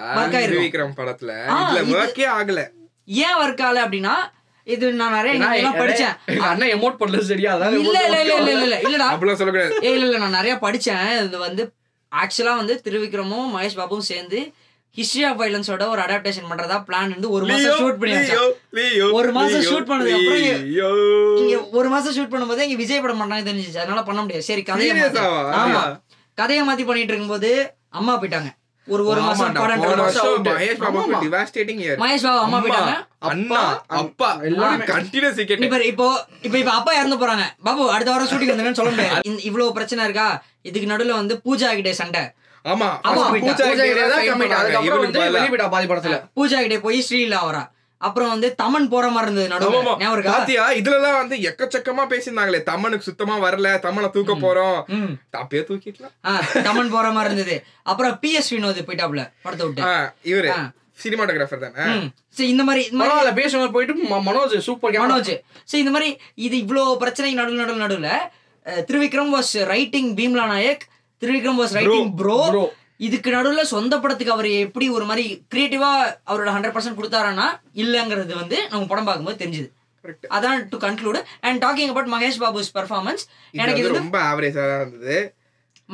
விக்ரம் 0.65 0.99
படத்துல. 1.01 1.33
ஒர்க்கே 2.01 2.27
ஆகல. 2.39 2.63
ஏன் 3.27 3.39
ஒர்க் 3.43 3.65
ஆகல 3.69 3.85
அப்படின்னா 3.87 4.15
இது 4.67 4.87
நான் 4.93 5.15
நிறைய 5.17 5.35
படிச்சேன். 5.81 6.15
அண்ணன் 6.51 6.73
எமோட் 6.75 6.99
பண்ணல 7.01 7.23
சரியா? 7.31 7.53
அதான் 7.57 7.77
இல்ல 7.79 7.99
இல்ல 8.07 8.19
இல்ல 8.21 8.35
இல்ல 8.35 8.51
இல்ல 8.51 8.65
இல்ல. 8.67 8.77
இல்லடா. 8.87 9.09
அப்படிலாம் 9.15 9.41
சொல்லக்கூடாது 9.41 9.79
ஏ 9.87 9.93
இல்ல 9.95 10.07
இல்ல 10.09 10.19
நான் 10.19 10.39
நிறைய 10.39 10.55
படிச்சேன். 10.65 11.07
இது 11.27 11.39
வந்து 11.39 11.63
ஆக்சுவலா 12.13 12.55
வந்து 12.57 12.75
திருவிக்ரமும் 12.87 13.49
மகேஷ் 13.55 13.81
பாபுவும் 13.81 14.09
சேர்ந்து 14.11 14.39
ஹிஸ்டரி 14.97 15.23
ஆஃப் 15.29 15.39
வைலன்ஸோட 15.43 15.83
ஒரு 15.89 16.01
அடாப்டேஷன் 16.05 16.49
பண்றதா 16.51 16.79
பிளான் 16.89 17.15
வந்து 17.15 17.29
ஒரு 17.37 17.45
மாசம் 17.51 17.77
ஷூட் 17.81 18.01
பண்ணி 18.01 18.17
ஒரு 19.19 19.31
மாசம் 19.39 19.63
shoot 19.69 19.85
பண்ணதுக்கு 19.91 20.19
அப்புறம் 20.19 20.43
இங்க 21.43 21.55
ஒரு 21.79 21.89
மாசம் 21.89 22.15
ஷூட் 22.17 22.33
பண்ணும்போது 22.33 22.67
இங்க 22.67 22.79
விஜய் 22.83 23.05
படம் 23.05 23.23
பண்ணாங்க 23.23 23.47
தெரிஞ்சிச்சு. 23.51 23.83
அதனால 23.85 24.03
பண்ண 24.03 24.21
முடியாது. 24.23 24.49
சரி 24.51 24.63
கதையை? 24.63 24.95
ஆமா. 25.63 25.83
கதையை 26.39 26.65
மாத்தி 26.69 26.85
பண்ணிட்டு 26.87 27.13
இருக்கும்போது 27.13 27.51
அம்மா 28.01 28.13
போயிட்டாங்க. 28.21 28.51
ஒரு 28.89 29.03
ஒரு 29.07 29.21
மாசம் 29.21 29.53
படம் 29.57 29.81
மகேஷ். 29.81 30.79
மகேஷ் 32.03 32.25
பாபு 32.27 32.41
அம்மா 32.45 32.59
போயிட்டாங்க. 32.59 32.95
அண்ணா 33.31 33.61
அப்பா 34.01 34.29
எல்லாமே. 34.49 34.85
கண்டினியூஸ் 34.87 35.39
இப்போ 35.91 36.07
இப்போ 36.43 36.57
இப்போ 36.59 36.73
அப்பா 36.73 36.93
இறந்து 37.01 37.19
போறாங்க. 37.23 37.45
பாபு 37.67 37.83
அடுத்த 37.95 38.11
வாரம் 38.13 38.31
ஷூட்டிங் 38.31 38.53
வந்துங்கன்னு 38.53 38.81
சொல்ல 38.81 38.93
முடியாது. 38.95 39.23
இவ்வளவு 39.49 39.77
பிரச்சனை 39.79 40.07
இருக்கா? 40.09 40.27
இதுக்கு 40.63 40.91
நடுவுல 40.93 41.19
வந்து 41.21 41.37
பூஜா 41.47 41.71
கிட்டே 41.79 41.93
சண்டை. 42.01 42.25
ஆமா 42.65 42.89
கிட்டே 43.37 43.55
தான் 44.09 44.27
வந்து. 44.99 45.21
வெளிய 45.29 45.47
போயிட்டா 45.47 45.69
பாதி 45.69 45.89
படத்துல. 45.93 46.19
பூஜா 46.39 46.59
கிட்டே 46.65 46.81
போய் 46.87 47.01
ஸ்ரீலா 47.07 47.41
வரா 47.49 47.63
அப்புறம் 48.07 48.31
வந்து 48.33 48.49
தமன் 48.63 48.89
போற 48.93 49.07
மாதிரி 49.15 49.29
இருந்தது 49.29 49.51
நடுவுல. 49.53 50.11
இருக்கா? 50.17 50.33
பாத்தியா? 50.35 50.65
இதுலலாம் 50.81 51.19
வந்து 51.21 51.37
எக்கச்சக்கமா 51.49 52.05
பேசியிருந்தாங்களே. 52.13 52.61
தம்மனுக்கு 52.71 53.09
சுத்தமா 53.09 53.35
வரல 53.47 53.71
தம்மனை 53.87 54.11
தூக்க 54.17 54.35
போறோம். 54.45 54.79
தப்பே 55.37 55.63
தூக்கிக்கலாம் 55.71 56.15
தமன் 56.69 56.93
போற 56.97 57.09
மாதிரி 57.17 57.31
இருந்தது. 57.31 57.57
அப்புறம் 57.91 58.15
பிஎஸ் 58.23 58.53
வினோத் 58.55 58.87
போயிட்டாப்ல 58.89 59.25
படத்தை 59.47 59.67
விட்டு. 59.67 59.83
இவரு. 60.33 60.53
சினிமாட்டோகிராஃபர் 61.03 61.65
தானே. 61.65 61.85
சரி 62.37 62.49
இந்த 62.55 62.65
மாதிரி 62.69 62.83
இந்த 62.91 62.99
மாதிரி 62.99 63.13
பரவாயில்ல 63.13 63.33
பேசுனவர் 63.41 63.75
போயிட்டு 63.77 64.21
மனோஜ் 64.29 64.57
சூப்பர் 64.69 64.99
மனோஜ். 65.05 65.33
சரி 65.71 65.83
இந்த 65.85 65.95
மாதிரி 65.97 66.11
இது 66.47 66.57
இவ்வளோ 66.65 66.85
பிரச்சனை 67.03 67.33
நடுவில் 67.41 67.63
நடுவில் 67.63 67.85
நடுவில். 67.87 68.13
Trivikram 68.89 69.33
was 69.37 69.55
writing 69.75 70.11
Bheemla 70.19 70.45
Nayak 70.53 70.85
Trivikram 71.23 71.59
was 71.63 71.75
writing 71.79 72.13
bro 72.21 72.39
Bro. 72.55 72.63
இதுக்கு 73.07 73.29
நடுவில் 73.35 73.71
சொந்த 73.75 73.95
படத்துக்கு 74.03 74.35
அவர் 74.35 74.49
எப்படி 74.65 74.87
ஒரு 74.97 75.05
மாதிரி 75.11 75.25
கிரியேட்டிவா 75.53 75.91
அவரோட 76.31 76.51
ஹண்ட்ரட் 76.55 76.75
பர்சன்ட் 76.77 76.99
கொடுத்தாருன்னா 76.99 77.47
இல்லைங்கிறது 77.83 78.35
வந்து 78.43 78.59
நம்ம 78.73 78.89
படம் 78.91 79.07
பார்க்கும்போது 79.09 79.41
தெரிஞ்சுது. 79.43 79.69
அதான் 80.37 80.61
to 80.73 80.77
conclude 80.85 81.19
and 81.47 81.61
talking 81.65 81.93
about 81.93 82.11
Mahesh 82.15 82.41
Babu's 82.43 82.73
performance 82.79 83.25
எனக்கு 83.63 83.83
இது 83.83 83.91
ரொம்ப 84.03 84.19
ஆவரேஜா 84.31 84.65
தான் 84.73 84.83
இருந்தது. 84.85 85.17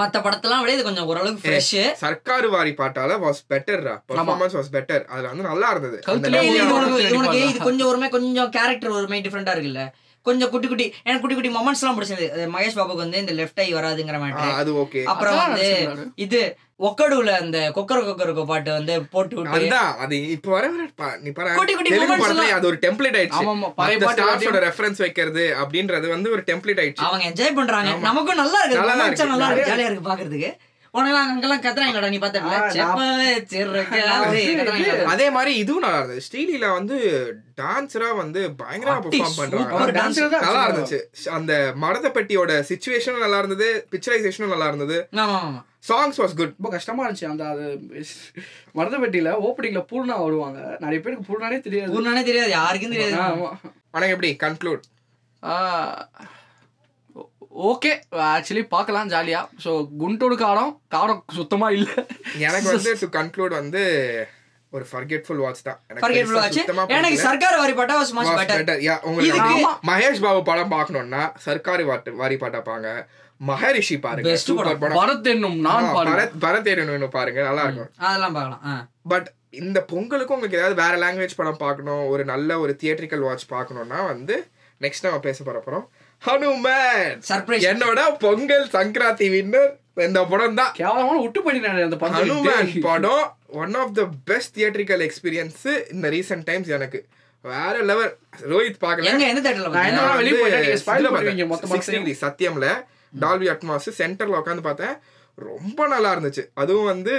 மற்ற 0.01 0.17
படத்தெல்லாம் 0.25 0.61
விட 0.63 0.73
இது 0.77 0.85
கொஞ்சம் 0.89 1.09
ஓரளவுக்கு 1.11 1.43
ஃப்ரெஷ் 1.45 1.71
சர்க்காரு 2.03 2.49
வாரி 2.55 2.73
பாட்டால 2.81 3.17
வாஸ் 3.25 3.41
பெட்டர்ரா 3.53 3.95
பெர்ஃபார்மன்ஸ் 4.11 4.57
வாஸ் 4.59 4.71
பெட்டர் 4.77 5.05
அதுல 5.13 5.31
வந்து 5.33 5.49
நல்லா 5.51 5.71
இருந்தது. 5.75 5.99
உனக்கு 7.19 7.41
இது 7.53 7.59
கொஞ்சம் 7.69 7.89
ஒருமே 7.93 8.11
கொஞ்சம் 8.17 8.53
கேரக்டர் 8.59 8.97
ஒருமே 8.99 9.21
டிஃப்ரெண்டா 9.27 9.55
இருக்குல்ல. 9.57 9.85
கொஞ்சம் 10.27 10.51
குட்டி 10.53 10.69
குட்டி 10.69 10.87
எனக்கு 11.07 11.23
குட்டி 11.25 11.37
குட்டி 11.37 11.51
மொமெண்ட்ஸ் 11.57 11.83
எல்லாம் 11.83 11.99
பிடிச்சது 11.99 12.27
மகேஷ் 12.55 12.79
பாபுக்கு 12.79 13.05
வந்து 13.05 13.23
இந்த 13.25 13.35
லெஃப்ட் 13.41 13.61
ஐ 13.65 13.69
வராதுங்கிற 13.77 14.19
மாதிரி. 14.23 14.51
அது 14.61 14.71
ஓகே 14.83 15.03
அப்புறம் 15.13 15.39
வந்து. 15.43 15.69
இது 16.25 16.41
ஒக்கடுல 16.81 17.31
அந்த 17.41 17.73
கொக்கர 17.75 17.99
கொக்கரக்கோ 18.01 18.45
பாட்டு 18.45 18.73
வந்து 18.73 19.03
போட்டு 19.05 19.37
விட்டு 19.37 19.77
அது 19.99 20.31
இப்ப 20.31 20.51
வர 20.51 20.69
நீ 21.19 21.31
பாரு. 21.31 21.55
அது 22.53 22.67
ஒரு 22.67 22.79
டெம்ப்ளேட் 22.81 23.17
ஆயிடுச்சு. 23.17 23.41
ஆமாமா, 23.43 23.73
பழைய 23.75 23.99
மத்த 23.99 24.05
பாட்டு 24.05 24.23
ஸ்டார்ஸோட 24.23 24.45
எல்லாத்தையும் 24.45 24.67
ரெஃபரன்ஸ் 24.69 24.97
வைக்கிறது 24.97 25.57
அப்படின்றது 25.61 26.09
வந்து 26.09 26.31
ஒரு 26.31 26.43
டெம்ப்ளேட் 26.47 26.81
ஆயிடுச்சு. 26.81 27.05
அவங்க 27.05 27.25
என்ஜாய் 27.29 27.55
பண்றாங்க. 27.55 27.91
ஆமா. 27.91 28.01
நமக்கும் 28.01 28.37
நல்லா 28.37 28.63
இருக்கு. 28.63 29.27
நல்லா 29.27 29.47
இருக்கு. 29.47 29.73
ஜாலியா 29.73 29.85
இருக்கு 29.85 30.11
பாக்குறதுக்கு. 30.11 30.51
உனக்கெல்லாம் 30.99 31.31
அங்கெல்லாம் 31.33 31.63
கத்துறாங்கடா 31.63 32.09
நீ 32.09 32.19
பார்த்தல. 32.19 32.53
அதே 35.15 35.31
மாதிரி 35.31 35.57
இதுவும் 35.57 35.83
நல்லா 35.83 35.99
இருந்தது. 35.99 36.23
ஸ்ரீலில 36.29 36.73
வந்து 36.73 36.97
டான்ஸரா 37.61 38.17
வந்து 38.17 38.41
பயங்கரமா 38.63 38.99
பெர்ஃபார்ம் 39.05 39.39
பண்றாங்க. 39.39 39.93
நல்லா. 40.41 40.69
இருந்துச்சு. 40.69 41.01
அந்த 41.39 41.53
மரத 41.75 42.09
பெட்டியோட 42.09 42.53
சுச்சுவேஷனும் 42.71 43.25
நல்லா 43.25 43.39
இருந்தது. 43.39 43.87
பிக்சரைசேஷனும் 43.91 44.55
நல்லா 44.55 44.69
இருந்தது. 44.69 44.99
ஆமா 45.13 45.39
ஆமா 45.47 45.61
சாங்ஸ் 45.89 46.19
வாஸ் 46.21 46.37
குட் 46.39 46.55
ரொம்ப 46.59 46.69
கஷ்டமா 46.71 47.03
இருந்துச்சு. 47.09 47.27
அந்த 47.27 47.45
அது 47.49 47.67
மருதப்பட்டியில 48.79 49.33
ஓப்பனிங்ல 49.49 49.83
பூர்ணா 49.93 50.17
வருவாங்க. 50.25 50.77
நிறைய 50.81 51.01
பேருக்கு 51.01 51.27
பூர்ணானே 51.29 51.61
தெரியாது. 51.61 51.93
ஊர்னானே 51.97 52.23
தெரியாது. 52.23 52.51
யாருக்கும் 52.51 52.91
தெரியாது. 52.91 53.47
ஆனா 53.91 54.07
எப்படி? 54.07 54.31
கன்க்ளூட் 54.43 54.85
ஓகே 57.59 57.93
ஆக்சுவலி 58.31 58.63
பார்க்கலாம் 58.73 59.09
ஜாலியா 59.13 59.41
ஸோ 59.65 59.71
குண்டோடு 60.01 60.37
காரம் 60.43 60.73
காரம் 60.95 61.23
சுத்தமா 61.39 61.69
இல்ல 61.77 61.89
எனக்கு 62.47 62.69
வந்து 62.71 62.93
டு 63.01 63.09
கன்க்ளூட் 63.17 63.55
வந்து 63.61 63.83
ஒரு 64.73 64.85
ஃபர்கெட்ஃபுல் 64.91 65.41
வாட்ச் 65.45 65.63
தான் 65.63 65.79
ஆச்சு 66.41 66.59
சுத்தமா 66.59 66.83
எனக்கு. 66.97 67.19
சர்க்கார் 67.23 67.57
வாரி 67.61 67.75
பாட்டா 67.79 67.95
வாஸ் 68.01 68.13
மச் 68.17 68.31
பெட்டர். 68.41 68.83
Yeah, 68.89 68.99
உங்களுக்கு. 69.09 69.55
மகேஷ் 69.91 70.23
பாபு 70.27 70.43
படம் 70.51 70.75
பார்க்கணும்னா 70.75 71.23
சர்க்காரி 71.47 71.87
வாட்டு 71.91 72.13
வாரி 72.21 72.37
பாட்டா 72.43 72.61
பாங்க 72.69 72.89
மகரிஷி 73.41 73.97
பாருங்க 74.05 74.35
சூப்பர் 74.45 74.71
படம். 74.83 74.99
பரத் 75.01 75.29
என்னும் 75.33 75.59
நான் 75.67 75.89
பரத் 75.99 76.37
பரத் 76.45 76.71
ஏறணும் 76.73 77.17
பாருங்க 77.19 77.41
நல்லா 77.49 77.65
இருக்கும் 77.67 77.91
அதெல்லாம் 78.07 78.37
பார்க்கலாம். 78.39 78.85
பட் 79.13 79.29
இந்த 79.63 79.79
பொங்கலுக்கும் 79.93 80.37
உங்களுக்கு 80.39 80.61
ஏதாவது 80.61 80.81
வேற 80.83 80.95
லாங்குவேஜ் 81.03 81.39
படம் 81.41 81.63
பார்க்கணும் 81.65 82.05
ஒரு 82.13 82.23
நல்ல 82.33 82.59
ஒரு 82.65 82.73
தியேட்ரிக்கல் 82.83 83.27
வாட்ச் 83.29 83.47
பார்க்கணும்னா 83.55 84.01
வந்து 84.13 84.37
நெக்ஸ்ட் 84.85 85.07
நம்ம 85.07 85.21
பேச 85.27 85.45
போற 85.49 85.59
போறோம் 85.67 85.87
ஹனுமன். 86.23 87.13
Surprise. 87.31 87.65
என்னோட 87.71 88.01
பொங்கல் 88.25 88.67
சங்கராந்தி 88.77 89.29
வின்னர் 89.35 89.71
இந்த 90.09 90.21
படம் 90.33 90.59
தான் 90.61 90.73
கேவலமான 90.81 91.17
விட்டு 91.23 91.41
அந்த 91.89 91.99
ஹனுமன் 92.17 92.73
படம் 92.85 92.89
படம் 92.89 93.25
one 93.63 93.77
of 93.83 93.95
the 93.99 94.03
best 94.31 94.53
theatrical 94.59 95.03
experience 95.07 95.65
இந்த 95.95 96.07
ரீசெண்ட் 96.17 96.47
டைம்ஸ் 96.51 96.71
எனக்கு. 96.79 97.01
வேற 97.45 97.75
லெவல் 97.91 98.13
ரோஹித் 98.53 98.81
பார்க்கல. 98.85 99.09
எங்க 99.11 99.25
எந்த 99.33 99.41
தேட்டர்ல? 99.45 99.71
வெளிய 100.21 100.35
போயிட்டேன், 100.39 100.63
நீங்க 100.63 100.71
வந்து 100.71 100.83
spoil 100.85 101.01
இதுல 101.01 101.11
பண்ணுவீங்க 101.15 101.45
பார்த்தேன். 101.51 101.51
மொத்த 101.53 101.75
60 101.75 101.95
degree 101.99 102.17
சத்தியம்ல 102.25 102.69
டால்பி 103.25 103.49
அட்மாஸ் 103.55 103.89
சென்டர்ல 104.01 104.41
உட்காந்து 104.41 104.65
பார்த்தேன். 104.69 104.95
ரொம்ப 105.47 105.81
நல்லா 105.93 106.11
இருந்துச்சு. 106.15 106.45
அதுவும் 106.63 106.91
வந்து 106.93 107.15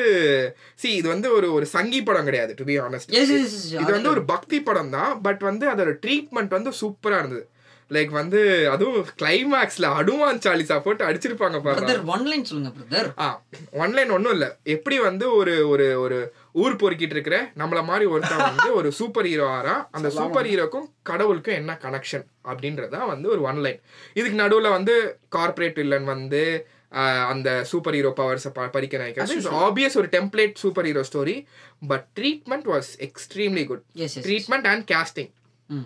சி 0.81 0.89
இது 0.95 1.07
வந்து 1.13 1.29
ஒரு 1.37 1.47
ஒரு 1.57 1.67
சங்கி 1.75 2.01
படம் 2.01 2.27
கிடையாது 2.29 2.53
டு 2.59 2.65
பி 2.69 2.75
ஆனஸ்ட் 2.87 3.13
இது 3.19 3.91
வந்து 3.95 4.13
ஒரு 4.15 4.23
பக்தி 4.33 4.59
படம் 4.61 4.93
தான் 4.97 5.13
பட் 5.27 5.43
வந்து 5.49 5.67
அதோட 5.73 5.93
ட்ரீட்மெண்ட் 6.03 6.57
வந்து 6.57 6.73
சூப்பரா 6.81 7.19
இருந்தது. 7.21 7.45
லைக் 7.91 8.11
வந்து 8.17 8.39
அதுவும் 8.71 9.05
கிளைமேக்ஸ்ல 9.19 9.87
அனுமான் 9.99 10.41
சாலிசா 10.43 10.75
போட்டு 10.85 11.03
அடிச்சிருப்பாங்க 11.07 11.57
பாருங்க 11.63 11.85
பிரதர் 11.85 12.03
ஒன் 12.15 12.25
லைன் 12.31 12.45
சொல்லுங்க 12.49 12.71
பிரதர் 12.75 13.09
ஆ 13.25 13.27
ஒன்லைன் 13.83 14.11
ஒன்றும் 14.15 14.35
இல்லை. 14.35 14.49
எப்படி 14.75 14.97
வந்து 15.07 15.25
ஒரு 15.39 15.55
ஒரு 15.71 15.87
ஒரு 16.03 16.17
ஊர் 16.61 16.79
பொறுக்கிட்டு 16.81 17.15
இருக்கிற 17.17 17.37
நம்மள 17.61 17.79
மாதிரி 17.89 18.05
ஒருத்தன் 18.13 18.45
வந்து 18.45 18.67
ஒரு 18.79 18.89
சூப்பர் 18.99 19.29
ஹீரோ 19.29 19.47
ஆறான் 19.57 19.81
அந்த 19.97 20.07
சூப்பர் 20.17 20.49
ஹீரோக்கும் 20.49 20.87
கடவுளுக்கும் 21.09 21.59
என்ன 21.61 21.77
கனெக்ஷன் 21.85 22.25
அப்படின்றதான் 22.49 23.09
வந்து 23.13 23.27
ஒரு 23.35 23.41
ஒன்லைன் 23.49 23.79
இதுக்கு 24.19 24.41
நடுவில் 24.43 24.75
வந்து 24.77 24.95
கார்ப்பரேட் 25.37 25.79
வில்லன் 25.81 26.07
வந்து 26.15 26.43
அந்த 27.27 27.65
சூப்பர் 27.65 27.93
ஹீரோ 27.93 28.13
பவர்ஸை 28.17 28.51
பறிக்க 28.69 28.97
நினைக்கிறது 28.97 29.31
ஆப்வியஸ் 29.61 29.97
ஒரு 29.97 30.07
template 30.07 30.55
super 30.55 30.85
hero 30.85 31.03
story 31.03 31.35
but 31.87 32.05
treatment 32.15 32.67
was 32.67 32.89
extremely 33.01 33.65
good 33.65 33.83
treatment 34.23 34.67
and 34.67 34.85
hmm 35.69 35.85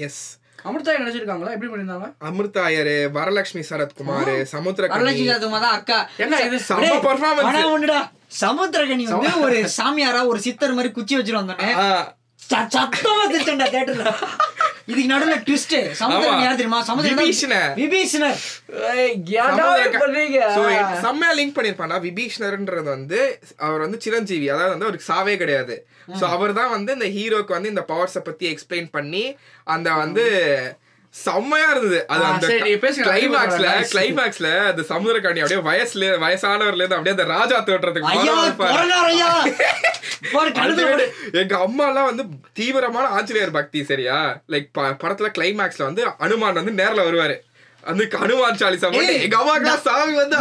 yes 0.00 0.22
Amirtha 0.64 0.90
நினைச்சிருக்காங்களா? 0.96 1.52
எப்படி 1.52 1.70
பண்ணிருந்தாங்க 1.72 2.08
அமிர்தா 2.20 2.62
ஐயர் 2.62 2.90
வரலட்சுமி 3.12 3.62
சரத்குமார் 3.70 4.30
சமுத்திரகனி. 4.52 4.92
வரலட்சுமி 4.94 5.30
சாத்துமா 5.30 5.60
தான் 5.60 5.72
அக்கா. 5.72 5.96
என்ன 6.16 6.40
இது. 6.40 6.58
ஆனா 7.48 7.62
ஒண்ணுடா. 7.72 8.00
சமுத்திரகனி 8.40 9.04
வந்து 9.08 9.32
ஒரு 9.40 9.56
சாமியாரா 9.78 10.26
ஒரு 10.26 10.40
சித்தர் 10.40 10.72
மாதிரி 10.72 10.92
குச்சி 10.92 11.16
ச- 11.80 12.12
சத்தமா 12.50 13.24
திட்டண்டா 13.34 13.66
தேட்டர்ல. 13.74 14.06
இதுக்கு 14.86 15.10
நடுவுல 15.14 15.36
ட்விஸ்ட் 15.46 15.74
சமுத்திரகனி 16.00 16.36
ஆமா. 16.36 16.44
யார் 16.44 16.56
தெரியுமா? 16.56 16.78
விபீஷணர். 16.78 17.72
சமுத்திரகன் 17.74 17.78
விபீஷணர் 17.82 18.38
So, 20.54 20.62
செம்மையா 21.02 21.32
லிங்க் 21.38 21.56
பண்ணிருப்பானா 21.58 21.98
விபீஷ்ணர்ன்றது 22.08 22.82
வந்து 22.82 23.20
அவர் 23.56 23.80
வந்து 23.80 24.00
சிரஞ்சீவி. 24.00 24.48
அதாவது 24.48 24.70
வந்து 24.70 24.86
அவருக்கு 24.86 25.10
சாவே 25.12 25.36
கிடையாது. 25.36 25.76
சோ 26.20 26.24
அவர் 26.36 26.52
தான் 26.52 26.70
வந்து 26.70 26.92
இந்த 26.92 27.08
ஹீரோக்கு 27.16 27.52
வந்து 27.52 27.68
இந்த 27.68 27.84
பவர்ஸ 27.88 28.18
பத்தி 28.18 28.54
எக்ஸ்பிளைன் 28.54 28.88
பண்ணி 28.90 29.24
அந்த 29.66 29.92
வந்து 29.94 30.24
செம்மையா 31.14 31.70
இருந்தது 31.70 31.98
அது 32.06 32.22
அந்த. 32.26 32.46
கிளைமேக்ஸ்ல. 33.08 33.64
கிளைமேக்ஸ்ல 33.92 34.48
அந்த 34.66 34.82
சமுதிரக்காணி 34.88 35.40
அப்படியே 35.40 35.60
வயசுல 35.68 36.04
வயசானவர்ல 36.22 36.80
இருந்து 36.80 36.96
அப்படியே 36.96 37.16
அந்த 37.16 37.26
ராஜா 37.32 37.58
தோற்றத்துக்கு. 37.60 38.12
எங்க 41.40 41.58
அம்மா 41.58 41.86
எல்லாம் 41.86 42.04
வந்து 42.04 42.24
தீவிரமான 42.52 43.06
ஆஞ்சநேயர் 43.10 43.50
பக்தி 43.50 43.84
சரியா 43.84 44.18
லைக் 44.48 44.68
படத்துல 45.00 45.30
கிளைமேக்ஸ்ல 45.38 45.82
வந்து 45.82 46.04
அனுமான் 46.18 46.60
வந்து 46.60 46.74
நேர்ல 46.74 47.06
வருவாரு 47.06 47.36
அந்த 47.84 48.02
அனுமான் 48.18 48.58
சாலிசா 48.58 48.88
எங்க 49.18 49.36
அம்மாக்கெல்லாம் 49.38 49.80
சாமி 49.84 50.12
வந்து. 50.14 50.36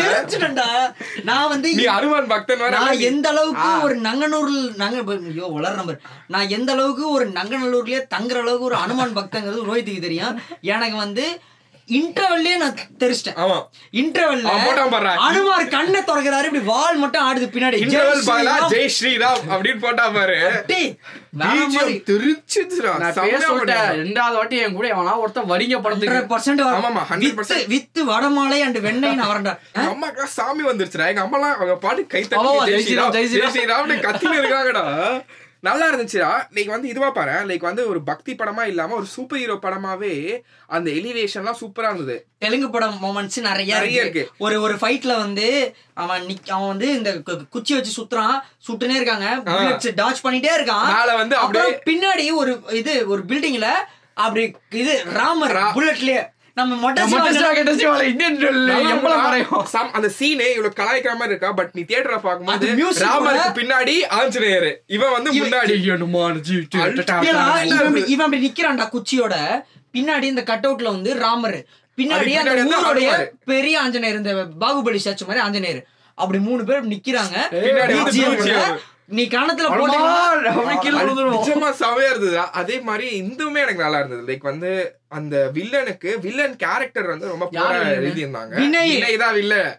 தெரிஞ்சுட்டேன்டா. 0.00 0.66
நான் 1.24 1.48
வந்து 1.48 1.68
நீ 1.72 1.84
அனுமான் 1.94 2.30
பக்தன் 2.30 2.62
நான். 2.76 3.02
எந்த 3.08 3.26
அளவுக்கு 3.32 3.66
ஒரு 3.82 3.96
நங்கனூர்ல 4.00 4.54
நங்க 4.76 4.98
ஐயோ 5.30 5.48
வளர 5.50 5.72
நம்பர் 5.74 5.98
நான் 6.28 6.48
எந்த 6.50 6.70
அளவுக்கு 6.72 7.04
ஒரு 7.10 7.26
நங்கநல்லூர்லயே 7.34 8.00
தங்குற 8.14 8.38
அளவுக்கு 8.40 8.68
ஒரு 8.70 8.78
அனுமான் 8.80 9.16
பக்தங்கிறது 9.16 9.68
ரோஹித்துக்கு 9.68 10.00
தெரியும் 10.00 10.36
எனக்கு 10.70 10.98
வந்து 10.98 11.26
இன்டர்வெல்லே 11.90 12.56
நான் 12.56 12.76
தெரிச்சிட்டேன். 12.98 13.36
ஆமா. 13.36 13.66
இன்டர்வெல்ல 13.92 14.46
போட்டான் 14.46 14.90
பாருடா. 14.90 15.14
அனுமார் 15.14 15.68
கண்ணை 15.68 16.00
திறக்கிறாரு 16.00 16.44
இப்படி 16.44 16.58
வால் 16.58 16.96
மட்டும் 16.96 17.24
ஆடுது 17.24 17.56
பின்னாடி. 17.56 17.76
இன்டர்வல் 17.76 18.22
பாலா. 18.26 18.56
ஜெய் 18.68 18.90
ஸ்ரீராம் 19.00 19.38
அப்படின்னு 19.48 19.78
போட்டா 19.78 20.08
பாரு. 20.08 20.64
பேர். 23.64 24.06
ரெண்டாவது 24.06 24.32
வாட்டி 24.32 24.56
என் 24.56 24.72
கூட 24.72 24.88
எவனா 24.88 25.18
ஒருத்தன் 25.18 25.50
வரிங்க 25.50 25.80
படத்துக்கு. 25.80 26.36
100% 26.36 26.64
வரும். 26.64 26.84
ஆமாமா, 26.84 27.00
100% 27.08 27.62
வித்து- 27.62 27.68
வித்து 27.68 28.04
வடமாலை 28.04 28.60
அண்ட் 28.60 28.78
வெண்ணெய் 28.78 29.18
நவரண்டா 29.18 29.58
எங்க 29.72 29.96
அம்மாக்கெல்லாம் 29.96 30.24
சாமி 30.24 30.68
வந்துருச்சுடா. 30.68 31.06
எங்க 31.06 31.22
அம்மாலாம் 31.22 31.54
அவங்க 31.54 31.76
பாட்டு 31.76 32.06
கை 32.06 32.22
தட்டி 32.28 32.46
ஜெய் 32.46 32.76
ஸ்ரீராம், 32.76 33.10
ஜெய் 33.10 33.26
ஸ்ரீராம். 33.26 33.50
ஸ்ரீராம் 33.50 33.88
கத்தின்னு 33.88 34.44
இருக்காங்கடா. 34.44 35.22
நல்லா 35.60 35.86
இருந்துச்சுடா. 35.90 36.30
லைக் 36.54 36.70
வந்து 36.74 36.88
இதுவா 36.88 37.10
பாரு. 37.10 37.30
லைக் 37.30 37.66
வந்து 37.68 37.88
ஒரு 37.88 38.02
பக்தி 38.02 38.34
படமா 38.34 38.62
இல்லாம 38.66 38.94
ஒரு 38.94 39.04
சூப்பர் 39.04 39.38
ஹீரோ 39.38 39.58
படமாவே 39.62 40.40
அந்த 40.66 40.90
எலிவேஷன்லாம் 40.90 41.58
சூப்பரா 41.60 41.88
இருந்தது. 41.90 42.26
தெலுங்கு 42.38 42.70
படம் 42.70 42.98
மொமெண்ட்ஸ் 43.02 43.40
நிறைய 43.40 43.74
நிறைய 43.74 44.00
இருக்கு. 44.00 44.30
ஒரு 44.38 44.60
ஒரு 44.60 44.74
ஃபைட்ல 44.74 45.16
வந்து 45.16 45.76
அவன் 45.94 46.24
நிக் 46.24 46.48
அவன் 46.48 46.66
வந்து 46.66 46.88
இந்த 46.96 47.12
குச்சி 47.50 47.74
வச்சு 47.74 47.92
சுத்துறான். 48.02 48.40
சுட்டுனே 48.68 48.94
இருக்காங்க. 48.94 49.28
டாச் 50.00 50.24
பண்ணிட்டே 50.24 50.50
இருக்கான். 50.58 51.16
வந்து 51.16 51.36
அப்படியே 51.36 51.78
பின்னாடி 51.90 52.34
ஒரு 52.34 52.62
இது 52.70 53.08
ஒரு 53.08 53.22
பில்டிங்ல 53.28 53.68
அப்படி 54.14 54.54
இது 54.70 55.04
ராமர் 55.06 55.56
புல்லட்லயே 55.56 56.22
நம்ம 56.54 56.92
அந்த 59.92 60.08
சீனே 60.18 60.46
இவ்வளவு 60.56 60.72
கலாய்க்கிற 60.76 61.12
மாதிரி 61.12 61.28
இருக்கா? 61.28 61.52
பட் 61.52 61.70
நீ 61.72 61.82
தியேட்டர்ல 61.82 62.18
பாக்கும்போது 62.26 62.66
ராமருக்கு 63.00 63.50
பின்னாடி 63.60 64.06
ஆஞ்சநேயர். 64.08 64.82
இவன் 64.86 65.12
வந்து 65.12 65.32
முன்னாடி. 65.32 65.74
இவன் 68.06 68.24
அப்படி 68.24 68.40
நிக்கிறான்டா 68.46 68.86
குச்சியோட. 68.96 69.34
பின்னாடி 69.92 70.22
இந்த 70.22 70.42
கட் 70.42 70.66
அவுட்ல 70.66 70.82
வந்து 70.82 71.14
ராமர். 71.14 71.66
பின்னாடி 71.96 72.32
அந்த 72.32 72.64
ஊருடைய. 72.64 73.26
பெரிய 73.44 73.80
ஆஞ்சநேயர் 73.80 74.16
இந்த 74.16 74.34
பாகுபலி 74.34 74.98
ஸ்டாச்சு 75.04 75.26
மாதிரி 75.26 75.38
ஆஞ்சநேயர். 75.38 75.86
அப்படி 76.14 76.38
மூணு 76.38 76.64
பேர் 76.64 76.88
நிக்கிறாங்க. 76.88 77.36
நீ 79.10 79.26
கணத்துல. 79.26 79.68
நிஜமா 81.36 81.68
செமையா 81.80 82.10
இருந்தது. 82.10 82.38
அதே 82.38 82.80
மாதிரி 82.80 83.22
இந்துமே 83.22 83.60
எனக்கு 83.64 83.82
நல்லா 83.82 83.98
இருந்தது. 83.98 84.32
லைக் 84.32 84.48
வந்து 84.50 84.70
அந்த 85.08 85.50
வில்லனுக்கு 85.54 86.18
வில்லன் 86.20 86.56
கேரக்டர் 86.56 87.06
வந்து 87.06 87.26
ரொம்ப? 87.28 87.48
எழுதியிருந்தாங்க. 88.00 88.54
வினய். 88.54 88.92
வில்லன் 89.36 89.78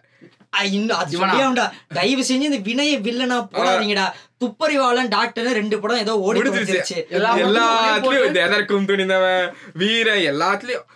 தயவு 1.94 2.22
செஞ்சு 2.22 2.46
இந்த 2.48 2.58
வினய 2.70 2.86
வில்லனா 2.86 3.38
போடாதீங்கடா. 3.52 4.06
துப்பறிவாளன் 4.40 5.08
டாக்டர் 5.08 5.44
ரெண்டு 5.44 5.80
படம் 5.80 5.98
ஏதோ 5.98 6.18
ஓடி 6.18 6.40
எல்லாத்துலயும் 6.40 8.34
எதற்கும் 8.46 8.86
துணிந்தவன் 8.86 9.52
வீர 9.74 10.14
எல்லாத்துலயும். 10.14 10.86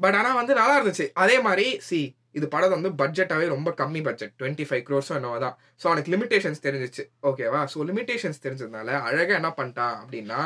பட் 0.00 0.14
ஆனா 0.14 0.34
வந்து 0.34 0.54
நல்லா 0.54 0.82
இருந்துச்சு. 0.82 1.06
அதே 1.14 1.40
மாதிரி 1.40 1.80
சி 1.80 2.00
இது 2.38 2.46
படம் 2.54 2.74
வந்து 2.76 2.90
பட்ஜெட்டாகவே 3.00 3.46
ரொம்ப 3.54 3.70
கம்மி 3.80 4.00
பட்ஜெட் 4.06 4.32
டுவெண்ட்டி 4.40 4.64
ஃபைவ் 4.68 4.82
க்ரோர்ஸோ 4.88 5.12
என்னவோ 5.18 5.36
தான். 5.44 5.54
ஸோ 5.82 5.84
அவனுக்கு 5.90 6.10
லிமிடேஷன்ஸ் 6.14 6.60
தெரிஞ்சிச்சு. 6.66 7.02
ஓகேவா 7.28 7.60
ஸோ 7.72 7.84
லிமிடேஷன்ஸ் 7.90 8.42
தெரிஞ்சதுனால 8.44 8.88
அழகாக 9.08 9.36
என்ன 9.40 9.50
பண்ணிட்டான் 9.58 9.96
அப்படின்னா 10.02 10.40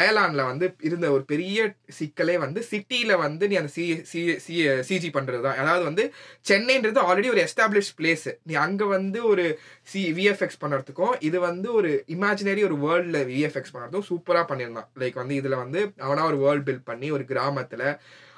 அயர்லாண்டில் 0.00 0.44
வந்து 0.50 0.66
இருந்த 0.88 1.06
ஒரு 1.16 1.24
பெரிய 1.32 1.58
சிக்கலே 1.98 2.36
வந்து 2.44 2.62
சிட்டியில் 2.70 3.14
வந்து 3.24 3.46
நீ 3.52 3.56
அந்த 3.62 3.72
சி 3.76 3.84
சி 4.12 4.20
சி 4.46 4.54
சிஜி 4.90 5.10
பண்ணுறது 5.18 5.42
தான். 5.48 5.58
அதாவது 5.64 5.84
வந்து 5.90 6.06
சென்னைன்றது 6.50 7.00
ஆல்ரெடி 7.08 7.30
ஒரு 7.34 7.42
எஸ்டாப்ளிஷ் 7.46 7.92
பிளேஸ் 8.00 8.28
நீ 8.50 8.56
அங்கே 8.66 8.88
வந்து 8.96 9.20
ஒரு 9.32 9.46
சி 9.92 10.02
விஎஃப்எக்ஸ் 10.18 10.62
பண்ணுறதுக்கும் 10.64 11.14
இது 11.30 11.40
வந்து 11.48 11.68
ஒரு 11.80 11.92
இமேஜினரி 12.16 12.64
ஒரு 12.70 12.78
வேர்ல்டில் 12.86 13.28
விஎஃப்எக்ஸ் 13.32 13.74
பண்ணுறதுக்கும் 13.74 14.08
சூப்பராக 14.12 14.46
பண்ணியிருந்தான். 14.50 14.90
லைக் 15.02 15.22
வந்து 15.22 15.38
இதில் 15.40 15.62
வந்து 15.64 15.80
அவனாக 16.06 16.30
ஒரு 16.32 16.40
வேர்ல்ட் 16.44 16.66
பில்ட் 16.68 16.88
பண்ணி 16.90 17.08
ஒரு 17.18 17.26
கிராமத்தில் 17.32 17.86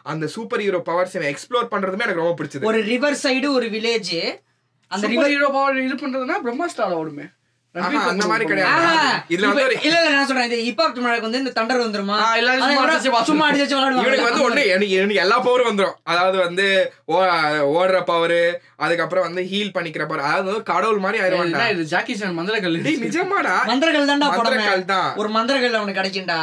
அந்த 0.06 0.26
சூப்பர் 0.34 0.64
ஹீரோ 0.64 0.80
பவர்ஸ் 0.88 1.18
எக்ஸ்ப்ளோர் 1.32 1.72
பண்ணுறதுமே 1.72 2.06
எனக்கு 2.06 2.22
ரொம்ப 2.22 2.36
பிடிச்சது. 2.38 2.66
ஒரு 2.70 2.80
ரிவர் 2.92 3.20
சைடு 3.24 3.50
ஒரு 3.58 3.68
வில்லேஜ் 3.76 4.14
அந்த 4.90 5.04
ரிவர் 5.12 5.32
ஹீரோ 5.34 5.50
பவர் 5.54 5.84
இது 5.84 5.94
பண்றதுன்னா 6.02 6.38
பிரம்மாஸ்டால 6.46 6.98
ஓடுமே. 7.02 7.28
அந்த 8.08 8.24
மாதிரி 8.30 8.46
கிடையாது. 8.48 8.88
இதுல 9.32 9.46
வந்து 9.50 9.62
ஒரு 9.66 9.76
இல்ல 9.86 9.96
இல்ல 10.00 10.10
நான் 10.14 10.26
சொல்றேன். 10.30 10.48
இது 10.48 10.56
ஹிப் 10.66 10.80
ஹாப் 10.82 10.96
தமிழருக்கு 10.96 11.28
வந்து 11.28 11.40
இந்த 11.42 11.52
தண்டர் 11.58 11.84
வந்துருமா? 11.84 12.16
சும்மா 13.28 13.46
அடிச்சு 13.46 13.76
இவனுக்கு 14.00 14.26
வந்து 14.28 14.44
ஒண்ணு 14.48 14.64
எனக்கு 14.74 15.20
எல்லா 15.24 15.38
பவரும் 15.46 15.70
வந்துரும். 15.70 15.96
அதாவது 16.12 16.38
வந்து 16.46 16.66
ஓடுற 17.78 18.00
பவர் 18.10 18.36
அதுக்கப்புறம் 18.84 19.26
வந்து 19.28 19.44
ஹீல் 19.52 19.74
பண்ணிக்கிற 19.76 20.06
பவர் 20.10 20.26
அதாவது 20.28 20.60
கடவுள் 20.72 21.02
மாதிரி 21.06 21.22
ஆயிடுவான்டா 21.22 21.68
இது 21.74 21.88
ஜாக்கி 21.94 22.16
சான் 22.20 22.38
மந்திரக்கல் 22.40 22.76
நிஜமாடா? 23.06 23.56
மந்திரங்கள் 23.72 24.10
தான்டா 24.12 24.28
மந்திரக்கால் 24.34 24.86
தான். 24.94 25.10
ஒரு 25.22 25.30
மந்திரங்கள் 25.38 25.78
அவனுக்கு 25.80 26.00
கிடைக்கும்டா. 26.00 26.40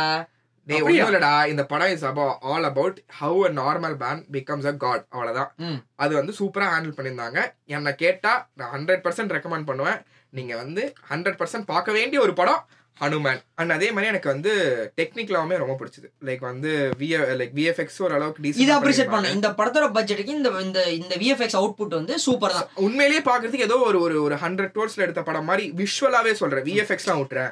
ஒண்ணும் 0.74 1.14
இல்லடா 1.14 1.48
இந்த 1.48 1.66
படம் 1.66 1.88
is 1.88 2.06
about 2.06 2.38
all 2.42 2.64
about 2.64 3.00
how 3.22 3.44
a 3.46 3.50
normal 3.50 3.98
man 3.98 4.26
becomes 4.32 4.66
a 4.66 4.74
god 4.74 5.06
அவ்வளவுதான். 5.10 5.52
ம். 5.58 5.84
அது 5.96 6.16
வந்து 6.16 6.34
சூப்பரா 6.40 6.68
ஹேண்டில் 6.74 6.98
பண்ணியிருந்தாங்க. 6.98 7.54
என்ன 7.66 7.94
கேட்டா 7.94 8.50
நான் 8.56 8.74
ஹண்ட்ரட் 8.74 9.04
பர்சன்ட் 9.04 9.36
ரெக்கமெண்ட் 9.38 9.66
பண்ணுவேன். 9.66 10.06
நீங்க 10.30 10.56
வந்து 10.56 10.94
ஹண்ட்ரட் 11.10 11.40
பர்சன்ட் 11.40 11.66
பார்க்க 11.66 11.92
வேண்டிய 11.92 12.22
ஒரு 12.22 12.34
படம் 12.34 12.68
ஹனுமேன் 13.02 13.42
அண்ட் 13.56 13.72
அதே 13.72 13.92
மாதிரி 13.92 14.08
எனக்கு 14.08 14.30
வந்து 14.30 14.52
டெக்னிக்கலாவுமே 14.98 15.58
ரொம்ப 15.58 15.78
பிடிச்சது. 15.80 16.08
லைக் 16.26 16.40
வந்து 16.40 16.92
விஎ 17.00 17.36
லைக் 17.40 17.54
விஎஃப்எக்ஸ் 17.54 18.02
ஓரளவுக்கு 18.02 18.48
இதை 18.48 18.66
decent 18.66 18.72
ஆ 18.72 18.82
அப்ரிஷியேட். 18.82 19.12
பண்ண. 19.12 19.30
இந்த 19.30 19.50
படத்தோட 19.50 19.92
பட்ஜெட்டுக்கு 19.92 20.28
இந்த 20.28 20.50
இந்த 20.50 20.92
இந்த 20.92 21.16
விஎஃப்எக்ஸ் 21.16 21.56
அவுட்புட் 21.56 21.88
வந்து 21.88 22.20
சூப்பர் 22.20 22.52
தான். 22.52 22.68
உண்மையிலேயே 22.76 23.22
பாக்குறதுக்கு 23.22 23.68
ஏதோ 23.70 23.78
ஒரு 23.78 24.02
ஒரு 24.02 24.24
ஒரு 24.24 24.36
ஹண்ட்ரட் 24.36 24.74
க்ரோர்ஸ்ல 24.76 24.98
எடுத்த 24.98 25.22
படம் 25.22 25.46
மாதிரி 25.46 25.72
விஷுவலாவே 25.72 26.32
சொல்றேன். 26.32 26.66
விஎஃப்எக்ஸ்லாம் 26.66 27.22
விட்டுறேன். 27.22 27.52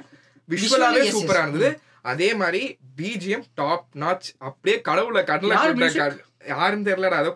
விஷுவலாவே 0.49 1.11
சூப்பரா. 1.11 1.41
இருந்தது. 1.41 1.79
அதே 2.07 2.29
மாதிரி 2.35 2.61
பிஜிஎம் 2.97 3.45
டாப் 3.55 3.85
நாச் 3.95 4.27
அப்படியே 4.41 4.77
கடவுள 4.87 5.17
கடல 5.25 5.51
யாரு 5.53 5.71
போட்ட 5.71 5.83
music? 5.83 5.99
கா- 6.01 6.23
யாருன்னு 6.49 6.87
தெரியலடா 6.87 7.17
அதோ 7.17 7.31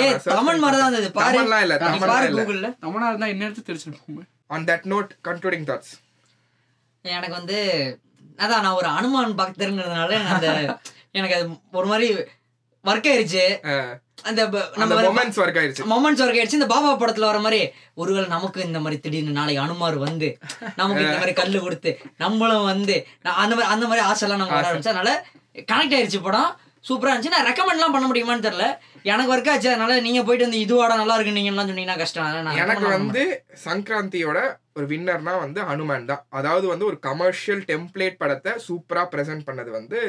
ஏய் 0.00 0.12
தான் 0.18 0.34
தமிழ் 0.34 0.60
மாதிரி 0.62 0.78
தான் 0.80 0.96
தமிழ்லாம் 1.18 1.62
இல்ல 1.62 1.76
தமிழ்லாம் 1.84 2.26
இல்ல. 2.26 2.42
கூகுள்ல 2.42 2.68
தமிழா 2.82 3.08
இருந்தா 3.08 3.28
இன்னும் 3.28 3.66
தெரிச்சிருப்போம் 3.68 4.26
on 4.50 4.66
that 4.68 4.86
note 4.92 5.12
concluding 5.28 5.66
thoughts 5.68 5.92
எனக்கு 7.04 7.36
வந்து 7.36 7.58
அதான் 8.38 8.62
நான் 8.62 8.76
ஒரு 8.76 8.88
அனுமான் 8.92 9.38
பக்தருங்கிறதுனால 9.38 10.12
அந்த 10.30 10.46
எனக்கு 11.12 11.34
அது 11.34 11.46
ஒரு 11.72 11.86
மாதிரி 11.86 12.06
ஒர்க் 12.84 13.08
ஆயிருச்சு. 13.08 13.44
அந்த 14.28 14.42
நம்ம 14.80 15.00
மொமெண்ட்ஸ் 15.06 15.40
ஒர்க் 15.42 15.58
ஆயிருச்சு. 15.60 15.84
மொமெண்ட்ஸ் 15.92 16.22
ஒர்க் 16.24 16.38
ஆயிடுச்சு 16.40 16.60
இந்த 16.60 16.70
பாபா 16.74 16.90
படத்துல 17.02 17.28
வர 17.30 17.38
மாதிரி 17.46 17.60
ஒருவேளை 18.02 18.26
நமக்கு 18.34 18.60
இந்த 18.68 18.80
மாதிரி 18.84 18.98
திடீர்னு 19.04 19.38
நாளைக்கு 19.38 19.64
அனுமார் 19.64 19.96
வந்து 20.08 20.28
நமக்கு 20.80 21.04
இந்த 21.06 21.18
மாதிரி 21.20 21.34
கல்லு 21.40 21.60
கொடுத்து 21.66 21.92
நம்மளும் 22.24 22.68
வந்து 22.72 22.96
அந்த 23.44 23.52
மாதிரி 23.54 23.70
அந்த 23.74 23.86
மாதிரி 23.92 24.04
ஆசைலாம் 24.10 24.42
நம்ம 24.42 24.58
வர 24.58 24.68
ஆரம்பிச்சு 24.70 24.92
அதனால 24.94 25.12
கனெக்ட் 25.72 25.96
ஆயிருச்சு 25.98 26.26
படம். 26.28 26.52
சூப்பரா 26.86 27.10
இருந்துச்சு. 27.10 27.32
நான் 27.34 27.46
ரெக்கமெண்ட்லாம் 27.48 27.92
பண்ண 27.94 28.06
முடியுமான்னு 28.10 28.44
தெரியல. 28.46 28.64
எனக்கு 29.10 29.32
ஒர்க் 29.34 29.50
ஆச்சு. 29.52 29.68
அதனால 29.72 29.98
நீங்க 30.06 30.20
போயிட்டு 30.26 30.46
வந்து 30.46 30.62
இதுவாட 30.64 30.92
நல்லா 31.00 31.16
இருக்கு 31.16 31.36
நீங்கலாம் 31.36 31.68
சொன்னீங்கன்னா 31.68 31.98
கஷ்டம். 32.00 32.48
எனக்கு 32.62 32.86
வந்து 32.96 33.22
சங்கராந்தியோட 33.66 34.40
ஒரு 34.78 34.86
வின்னர்னா 34.92 35.34
வந்து 35.44 35.60
ஹனுமான் 35.68 36.08
தான். 36.10 36.22
அதாவது 36.38 36.66
வந்து 36.72 36.88
ஒரு 36.90 36.98
கமர்ஷியல் 37.08 37.62
டெம்ப்ளேட் 37.70 38.20
படத்தை 38.22 38.52
சூப்பரா 38.66 39.04
பிரசன்ட் 39.14 39.46
பண்ணது 39.50 39.70
வந்து 39.78 40.00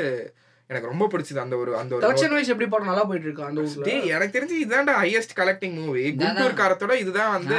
எனக்கு 0.74 0.88
ரொம்ப 0.88 1.08
பிடிச்சது 1.08 1.38
அந்த 1.38 1.56
ஒரு 1.58 1.78
அந்த 1.78 1.96
ஒரு 1.96 2.04
கலெக்ஷன் 2.04 2.30
வைஸ் 2.30 2.48
எப்படி 2.48 2.70
படம் 2.70 2.86
நல்லா 2.86 3.04
போயிட்டு 3.04 3.28
இருக்கு 3.28 3.44
அந்த 3.44 3.62
ஊர்ல. 3.62 3.84
டேய், 3.84 4.10
எனக்கு 4.10 4.36
தெரிஞ்சு 4.36 4.58
இதுதான்டா 4.64 4.94
ஹையஸ்ட் 5.02 5.36
கலெக்டிங் 5.36 5.76
மூவி 5.78 6.04
குண்டூர் 6.20 6.56
காரத்தோட 6.56 6.94
இதுதான் 6.98 7.32
வந்து. 7.32 7.56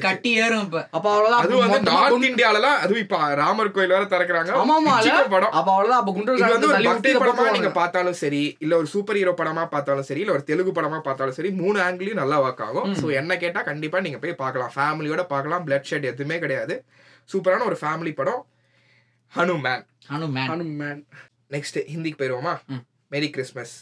கட்டி 0.00 0.32
ஏறும் 0.38 0.60
இப்ப. 0.60 0.82
அப்ப 0.90 1.06
அவ்வளவுதான் 1.10 1.42
அது 1.42 1.56
வந்து 1.56 1.80
நார்த் 1.90 2.12
குண்டு- 2.14 2.30
இந்தியாலலாம் 2.30 2.78
அதுவும் 2.78 3.02
இப்ப 3.02 3.34
ராமர் 3.34 3.70
கோயில் 3.70 3.90
வேற 3.90 4.04
திறக்கிறாங்க. 4.06 4.52
ஆமா 4.56 4.76
ஆமா 4.78 4.94
படம். 5.28 5.52
அப்ப 5.52 5.70
அவ்வளவுதான் 5.70 5.98
அப்ப 5.98 6.12
குண்டூர் 6.12 6.36
வந்து 6.38 6.42
காரத்தை 6.44 6.70
தள்ளி 6.70 6.88
பக்தி 6.88 7.12
படமா. 7.14 7.52
நீங்க 7.52 7.70
பார்த்தாலும் 7.72 8.12
சரி 8.14 8.56
இல்ல 8.58 8.76
ஒரு 8.76 8.86
சூப்பர் 8.86 9.16
ஹீரோ 9.16 9.34
படமா 9.36 9.66
பார்த்தாலும் 9.66 10.02
சரி 10.02 10.20
இல்ல 10.20 10.32
ஒரு 10.32 10.44
தெலுங்கு 10.44 10.72
படமா 10.72 11.00
பார்த்தாலும் 11.00 11.34
சரி 11.34 11.50
மூணு 11.52 11.80
ஆங்கிலையும் 11.80 12.14
நல்லா 12.14 12.42
ஒர்க் 12.42 12.62
ஆகும். 12.62 12.94
சோ 12.94 13.12
என்ன 13.12 13.36
கேட்டா 13.36 13.62
கண்டிப்பா 13.62 14.00
நீங்க 14.00 14.18
போய் 14.18 14.34
பார்க்கலாம். 14.34 14.72
ஃபேமிலியோட 14.74 15.22
பார்க்கலாம். 15.26 15.66
பிளட் 15.66 15.88
ஷெட் 15.90 16.04
எதுவுமே 16.04 16.38
கிடையாது. 16.38 16.76
சூப்பரான 17.30 17.64
ஒரு 17.64 17.78
ஃபேமிலி 17.80 18.14
படம். 18.14 18.42
ஹனுமேன் 19.32 19.82
அனுமேன் 20.08 20.48
ஹனுமான் 20.48 21.00
நெக்ஸ்ட் 21.50 21.78
ஹிந்திக்கு 21.90 22.20
போயிருவோமா 22.20 22.54
ம். 22.68 22.82
மேரி 23.10 23.28
கிறிஸ்மஸ் 23.30 23.74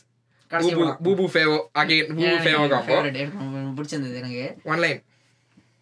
பூபு 1.00 1.24
ஃபேவோ 1.32 1.56
அகைன் 1.80 2.10
பூபு 2.12 2.36
ஃபேவோ 2.44 2.64
காம்போ 2.72 2.96
பிடிச்சிருந்தது 3.76 4.18
எனக்கு. 4.20 4.44
One 4.64 4.82
line 4.84 5.00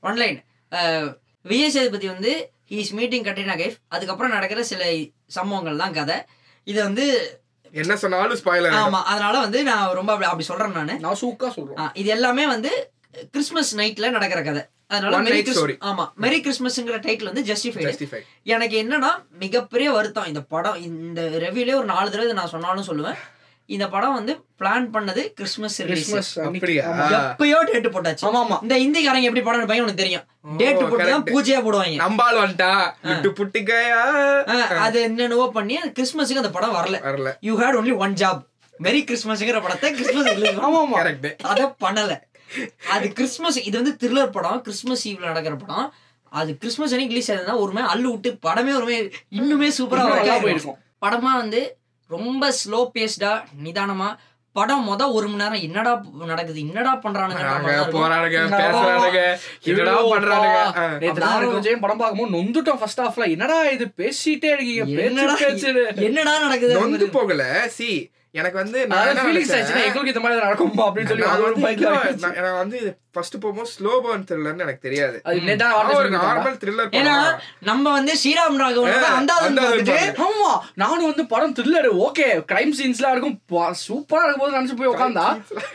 online 0.03 0.39
Vijay 1.45 1.75
Sethupathi 1.75 2.07
வந்து 2.09 2.33
ஹீஸ் 2.71 2.93
மீட்டிங் 2.99 3.27
கட்ரினா 3.27 3.57
கைஃப் 3.59 3.79
அதுக்கப்புறம் 3.89 4.35
நடக்கிற 4.35 4.61
சில 4.65 4.83
சம்பவங்கள் 5.31 5.83
தான் 5.83 5.97
கதை. 5.97 6.17
இதை 6.67 6.81
வந்து 6.83 7.05
என்ன 7.75 7.95
சொன்னாலும் 7.97 8.39
ஸ்பாயிலர் 8.41 8.77
ஆமா 8.81 9.01
அதனால 9.11 9.35
வந்து 9.41 9.61
நான் 9.65 9.95
ரொம்ப 9.95 10.11
அப்படி 10.25 10.47
சொல்றேன் 10.51 10.77
நானு. 10.79 10.95
நான் 11.01 11.21
சூக்கா 11.23 11.49
சொல்றேன் 11.51 11.93
இது 11.95 12.11
எல்லாமே 12.11 12.45
வந்து 12.47 12.71
கிறிஸ்மஸ் 13.33 13.73
நைட்ல 13.77 14.11
நடக்கிற 14.11 14.41
கதை. 14.43 14.63
அதனால 14.91 15.21
மெரி. 15.27 15.43
கிறிஸ்மஸ் 15.43 15.87
ஆமா 15.91 16.05
மெரி 16.25 16.39
கிறிஸ்மஸ்ங்கிற 16.47 16.97
டைட்டில் 17.07 17.31
வந்து 17.31 17.45
ஜஸ்டிஃபைடு 17.51 17.87
ஜஸ்டிஃபை 17.91 18.21
எனக்கு 18.55 18.77
என்னன்னா 18.83 19.11
மிகப்பெரிய 19.45 19.91
வருத்தம். 19.91 20.27
இந்த 20.33 20.41
படம் 20.55 20.81
இந்த 20.89 21.23
ரெவியூலே 21.45 21.79
ஒரு 21.83 21.89
நாலு 21.95 22.11
தடவை 22.11 22.35
நான் 22.41 22.53
சொன்னாலும் 22.57 22.89
சொல்லுவேன். 22.91 23.19
இந்த 23.69 23.85
படம் 23.93 24.17
வந்து 24.17 24.33
பிளான் 24.61 24.87
பண்ணது 24.95 25.23
கிறிஸ்மஸ் 25.39 25.77
ரிலீஸ் 25.81 26.11
கிறிஸ்மஸ். 26.11 26.33
எப்பயோ 27.19 27.59
டேட் 27.71 27.87
போட்டாச்சு. 27.95 28.25
ஆமா 28.29 28.41
ஆமா. 28.45 28.57
இந்த 28.63 28.75
இந்திக்காரங்க 28.87 29.29
எப்படி 29.29 29.45
படம் 29.47 29.61
எடுப்பாங்க 29.61 29.85
உனக்கு 29.85 30.03
தெரியும். 30.03 30.25
டேட் 30.61 30.81
போட்டு 30.81 31.07
தான். 31.11 31.25
பூஜையா 31.31 31.61
போடுவாங்க. 31.67 31.97
நம்பால் 32.03 32.41
வந்துட்டா. 32.43 32.71
அது 34.87 35.01
என்னென்னவோ 35.03 35.47
பண்ணி 35.59 35.79
கிறிஸ்மஸுக்கு 35.99 36.43
அந்த 36.43 36.51
படம் 36.51 36.77
வரல. 36.79 36.99
வரல. 37.09 37.33
You 37.41 37.55
had 37.63 37.79
only 37.81 37.97
one 38.07 38.17
job 38.23 38.43
merry 38.81 39.01
கிறிஸ்மஸ்ங்கிற 39.09 39.63
படத்தை 39.63 39.91
கிறிஸ்மஸ் 39.93 40.29
ஆமா 40.69 40.79
ஆமா. 40.85 40.99
கரெக்ட் 41.01 41.29
அத 41.53 41.75
பண்ணல. 41.87 42.15
அது 42.95 43.07
கிறிஸ்மஸ் 43.13 43.59
இது 43.69 43.77
வந்து 43.81 43.95
த்ரில்லர் 44.03 44.35
படம் 44.37 44.61
கிறிஸ்மஸ் 44.61 45.07
ஈவ்ல 45.11 45.31
நடக்கிற 45.31 45.55
படம். 45.57 45.89
அது 46.33 46.51
கிறிஸ்மஸ் 46.59 46.93
அன்னைக்கு 46.95 47.15
ரிலீஸ் 47.15 47.31
ஆயிருந்தா 47.31 47.57
ஒரு 47.65 47.73
மாதிரி 47.73 47.91
அள்ளு 47.93 48.09
விட்டு 48.13 48.31
படமே 48.47 48.73
ஒரு 48.79 48.87
மாதிரி 48.89 49.09
இன்னுமே 49.39 49.71
சூப்பரா 49.79 50.05
போயிருக்கும். 50.45 50.79
படமா 51.05 51.33
வந்து 51.43 51.61
ரொம்ப 52.11 52.53
ஸ்லோ 52.61 52.81
பேஸ்டா 52.95 53.33
நிதானமா 53.65 54.09
படம் 54.57 54.85
மொத 54.89 55.03
ஒரு 55.17 55.27
மணி 55.29 55.43
நேரம் 55.43 55.63
என்னடா 55.67 55.93
நடக்குது 56.31 56.59
என்னடா 56.65 56.91
பண்றானுங்க 57.05 57.45
போறானுங்க 57.95 58.41
பேசுறானுங்க 58.53 59.23
என்னடா 59.71 59.95
பண்றானுங்க. 60.13 60.59
நேத்து 61.03 61.81
படம் 61.85 62.01
பார்க்கும்போது 62.03 62.35
நொந்துட்டோம் 62.37 62.81
ஃபர்ஸ்ட் 62.83 63.03
ஹாஃப்ல 63.05 63.27
என்னடா 63.35 63.57
இது? 63.77 63.87
பேசிட்டே 64.01 64.51
இருக்கீங்க 64.55 64.85
என்னடா 66.09 66.35
நடக்குது? 66.45 66.75
நொந்து 66.79 67.09
போகல. 67.17 67.43
சி 67.79 67.89
எனக்கு 68.35 68.59
வந்து 68.59 68.79
நான் 68.87 69.19
ஃபீலிங்ஸ் 69.19 69.53
ஆச்சுன்னா 69.57 69.85
எங்களுக்கு 69.85 70.13
இந்த 70.13 70.23
மாதிரி 70.23 70.41
நடக்குமா 70.41 70.85
அப்படின்னு 70.87 71.11
சொல்லி 71.11 71.27
ஒரு 71.43 71.61
எனக்கு 72.33 72.59
வந்து 72.59 72.79
ஃபர்ஸ்ட் 73.13 73.37
போகும்போது 73.39 73.71
ஸ்லோ 73.75 73.93
பர்ன் 74.05 74.25
த்ரில்லர்னு 74.29 74.65
எனக்கு 74.65 74.83
தெரியாது. 74.83 75.17
அது 75.23 75.41
ஒரு. 75.99 76.09
நார்மல் 76.17 76.57
த்ரில்லர் 76.63 76.97
ஏன்னா 77.01 77.15
நம்ம 77.61 77.93
வந்து 77.93 78.13
ஸ்ரீராம் 78.23 78.57
ராகவன் 78.57 79.07
அந்த 79.13 79.33
ஆமா 80.27 80.51
நானும் 80.75 81.07
வந்து 81.07 81.27
படம் 81.27 81.55
த்ரில்லர் 81.55 81.89
ஓகே 82.07 82.27
கிரைம் 82.53 82.75
சீன்ஸ்லாம் 82.81 83.15
இருக்கும். 83.15 83.39
சூப்பரா 83.87 84.25
இருக்கும் 84.25 84.45
போது 84.45 84.57
நினைச்சு 84.59 84.79
போய் 84.81 84.93
உட்காந்தா 84.95 85.27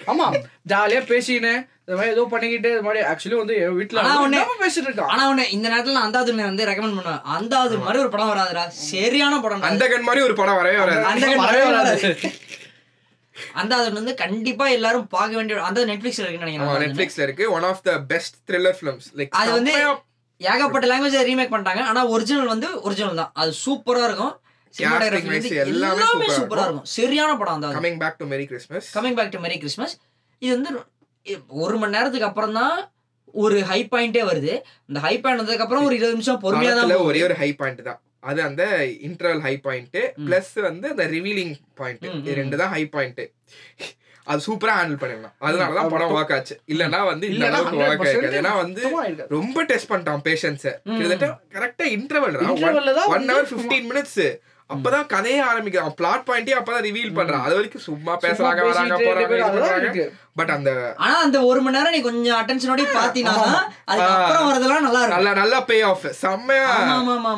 ஆமா 0.05 0.27
ஜாலியா 0.69 1.03
பேசின்னு. 1.13 1.53
இந்த 1.89 2.01
மாதிரி 2.01 2.19
ஏதோ 2.19 2.27
பண்ணிக்கிட்டு 2.31 2.71
இது 2.71 2.81
மாதிரி 2.81 3.05
ஆக்சுவலி 3.05 3.37
வந்து 3.37 3.53
வீட்டுல 3.53 3.99
ஆனா 3.99 4.19
ஒண்ணு- 4.19 4.23
என்னமோ 4.23 4.53
பேசிட்டு 4.59 4.87
இருக்கான். 4.87 5.05
ஆனா 5.05 5.33
ஒண்ணு 5.33 5.51
இந்த 5.51 5.69
நேரத்துல 5.69 5.91
நான் 5.91 6.11
அந்தாதுன்னு 6.11 6.43
வந்து 6.43 6.65
ரெக்கமெண்ட் 6.65 6.95
பண்ணுவேன். 6.95 7.21
அந்தாது 7.21 7.77
மாதிரி 7.77 7.99
ஒரு 7.99 8.09
படம் 8.09 8.29
வராதுடா. 8.29 8.67
சரியான 8.67 9.39
படம் 9.39 9.61
அந்த 9.61 9.87
கன் 9.87 10.01
மாதிரி 10.01 10.23
ஒரு 10.23 10.33
படம் 10.33 10.55
வரவே 10.55 10.77
வராது. 10.77 11.03
அந்த 11.03 11.35
வரவே 11.35 11.71
வராது. 11.71 12.17
அந்தாது 13.53 13.93
வந்து 13.93 14.13
கண்டிப்பா 14.13 14.67
எல்லாரும் 14.67 15.07
பார்க்க 15.07 15.35
வேண்டிய 15.35 15.63
அந்த 15.63 15.85
நெட்ஃபிளிக்ஸ்ல 15.85 16.19
இருக்குன்னு 16.19 16.51
நினைக்கிறேன். 16.51 16.91
நெட்ஃபிளிக்ஸ்ல 16.91 17.21
இருக்கு. 17.21 17.51
One 17.51 17.63
of 17.63 17.83
the 17.83 17.99
best 17.99 18.35
thriller 18.47 18.73
films 18.81 19.07
like 19.15 19.29
அது 19.29 19.51
வந்து 19.51 19.95
ஏகப்பட்ட 20.37 20.87
லாங்குவேஜ் 20.87 21.25
ரீமேக் 21.25 21.53
பண்ணிட்டாங்க. 21.53 21.81
ஆனா 21.81 22.05
ஒரிஜினல் 22.05 22.45
வந்து 22.45 22.81
ஒரிஜினல் 22.81 23.15
தான். 23.15 23.31
அது 23.33 23.53
சூப்பரா 23.65 24.03
இருக்கும். 24.03 24.39
எல்லாமே 24.77 26.03
சூப்பரா 26.25 26.61
இருக்கும். 26.61 26.83
சரியான 26.83 27.37
படம் 27.37 27.53
அந்த 27.53 27.67
coming 27.67 27.97
back 27.97 28.17
to 28.17 28.25
merry 28.25 28.45
Christmas 28.45 28.97
coming 28.97 29.13
back 29.13 29.31
to 29.31 29.39
merry 29.39 29.57
Christmas 29.57 29.97
இது 30.39 30.61
வந்து 30.61 30.83
ஒரு 31.63 31.75
மணி 31.81 31.95
நேரத்துக்கு 31.97 32.29
அப்புறம் 32.29 32.57
தான் 32.59 32.77
ஒரு 33.43 33.57
ஹை 33.71 33.79
பாயிண்டே 33.93 34.23
வருது. 34.31 34.53
அந்த 34.89 34.99
ஹை 35.05 35.15
பாயிண்ட் 35.23 35.41
வந்ததுக்கு 35.41 35.65
அப்புறம் 35.65 35.85
ஒரு 35.87 35.95
இருபது 35.97 36.15
நிமிஷம் 36.17 36.41
பொறுமையா 36.45 36.73
தான். 36.79 36.93
ஒரே 37.09 37.21
ஒரு 37.27 37.37
ஹை 37.41 37.49
பாயிண்ட் 37.61 37.81
தான். 37.89 37.99
அது 38.29 38.39
அந்த 38.47 38.63
இன்டர்வல் 39.07 39.43
ஹை 39.47 39.55
பாயிண்ட் 39.67 39.97
பிளஸ் 40.25 40.53
வந்து 40.69 40.87
அந்த 40.93 41.05
ரிவீலிங் 41.15 41.53
பாயிண்ட். 41.81 42.05
ரெண்டு 42.41 42.59
தான் 42.61 42.73
ஹை 42.75 42.83
பாயிண்ட் 42.95 43.21
அது 44.31 44.41
சூப்பரா 44.45 44.73
ஹேண்டில் 44.77 44.99
பண்ணிடலாம். 45.01 45.35
அதனாலதான் 45.47 45.91
படம் 45.93 46.11
ஒர்க் 46.15 46.33
ஆச்சு. 46.35 46.55
இல்லன்னா 46.73 46.99
வந்து 47.11 47.25
இந்த 47.33 47.45
அளவுக்கு 47.47 47.77
ஒர்க் 47.83 48.03
100% 48.03 48.19
ஆகாது. 48.19 48.37
ஏன்னா 48.39 48.51
வந்து. 48.63 48.81
ரொம்ப 49.37 49.63
டெஸ்ட் 49.71 49.89
பண்ணிட்டான் 49.91 50.21
பேஷன்ஸ் 50.27 50.67
கிட்டத்தட்ட 50.97 51.29
கரெக்டா 51.55 51.85
இன்டர்வல் 51.95 52.37
தான் 52.41 53.09
ஒன் 53.15 53.29
ஹவர் 53.31 53.49
பிப்டீன் 53.53 53.87
மினிட்ஸ் 53.91 54.21
அப்பதான் 54.73 55.05
கதையே 55.13 55.39
ஆரம்பிக்கிறான் 55.49 55.95
பிளாட் 55.99 56.25
பாயிண்டே 56.29 56.57
அப்பதான் 56.57 56.85
ரிவீல் 56.87 57.15
பண்றான். 57.19 57.45
அது 57.45 57.55
வரைக்கும் 57.57 57.85
சும்மா 57.89 58.15
பேசுறாங்க 58.25 58.65
வராங்க 58.69 58.97
போறாங்க. 59.05 60.07
பட் 60.39 60.51
அந்த 60.57 60.71
ஆனா 61.03 61.15
அந்த 61.27 61.37
ஒரு 61.51 61.61
மணி 61.65 61.77
நேரம் 61.77 61.95
நீ 61.95 62.01
கொஞ்சம் 62.09 62.39
அட்டென்ஷனோட 62.41 62.89
பாத்தீங்கன்னா 62.97 63.61
அதுக்கப்புறம் 63.91 64.49
வரதெல்லாம் 64.49 64.85
நல்லா 64.87 65.01
இருக்கும். 65.03 65.17
நல்ல 65.17 65.31
நல்ல 65.43 65.63
பே 65.71 65.79
ஆஃப் 65.93 66.05
செம்மையா. 66.25 66.67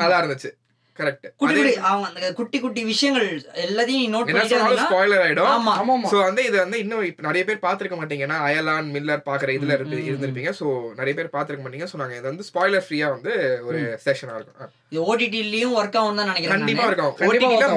நல்லா 0.03 0.19
இருந்துச்சு. 0.23 0.51
கரெக்ட் 0.99 1.27
குட்டி 1.41 1.53
குட்டி 1.57 1.73
அவங்க 1.89 2.07
அந்த 2.09 2.29
குட்டி 2.39 2.57
குட்டி 2.63 2.81
விஷயங்கள் 2.89 3.27
எல்லாத்தையும் 3.65 4.01
நீ 4.03 4.09
நோட் 4.15 4.27
பண்ணிட்டே 4.31 4.81
ஸ்பாயிலர் 4.81 5.23
ஆயிடும். 5.25 6.09
சோ 6.11 6.17
வந்து 6.27 6.41
இது 6.49 6.57
வந்து 6.63 6.77
இன்னும் 6.83 7.05
இப்ப 7.09 7.25
நிறைய 7.27 7.43
பேர் 7.49 7.63
பாத்துருக்க 7.65 7.97
மாட்டீங்க 8.01 8.27
ஏன்னா 8.27 8.39
அயலான் 8.47 8.91
மில்லர் 8.95 9.25
பாக்குற 9.29 9.55
இதுல 9.57 9.77
இருந்து 9.79 9.99
இருந்திருப்பீங்க. 10.09 10.53
சோ 10.59 10.67
நிறைய 10.99 11.13
பேர் 11.19 11.33
பாத்துருக்க 11.37 11.65
மாட்டீங்க 11.65 11.89
சோ 11.93 12.01
நாங்க 12.03 12.17
இது 12.19 12.31
வந்து 12.31 12.47
ஸ்பாயிலர் 12.51 12.85
ஃப்ரீயா 12.87 13.09
வந்து 13.15 13.33
ஒரு 13.69 13.81
செஷனா 14.05 14.37
இருக்கும். 14.41 14.75
இது 14.91 15.01
ஓடிடிலயும் 15.09 15.73
ஒர்க் 15.79 15.97
ஆகும் 15.99 16.17
தான் 16.19 16.29
நினைக்கிறேன் 16.29 16.53
கண்டிப்பா. 16.55 16.85
இருக்கும் 16.87 17.13
கண்டிப்பா 17.19 17.67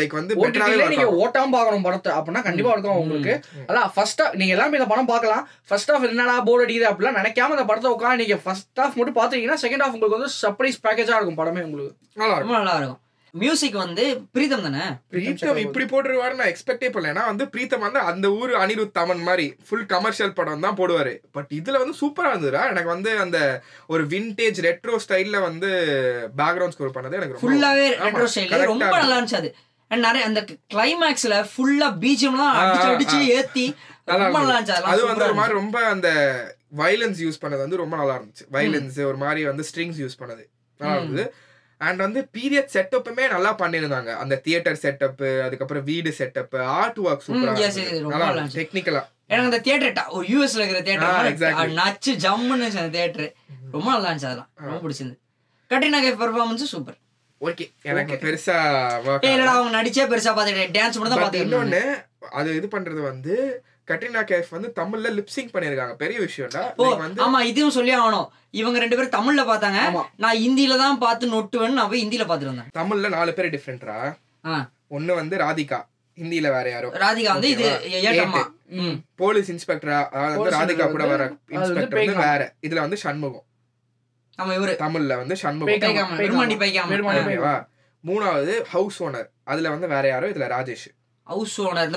லைக் 0.00 0.16
வந்து 0.18 0.36
ஓடிடில 0.42 0.88
நீங்க 0.92 1.06
ஓட்டாம 1.22 1.52
பார்க்கணும் 1.56 1.86
படத்தை 1.86 2.12
அப்படின்னா 2.16 2.42
கண்டிப்பா 2.48 2.74
இருக்கும் 2.74 3.00
உங்களுக்கு. 3.02 3.34
அதான் 3.70 3.90
ஃபர்ஸ்ட் 3.94 4.22
நீங்க 4.40 4.54
எல்லாமே 4.56 4.78
இந்த 4.80 4.88
படம் 4.92 5.10
பார்க்கலாம். 5.12 5.42
ஃபர்ஸ்ட் 5.70 5.92
ஹாஃப் 5.92 6.06
என்னடா 6.10 6.36
போர் 6.48 6.64
அடிக்குது 6.66 6.90
அப்படிலாம் 6.90 7.18
நினைக்காம 7.20 7.56
இந்த 7.56 7.66
படத்தை 7.70 7.90
உட்காந்து 7.96 8.22
நீங்க 8.24 8.38
ஃபர்ஸ்ட் 8.44 8.80
ஹாஃப் 8.82 8.98
மட்டும் 9.00 9.18
பாத்தீங்கன்னா 9.20 9.58
செகண்ட் 9.64 9.84
ஹாஃப் 9.84 9.96
உங்களுக்கு 9.96 10.18
வந்து 10.18 10.32
சர்ப்ரைஸ் 10.42 10.82
பேக்கேஜா 10.86 11.18
இருக்கும் 11.18 11.40
படமே 11.42 11.64
உங்களுக்கு. 11.68 11.92
நல்லா 12.16 12.34
இருக்கும் 12.34 12.46
ரொம்ப 12.48 12.60
நல்லா 12.60 12.76
இருக்கும் 12.80 13.02
மியூசிக் 13.32 13.74
வந்து 13.74 14.22
பிரீதம் 14.32 14.62
தானே? 14.62 14.84
பிரீத்தம் 15.12 15.56
இப்படி 15.56 15.84
போட்டுருவாரு 15.84 16.34
நான் 16.34 16.46
எக்ஸ்பெக்டே 16.46 16.88
பண்ணல. 16.88 17.10
ஏன்னா 17.10 17.24
வந்து 17.24 17.44
பிரீத்தம் 17.44 17.78
வந்து 17.78 17.98
அந்த 17.98 18.30
ஊர் 18.30 18.50
அனிருத் 18.50 18.96
தமன் 18.98 19.22
மாதிரி 19.22 19.56
ஃபுல் 19.68 19.86
கமர்ஷியல் 19.86 20.32
படம் 20.32 20.60
தான் 20.60 20.76
போடுவாரு. 20.76 21.18
பட் 21.32 21.46
இதுல 21.54 21.78
வந்து 21.78 21.94
சூப்பரா 22.00 22.32
இருந்ததுடா. 22.32 22.68
எனக்கு 22.68 22.88
வந்து 22.88 23.18
அந்த 23.18 23.62
ஒரு 23.86 24.06
விண்டேஜ் 24.06 24.60
ரெட்ரோ 24.68 24.96
ஸ்டைல்ல 25.08 25.40
வந்து 25.40 25.70
பேக்ரவுண்ட் 26.36 26.68
ஸ்கோர் 26.68 26.90
பண்ணது 26.90 27.12
எனக்கு 27.12 27.38
ரொம்ப 27.40 27.46
ஃபுல்லாவே 27.46 27.88
ரெட்ரோ 28.04 28.28
ஸ்டைல் 28.34 28.48
correct 28.48 28.60
ஆ 28.60 28.64
ரொம்ப. 28.64 28.98
நல்லா 28.98 29.20
இருந்துச்சு 29.20 29.34
அது. 29.34 29.54
And 29.90 30.02
நிறைய 30.02 30.26
அந்த 30.26 30.44
கிளைமேக்ஸ்ல 30.74 31.48
ஃபுல்லா 31.52 31.86
பீஜம்லாம் 32.00 32.56
அடிச்சு 32.62 32.88
அடிச்சு. 32.88 33.26
ஏத்தி 33.26 33.74
ரொம்ப 34.04 34.38
நல்லா 34.38 34.60
இருந்துச்சு. 34.60 34.70
அது 34.70 35.06
வந்து 35.06 35.24
ஒரு 35.24 35.34
மாதிரி 35.34 35.54
ரொம்ப 35.54 35.78
அந்த 35.84 36.08
வயலன்ஸ் 36.76 37.20
யூஸ் 37.24 37.40
பண்ணது 37.40 37.56
வந்து 37.56 37.76
ரொம்ப 37.76 37.96
நல்லா 37.96 38.16
இருந்துச்சு. 38.16 38.44
வயலன்ஸ் 38.52 39.06
ஒரு 39.06 39.16
மாதிரி 39.16 39.44
வந்து 39.44 39.64
ஸ்ட்ரிங்ஸ் 39.74 40.00
யூஸ் 40.02 40.18
பண்ணது. 40.18 40.44
நல்லா. 40.80 40.96
இருந்தது. 40.96 41.34
அண்ட் 41.80 42.00
வந்து 42.04 42.20
பீரியட் 42.34 42.72
செட்டப்புமே 42.74 43.24
நல்லா 43.32 43.50
பண்ணியிருந்தாங்க 43.58 44.10
அந்த 44.16 44.38
தியேட்டர் 44.46 44.80
செட்டப் 44.82 45.22
அதுக்கப்புறம் 45.46 45.84
வீடு 45.84 46.10
செட்டப் 46.18 46.56
ஆர்ட் 46.76 47.00
ஒர்க் 47.04 47.26
சூப்பரா 47.26 47.54
yes, 47.56 47.76
yes, 47.80 47.90
ரொம்ப 47.96 48.12
நல்லா 48.12 48.24
நல்லா 48.24 48.36
இருந்துச்சு. 48.36 48.60
டெக்னிக்கலா 48.60 49.02
எனக்கு 49.30 49.48
அந்த 49.50 49.60
தியேட்டர் 49.60 49.94
யூஎஸ்ல 50.28 50.60
இருக்கிற 50.60 50.80
தியேட்டர். 50.82 51.74
நச்சு 51.80 52.14
ஜம்முன்னு 52.24 52.68
அந்த 52.74 52.92
தியேட்டர் 52.96 53.28
ரொம்ப 53.74 53.88
நல்லா 53.90 54.08
இருந்துச்சு 54.08 54.30
அதெல்லாம். 54.30 54.50
ரொம்ப 54.62 54.78
பிடிச்சிருந்து 54.84 55.18
கட்டினா 55.70 56.00
கை 56.00 56.12
பெர்ஃபார்மன்ஸ் 56.22 56.72
சூப்பர் 56.74 56.98
ஓகே 57.40 57.64
எனக்கு 57.90 58.14
பெருசா 58.22 58.54
இல்லடா. 59.26 59.52
அவங்க 59.56 59.72
நடிச்சே 59.76 60.06
பெருசா 60.12 60.30
பாத்துக்கிட்டேன் 60.36 60.76
டான்ஸ் 60.76 60.98
மட்டும் 60.98 61.16
தான் 61.16 61.42
இன்னொன்னு 61.42 61.82
அது 62.38 62.56
இது 62.56 62.68
பண்றது 62.72 63.00
வந்து 63.10 63.34
கட்ரினா 63.88 64.22
கேஃப் 64.30 64.50
வந்து 64.50 64.68
தமிழ்ல 64.76 65.08
லிப்சிங் 65.18 65.50
பண்ணிருக்காங்க 65.54 65.94
பெரிய 66.02 66.18
விஷயம்டா. 66.20 66.62
வந்து 67.02 67.22
ஆமா 67.24 67.38
இதுவும் 67.50 67.74
சொல்லி 67.76 67.92
ஆகணும். 67.96 68.28
இவங்க 68.60 68.78
ரெண்டு 68.82 68.96
பேரும் 68.96 69.14
தமிழ்ல 69.18 69.42
பார்த்தாங்க. 69.50 69.80
நான் 70.16 70.40
ஹிந்தில 70.44 70.76
தான் 70.82 70.98
பார்த்து 71.04 71.30
நொட்டுவேன்னு 71.34 71.78
நான் 71.78 71.90
போய் 71.92 72.02
ஹிந்தில 72.04 72.26
பார்த்துட்டு 72.30 72.52
வந்தேன். 72.52 72.70
தமிழ்ல 72.80 73.08
நாலு 73.16 73.34
பேர் 73.38 73.52
டிஃப்ரெண்ட்ரா 73.54 73.96
ஒண்ணு 74.96 75.14
வந்து 75.20 75.36
ராதிகா. 75.44 75.78
ஹிந்தில 76.18 76.50
வேற 76.56 76.66
யாரோ. 76.70 76.88
ராதிகா 77.02 77.32
வந்து 77.34 77.50
இது 77.54 77.66
போலீஸ் 79.22 79.50
இன்ஸ்பெக்டரா? 79.52 79.98
அதாவது 80.12 80.54
ராதிகா 80.56 80.86
கூட 80.94 81.04
வர 81.12 81.22
இன்ஸ்பெக்டர் 81.56 82.00
வந்து. 82.00 82.16
வேற. 82.24 82.52
இதுல 82.66 82.80
வந்து 82.86 82.98
சண்முகம். 83.04 83.46
ஆமா 84.38 84.52
இவரு. 84.58 84.74
தமிழ்ல 84.84 85.16
வந்து 85.22 85.36
சண்முகம். 85.36 85.68
மூணாவது 88.04 88.52
ஹவுஸ் 88.72 88.98
ஓனர் 89.04 89.28
அதுல 89.44 89.70
வந்து 89.74 89.86
வேற 89.94 90.04
யாரோ? 90.08 90.26
இதுல 90.34 90.48
ராஜேஷ். 90.56 90.88
ஹவுஸ் 91.26 91.56
ஓனர் 91.62 91.94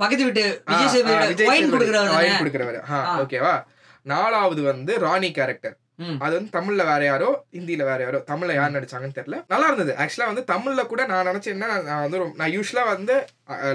பக்கத்து 0.00 0.24
வீட்டு 0.24 0.44
விஜய் 0.70 0.90
சேதுபதி 0.90 1.44
ஒயின். 1.50 1.70
கொடுக்குறவர்? 1.72 2.40
கொடுக்குறவரு. 2.40 2.80
ஓகேவா 3.22 3.54
நாலாவது 4.06 4.60
வந்து 4.68 4.92
ராணி 5.02 5.30
கேரக்டர். 5.32 5.76
அது 6.22 6.32
வந்து 6.36 6.50
தமிழ்ல 6.54 6.82
வேற 6.84 7.02
யாரோ 7.04 7.26
ஹிந்தில 7.54 7.82
வேற 7.84 8.00
யாரோ 8.02 8.18
தமிழ்ல 8.28 8.54
யார் 8.54 8.74
நடிச்சாங்கன்னு 8.76 9.16
தெரியல 9.18 9.38
நல்லா 9.50 9.66
இருந்தது 9.66 9.92
ஆக்சுவலா 9.98 10.28
வந்து 10.30 10.44
தமிழ்ல 10.44 10.82
கூட 10.86 11.02
நான் 11.06 11.28
நினைச்சேன் 11.30 11.54
என்ன 11.56 11.66
நான் 11.88 12.02
வந்து 12.04 12.18
நான் 12.40 12.52
யூஸ்வலா 12.54 12.84
வந்து 12.88 13.14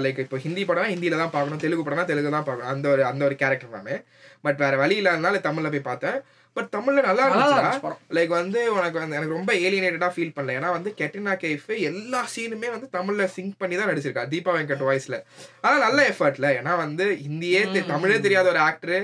லைக் 0.04 0.18
இப்போ 0.18 0.38
ஹிந்தி 0.38 0.64
படம் 0.64 0.90
ஹிந்தில 0.92 1.20
தான் 1.22 1.32
பார்க்கணும் 1.32 1.62
தெலுங்கு 1.64 1.86
படம் 1.86 2.10
தெலுங்கு 2.10 2.34
தான் 2.36 2.46
பார்க்கணும் 2.48 2.72
அந்த 2.72 2.88
ஒரு 2.88 3.04
அந்த 3.04 3.24
ஒரு 3.24 3.36
கேரக்டர் 3.42 3.76
நானு 3.76 3.96
பட் 4.44 4.58
வேற 4.58 4.74
வழி 4.76 4.96
இல்லாதனால 5.00 5.40
தமிழ்ல 5.46 5.70
போய் 5.70 5.88
பார்த்தேன் 5.88 6.18
பட் 6.58 6.70
தமிழ்ல 6.76 7.04
நல்லா 7.08 7.24
இருந்துச்சு 7.26 7.92
லைக் 8.16 8.32
வந்து 8.38 8.60
உனக்கு 8.76 8.98
வந்து 9.02 9.16
எனக்கு 9.18 9.36
ரொம்ப 9.38 9.52
ஏலியனேட்டடா 9.66 10.10
ஃபீல் 10.16 10.34
பண்ணல. 10.36 10.56
ஏன்னா 10.58 10.70
வந்து 10.76 10.90
கெட்டினா 11.00 11.34
கேஃப் 11.44 11.70
எல்லா 11.90 12.20
சீனுமே 12.34 12.68
வந்து 12.74 12.88
தமிழ்ல 12.98 13.26
சிங்க் 13.36 13.60
பண்ணி 13.62 13.76
தான் 13.80 13.90
நடிச்சிருக்கா. 13.92 14.24
தீபா 14.34 14.52
வெங்கட் 14.58 14.84
வாய்ஸ்ல 14.88 15.18
ஆனா 15.64 15.76
நல்ல 15.86 15.98
எஃபர்ட்ல 16.12 16.50
ஏன்னா 16.60 16.74
வந்து 16.84 17.06
ஹிந்தியே. 17.26 17.62
தமிழே 17.94 18.18
தெரியாத 18.26 18.48
ஒரு 18.54 18.62
ஆக்டர் 18.68 19.02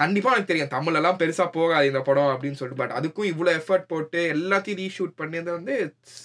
கண்டிப்பா 0.00 0.30
எனக்கு 0.32 0.48
தெரியும். 0.48 0.72
தமிழ் 0.74 0.96
எல்லாம் 0.98 1.18
பெருசா 1.20 1.44
போகாது 1.54 1.90
இந்த 1.90 2.00
படம் 2.08 2.30
அப்படின்னு 2.32 2.58
சொல்லிட்டு. 2.58 2.82
பட் 2.82 2.96
அதுக்கும் 2.98 3.28
இவ்வளவு 3.32 3.58
எஃபர்ட் 3.60 3.86
போட்டு 3.92 4.20
எல்லாத்தையும் 4.34 4.80
ரீஷூட் 4.82 5.14
பண்ணது 5.20 5.50
வந்து 5.58 5.74
இட்ஸ் 5.84 6.18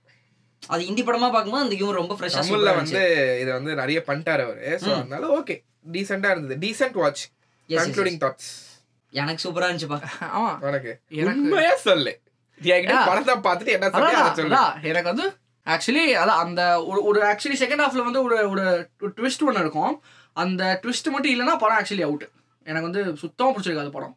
அது 0.67 0.85
ஹிந்தி 0.85 1.03
படமா 1.03 1.21
பார்க்கும்போது 1.21 1.63
அந்த 1.63 1.75
ஹியூமர் 1.75 1.91
ரொம்ப 1.91 2.15
ஃப்ரெஷ்ஷா 2.15 2.45
தமிழ்ல 2.45 2.77
வந்து 2.77 3.39
இதை 3.41 3.53
வந்து 3.53 3.75
நிறைய 3.75 4.03
பண்ணிட்டாரு 4.07 4.43
அவரு. 4.43 4.79
சோ 4.85 4.95
அதனால 4.95 5.39
ஓகே 5.39 5.65
டீசெண்டா 5.93 6.31
இருந்தது. 6.31 6.57
Decent 6.57 6.93
watch 6.93 7.27
yes. 7.69 7.71
Concluding 7.71 8.19
thoughts 8.21 8.69
எனக்கு 9.11 9.49
சூப்பரா 9.49 9.63
இருந்துச்சுப்பா. 9.63 10.03
ஆமா. 10.37 10.59
எனக்கு- 11.11 11.25
உண்மையா 11.25 11.77
சொல்லு. 11.77 12.21
படத்தை 12.63 13.35
பார்த்துட்டு 13.35 13.67
என்ன 13.67 13.91
சொல்லி. 13.91 14.55
எனக்கு 14.83 15.09
வந்து 15.09 15.37
ஆக்சுவலி 15.75 16.05
அதான் 16.23 16.43
அந்த 16.45 16.63
ஒரு 16.91 17.01
ஒரு 17.11 17.21
ஆக்சுவலி 17.31 17.59
செகண்ட் 17.63 17.85
ஹாஃப்ல 17.85 18.07
வந்து 18.09 18.23
ஒரு 18.27 18.37
ஒரு 18.53 18.65
ட்விஸ்ட் 19.19 19.45
ஒன்று 19.49 19.65
இருக்கும். 19.65 19.95
அந்த 20.43 20.63
ட்விஸ்ட் 20.83 21.13
மட்டும் 21.15 21.33
இல்லைன்னா 21.35 21.57
படம் 21.65 21.79
ஆக்சுவலி 21.81 22.07
அவுட் 22.09 22.27
எனக்கு 22.67 22.89
வந்து 22.89 23.05
சுத்தமாக 23.23 23.53
பிடிச்சிருக்கு 23.53 23.85
அந்த 23.85 23.95
படம். 23.99 24.17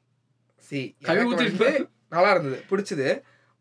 சி 0.68 0.80
கழுவி 1.06 1.22
எனக்கு 1.22 1.36
ஊத்திட்டு 1.36 1.64
வந்து 1.68 1.88
நல்லா 2.16 2.32
இருந்தது 2.34 2.58
பிடிச்சது. 2.72 3.08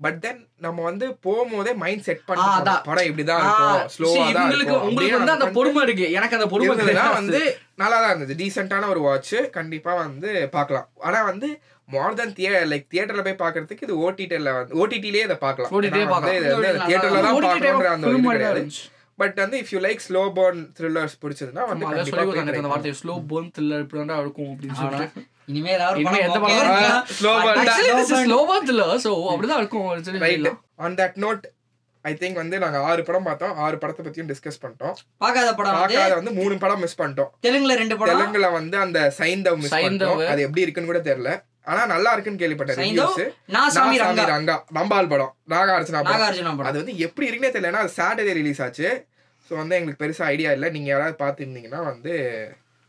பட் 0.01 0.17
தென் 0.23 0.41
நம்ம 0.65 0.79
வந்து 0.89 1.07
போகும்போதே 1.25 1.73
மைண்ட் 1.83 2.05
செட் 2.07 2.23
பண்ணி. 2.29 2.47
படம் 2.89 3.09
இப்படிதான் 3.09 3.43
இருக்கும். 3.43 3.83
ஸ்லோவா 3.95 4.23
தான் 4.37 4.45
உங்களுக்கு 4.45 4.73
இருக்கும் 4.73 4.87
உங்களுக்கு 4.89 5.19
வந்து 5.19 5.37
அந்த 5.37 5.49
பொறுமை 5.57 5.83
இருக்கு. 5.87 6.07
எனக்கு 6.19 6.37
அந்த 6.39 6.49
பொறுமை 6.53 6.75
கிடையாது. 6.81 7.19
வந்து 7.19 7.41
நல்லா 7.83 7.99
தான் 8.03 8.13
இருந்தது 8.13 8.39
டீசென்டான 8.41 8.89
ஒரு 8.95 9.03
வாட்ச் 9.07 9.37
கண்டிப்பா 9.59 9.93
வந்து 10.05 10.33
பார்க்கலாம். 10.57 10.89
ஆனா 11.09 11.21
வந்து 11.31 11.51
மோர் 11.95 12.17
தென் 12.21 12.35
தியே 12.39 12.51
லைக் 12.73 12.87
தியேட்டர்ல 12.93 13.23
போய் 13.29 13.41
பார்க்கிறதுக்கு 13.45 13.87
இது 13.89 13.97
ஓடிடில 14.07 14.51
வந்து 14.59 14.79
ஓடிடிலே 14.83 15.23
இதை 15.29 15.39
பார்க்கலாம். 15.47 15.71
தியேட்டர்ல 16.89 17.23
தான் 17.27 17.37
OTT 17.39 17.47
பார்க்கணுன்ற 17.47 17.91
அந்த 17.95 18.07
இது 18.09 18.21
தான் 18.27 18.35
கிடையாது. 18.37 18.63
பட் 19.19 19.39
வந்து 19.43 19.57
if 19.63 19.73
you 19.75 19.81
like 19.87 20.03
slow 20.09 20.23
burn 20.39 20.61
thrillers 20.77 21.17
பிடிச்சதுன்னா 21.23 21.65
வந்து 21.71 21.85
கண்டிப்பா 21.91 22.23
அந்த. 22.45 22.71
வார்த்தை 22.75 22.93
ஸ்லோ 23.01 23.15
போன் 23.33 23.49
த்ரில்லர் 23.57 23.83
இப்படி 23.85 24.07
தான் 24.13 24.23
இருக்கும் 24.25 24.51
அப்படின்னு 24.53 24.79
சொல்லிட்டு. 24.83 25.25
இனிமே 25.51 25.73
ஏதாவது 25.79 26.05
எந்த 26.27 26.39
படம்? 26.45 27.67
This 27.71 27.83
is 28.03 28.13
slow 28.27 28.39
burn 28.51 28.67
thriller 28.69 29.03
so 29.07 29.13
அப்படிதான் 29.33 29.61
இருக்கும். 29.63 29.85
அப்படின்னு 29.89 30.09
சொல்லி 30.09 30.25
right. 30.27 30.49
On 30.87 30.97
that 31.03 31.19
note 31.25 31.45
I 32.05 32.13
think 32.21 32.39
வந்து 32.43 32.57
நாங்க 32.63 32.79
ஆறு 32.91 33.03
படம் 33.09 33.27
பார்த்தோம். 33.29 33.55
ஆறு 33.65 33.77
படத்தை 33.83 34.03
பத்தியும் 34.07 34.31
டிஸ்கஸ் 34.31 34.61
பண்ணிட்டோம். 34.63 34.95
பார்க்காத 35.23 35.51
படம் 35.59 35.75
வந்து 35.75 35.97
பார்க்காத 35.97 36.17
வந்து 36.21 36.33
மூணு 36.39 36.55
படம் 36.65 36.83
மிஸ் 36.85 36.99
பண்ணிட்டோம். 37.01 37.31
தெலுங்குல 37.47 37.75
ரெண்டு 37.83 37.97
படம். 38.01 38.13
தெலுங்குல 38.15 38.49
வந்து 38.59 38.77
அந்த 38.85 39.01
சைந்தவ் 39.21 39.59
மிஸ். 39.63 39.75
பண்ணிட்டோம். 39.77 40.23
அது 40.33 40.47
எப்படி 40.47 40.65
இருக்குன்னு 40.65 40.93
கூட 40.93 41.03
தெரியல. 41.11 41.33
ஆனா 41.67 41.83
நல்லா 41.87 42.13
இருக்குன்னு 42.15 42.43
கேள்விப்பட்டேன் 42.43 42.79
ரிவ்யூஸ் 42.79 43.21
ரங்கா. 44.33 44.57
நம்பால் 44.79 45.13
படம். 45.13 45.33
நாகார்ஜுனா 45.55 46.03
படம். 46.09 46.69
அது 46.71 46.81
வந்து 46.83 46.97
எப்படி 46.99 47.29
இருக்குன்னே 47.29 47.53
தெரியல 47.55 47.73
ஏன்னா 47.73 47.85
அது 47.85 47.99
சாட்டர்டே 48.01 48.35
ரிலீஸ் 48.41 48.63
ஆச்சு. 48.67 48.89
ஸோ 49.47 49.53
வந்து 49.57 49.77
எங்களுக்கு 49.77 50.03
பெருசா 50.05 50.25
ஐடியா 50.35 50.51
இல்லை. 50.57 50.71
நீங்க 50.71 50.91
யாராவது 50.93 51.17
பார்த்துருந்தீங்கன்னா 51.23 51.81
வந்து 51.93 52.13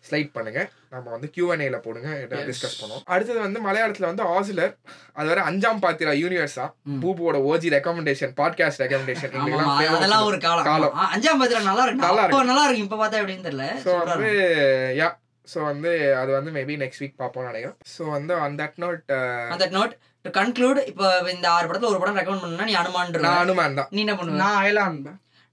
ஸ்லைட் 0.06 0.32
பண்ணுங்க. 0.36 0.62
நம்ம 0.94 1.10
வந்து 1.10 1.28
Q&A-ல 1.36 1.78
போடுங்க. 1.84 2.10
டிஸ்கஸ் 2.50 2.80
பண்ணுவோம். 2.80 3.04
அடுத்தது 3.14 3.40
வந்து 3.40 3.60
மலையாளத்துல 3.68 4.10
வந்து 4.10 4.24
ஆசிலர். 4.34 4.74
அது 5.18 5.28
வரை 5.30 5.44
அஞ்சாம் 5.50 5.82
பாத்திரா 5.86 6.14
யூனிவர்ஸா 6.24 6.66
ம். 6.86 7.00
பூபுவோட 7.04 7.38
ஓஜி 7.52 7.70
ரெக்கமெண்டேஷன் 7.76 8.34
பாட்காஸ்ட் 8.40 8.82
ரெக்கமெண்டேஷன் 8.84 9.34
அதெல்லாம் 9.94 10.26
ஒரு 10.30 10.40
காலம். 10.40 10.98
அஞ்சாம் 11.16 11.42
பத்திரம் 11.44 11.70
நல்லா 11.72 11.86
இருக்கு? 11.88 12.06
நல்லா 12.08 12.24
அப்போ 12.26 12.42
நல்லா 12.44 12.66
இருக்கு. 12.68 12.86
இப்ப 12.88 13.00
பார்த்தா 13.04 13.22
எப்படின்னு 13.22 13.48
தெரியல 13.50 13.68
ஸோ 13.86 13.94
வந்து 14.02 14.30
இருக்கு. 14.30 14.98
யா 15.02 15.10
ஸோ 15.48 15.58
வந்து 15.70 15.92
அது 16.22 16.32
வந்து 16.38 16.52
மேபி 16.58 16.76
நெக்ஸ்ட் 16.84 17.02
வீக் 17.04 17.20
பார்ப்போம்னு 17.22 17.50
நினைக்கிறேன். 17.52 17.78
ஸோ 17.94 18.04
வந்து 18.16 18.34
on 18.44 18.58
that 18.62 18.78
note 18.84 19.02
on 19.54 19.60
that 19.64 19.74
note 19.78 19.94
to 20.26 20.32
conclude 20.40 20.80
இப்போ 20.92 21.08
இந்த 21.36 21.48
ஆறு 21.56 21.68
படத்துல 21.70 21.92
ஒரு 21.92 22.00
படம் 22.02 22.20
ரெக்கமெண்ட் 22.20 22.44
பண்ணா 22.46 22.68
நீ 22.70 22.76
அனுமான் 22.82 23.14
நான் 23.28 23.44
அனுமான் 23.46 23.78
தான். 23.80 23.90
நீ 23.96 24.02
என்ன 24.06 24.16
பண்ணுவ? 24.20 24.40
நான் 24.44 24.60
அயலான் 24.62 25.00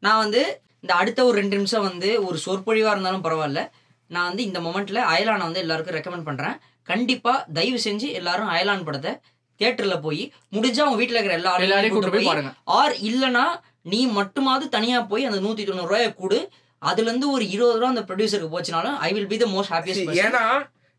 நான் 0.02 0.20
வந்து 0.24 0.42
இந்த 0.84 0.92
அடுத்த 1.00 1.20
ஒரு 1.28 1.36
ரெண்டு 1.40 1.56
நிமிஷம் 1.58 1.86
வந்து 1.88 2.10
ஒரு 2.26 2.38
சொற்பொழிவா 2.46 2.92
இருந்தாலும் 2.94 3.26
பரவாயில்ல. 3.26 3.62
நான் 4.10 4.28
வந்து 4.28 4.42
இந்த 4.48 4.58
மொமெண்ட்ல 4.66 5.00
அயலானை 5.14 5.44
வந்து 5.48 5.64
எல்லாருக்கும் 5.64 5.96
ரெக்கமெண்ட் 5.98 6.28
பண்றேன். 6.28 6.56
கண்டிப்பா 6.88 7.32
தயவு 7.58 7.80
செஞ்சு 7.86 8.06
எல்லாரும் 8.20 8.52
அயலான் 8.54 8.86
படத்தை 8.86 9.12
தியேட்டர்ல 9.60 9.96
போய் 10.06 10.22
முடிஞ்சா 10.56 10.84
உங்க 10.88 10.98
வீட்ல 11.00 11.18
இருக்கிற 11.18 11.36
எல்லா 11.40 11.50
எல்லாரையும் 11.66 11.96
கூட்டு 11.96 12.14
போய் 12.14 12.54
ஆர் 12.78 12.94
இல்லனா 13.08 13.44
நீ 13.92 14.00
மட்டுமாவது 14.18 14.66
தனியா 14.76 14.98
போய் 15.12 15.28
அந்த 15.28 15.38
நூத்தி 15.44 15.62
தொண்ணூறு 15.68 15.90
ரூபாயை 15.90 16.08
கூடு. 16.20 16.38
அதுல 16.82 17.08
இருந்து 17.10 17.30
ஒரு 17.36 17.44
இருபது 17.54 17.78
ரூபா 17.78 17.94
அந்த 17.94 18.04
ப்ரொடியூசருக்கு 18.10 18.54
போச்சுனாலும் 18.56 18.98
I 19.06 19.12
will 19.16 19.32
be 19.32 19.38
the 19.42 19.48
most 19.54 19.72
happiest 19.74 20.20
ஏன்னா 20.26 20.44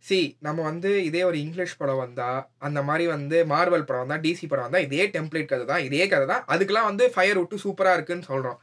சி 0.05 0.17
நம்ம 0.45 0.59
வந்து 0.67 0.91
இதே 1.07 1.19
ஒரு 1.27 1.37
இங்கிலீஷ் 1.45 1.75
படம் 1.79 1.99
வந்தா 2.03 2.27
அந்த 2.67 2.79
மாதிரி 2.87 3.05
வந்து 3.13 3.37
மார்வல் 3.51 3.85
படம் 3.87 4.03
வந்தா 4.03 4.17
டிசி 4.23 4.45
படம் 4.51 4.65
வந்தா 4.67 4.79
இதே 4.85 5.03
டெம்ப்ளேட் 5.15 5.49
கதை 5.51 5.65
தான் 5.71 5.83
இதே 5.87 6.05
கதை 6.13 6.25
தான். 6.31 6.41
அதுக்கெல்லாம் 6.53 6.87
வந்து 6.89 7.05
ஃபயர் 7.15 7.39
விட்டு 7.39 7.57
சூப்பரா 7.63 7.91
இருக்குன்னு 7.97 8.25
சொல்றோம். 8.29 8.57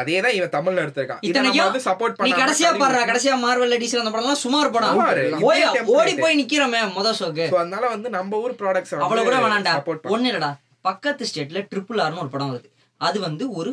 அதே 0.00 0.16
தான் 0.24 0.34
இவன் 0.38 0.52
தமிழ்ல 0.56 0.84
எடுத்திருக்கான். 0.84 1.22
இதை 1.28 1.38
நம்ம 1.46 1.64
வந்து 1.68 1.82
சப்போர்ட் 1.86 2.18
நீ 2.18 2.32
பண்ண 2.32 2.40
கடைசியா 2.42 2.72
பாடுற 2.82 3.00
கடைசியா 3.10 3.36
மார்வல் 3.44 3.74
டிசி 3.84 4.00
அந்த 4.02 4.12
படம்லாம் 4.16 4.42
சுமார் 4.44 4.72
படம். 4.76 5.00
ஓடி 5.96 6.14
போய் 6.22 6.38
நிக்கிறோமே 6.42 6.82
முத 6.98 7.14
ஷோக்கு 7.20 7.46
அதனால 7.62 7.84
வந்து 7.94 8.10
நம்ம 8.18 8.42
ஊர் 8.44 8.58
ப்ராடக்ட்ஸ் 8.62 8.94
அவ்வளவு 9.06 9.26
கூட 9.30 9.38
சப்போர்ட் 9.78 10.12
ஒண்ணு 10.16 10.30
இல்லடா. 10.32 10.52
பக்கத்து 10.88 11.30
ஸ்டேட்ல 11.32 11.62
ட்ரிபிள் 11.72 12.02
ஆர்னு 12.06 12.24
ஒரு 12.26 12.32
படம் 12.36 12.52
வருது. 12.54 12.70
அது 13.00 13.18
வந்து 13.28 13.46
ஒரு 13.60 13.72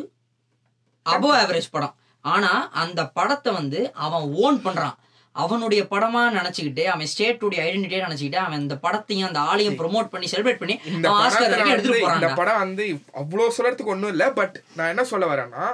அபவ் 1.06 1.36
ஆவரேஜ் 1.42 1.72
படம். 1.76 1.94
ஆனா 2.24 2.52
அந்த 2.76 3.00
படத்தை 3.10 3.52
வந்து 3.52 3.78
அவன் 4.00 4.24
ஓன் 4.38 4.58
பண்றான். 4.64 4.96
அவனுடைய 5.36 5.82
படமா 5.90 6.22
நினைச்சுக்கிட்டு 6.32 6.84
அவன் 6.86 7.10
ஸ்டேட்டுடைய 7.12 7.60
ஐடென்டிட்டியா 7.66 8.06
நினைச்சுக்கிட்டு 8.06 8.40
அவன் 8.40 8.60
இந்த 8.60 8.76
படத்தையும் 8.82 9.28
அந்த 9.28 9.40
ஆளையும் 9.50 9.78
ப்ரோமோட் 9.78 10.10
பண்ணி 10.12 10.26
செலிப்ரேட் 10.32 10.58
பண்ணி 10.58 10.74
இந்த 10.90 11.06
ஆஸ்கர் 11.18 11.44
வரைக்கும் 11.46 11.74
எடுத்துட்டு 11.74 12.00
இந்த 12.00 12.08
போறான் 12.22 12.40
படம் 12.40 12.62
வந்து 12.62 12.84
அவ்வளோ 13.20 13.46
சொல்றதுக்கு 13.56 13.94
ஒன்றும் 13.94 14.12
இல்லை 14.12 14.28
பட் 14.34 14.56
நான் 14.74 14.88
என்ன 14.88 15.04
சொல்ல 15.04 15.26
வரேன்னா 15.26 15.64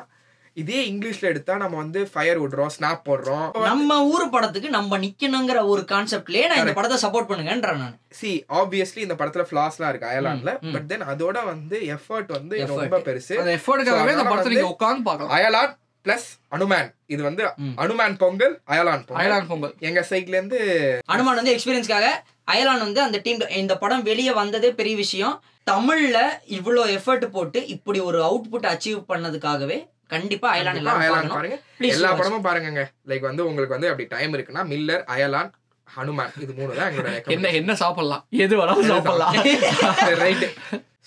இதே 0.57 0.79
இங்கிலீஷ்ல 0.91 1.31
எடுத்தா 1.31 1.55
நம்ம 1.57 1.77
வந்து 1.77 2.01
ஃபயர் 2.13 2.39
விடுறோம் 2.43 2.71
ஸ்னாப் 2.75 3.03
போடுறோம். 3.09 3.49
நம்ம 3.65 3.97
ஊர் 4.07 4.25
படத்துக்கு 4.29 4.69
நம்ம 4.71 4.99
நிக்கணுங்கிற 4.99 5.59
ஒரு 5.67 5.83
கான்செப்ட்லயே 5.91 6.45
நான் 6.47 6.63
இந்த 6.63 6.73
படத்தை 6.73 6.99
சப்போர்ட் 7.03 7.29
பண்ணுங்கன்றேன் 7.31 7.81
நான். 7.81 7.97
சி 8.11 8.31
ஆப்வியஸ்லி 8.61 9.03
இந்த 9.03 9.17
படத்துல 9.19 9.45
ஃபிளாஸ்லாம் 9.49 9.91
இருக்கு 9.91 10.11
அயர்லாண்ட்ல 10.13 10.53
ம். 10.61 10.73
பட் 10.73 10.87
தென் 10.87 11.09
அதோட 11.13 11.45
வந்து 11.45 11.79
எஃபர்ட் 11.97 12.33
வந்து. 12.37 12.63
ரொம்ப 12.73 13.01
பெருசு. 13.09 13.35
அந்த 13.37 13.53
எஃபோர்ட்டுக்காகவே 13.59 14.15
அதனால 14.15 14.31
படத்தை 14.31 14.53
நீங்க 14.55 14.71
உட்கார்ந்து 14.71 15.05
பார்க்கலாம். 15.05 15.35
அயலான் 15.37 15.75
பிளஸ் 16.07 16.27
அனுமேன் 16.55 16.89
இது 17.07 17.23
வந்து. 17.23 17.43
அனுமேன் 17.83 18.17
பொங்கல் 18.17 18.55
அயலான் 18.73 19.03
பொங்கல் 19.03 19.21
அயலான் 19.21 19.49
பொங்கல் 19.49 19.75
எங்க 19.89 20.01
சைட்ல 20.11 20.39
இருந்து 20.39 20.59
அனுமான் 21.09 21.39
வந்து 21.41 21.55
எக்ஸ்பீரியன்ஸ்க்காக 21.55 22.09
அயலான் 22.49 22.85
வந்து 22.85 23.01
அந்த 23.05 23.19
டீம் 23.19 23.43
இந்த 23.61 23.75
படம் 23.77 24.05
வெளியே 24.05 24.33
வந்ததே 24.35 24.71
பெரிய 24.75 24.97
விஷயம். 24.97 25.37
தமிழ்ல 25.67 26.19
இவ்வளோ 26.57 26.83
எஃபர்ட் 26.97 27.27
போட்டு 27.31 27.61
இப்படி 27.75 28.01
ஒரு 28.09 28.19
அவுட்புட் 28.23 28.69
அச்சீவ் 28.73 29.01
பண்ணதுக்காகவே 29.09 29.79
கண்டிப்பா 30.09 30.49
அயலான் 30.51 30.77
அயலான் 30.97 31.31
பாருங்க. 31.31 31.57
எல்லா. 31.91 32.11
படமும் 32.19 32.45
பாருங்கங்க. 32.45 32.83
லைக் 33.11 33.29
வந்து 33.29 33.47
உங்களுக்கு 33.49 33.77
வந்து 33.77 33.91
அப்படி 33.91 34.07
டைம் 34.13 34.35
இருக்குன்னா 34.37 34.65
மில்லர் 34.73 35.05
அயலான் 35.15 35.51
ஹனுமான் 35.89 36.33
இது 36.43 36.53
மூணு 36.53 36.73
தான் 36.77 36.89
எங்களோட 36.91 37.33
என்ன 37.35 37.51
என்ன 37.59 37.75
சாப்பிடலாம்? 37.83 38.23
எது 38.45 38.55
வேணாலும் 38.59 38.91
சாப்பிடலாம். 38.93 39.35
ரைட் 40.23 40.47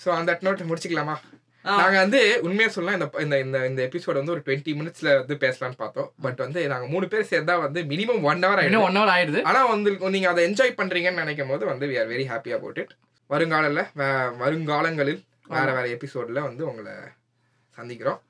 ஸோ 0.02 0.08
அந்த 0.16 0.32
நோட் 0.42 0.68
முடிச்சுக்கலாமா. 0.68 1.14
நாங்க 1.62 1.98
வந்து 1.98 2.38
உண்மையா 2.42 2.70
சொல்லலாம் 2.70 3.00
இந்த 3.00 3.22
இந்த 3.22 3.38
இந்த 3.40 3.66
இந்த 3.66 3.88
எபிசோட் 3.92 4.12
வந்து 4.12 4.32
ஒரு 4.32 4.42
டுவெண்ட்டி 4.46 4.72
மினிட்ஸ்ல 4.72 5.16
வந்து 5.16 5.34
பேசலாம்னு 5.34 5.76
பார்த்தோம். 5.76 6.12
பட் 6.20 6.36
வந்து 6.36 6.68
நாங்க 6.68 6.86
மூணு 6.86 7.08
பேர் 7.08 7.26
சேர்ந்தா 7.30 7.60
வந்து 7.60 7.82
மினிமம் 7.82 8.22
ஒன் 8.22 8.40
ஹவர் 8.40 8.60
ஆயிடும் 8.60 8.82
ஒன் 8.82 8.96
ஹவர் 8.96 9.14
ஆயிடுது. 9.16 9.42
ஆனா 9.42 9.64
வந்து 9.64 10.10
நீங்க 10.10 10.28
அதை 10.28 10.52
என்ஜாய் 10.52 10.78
பண்றீங்கன்னு 10.78 11.14
நினைக்கும் 11.14 11.48
போது 11.48 11.66
வந்து 11.66 11.86
we 11.86 12.00
are 12.00 12.08
very 12.08 12.24
happy 12.24 12.52
about 12.52 12.76
it 12.76 12.92
வருங்காலில் 13.30 13.84
வருங்காலங்களில் 14.40 15.20
வேற 15.48 15.72
வேற 15.72 15.86
எபிசோட்ல 15.88 16.40
வந்து 16.40 16.66
உங்களை 16.66 16.92
சந்திக்கிறோம். 17.76 18.20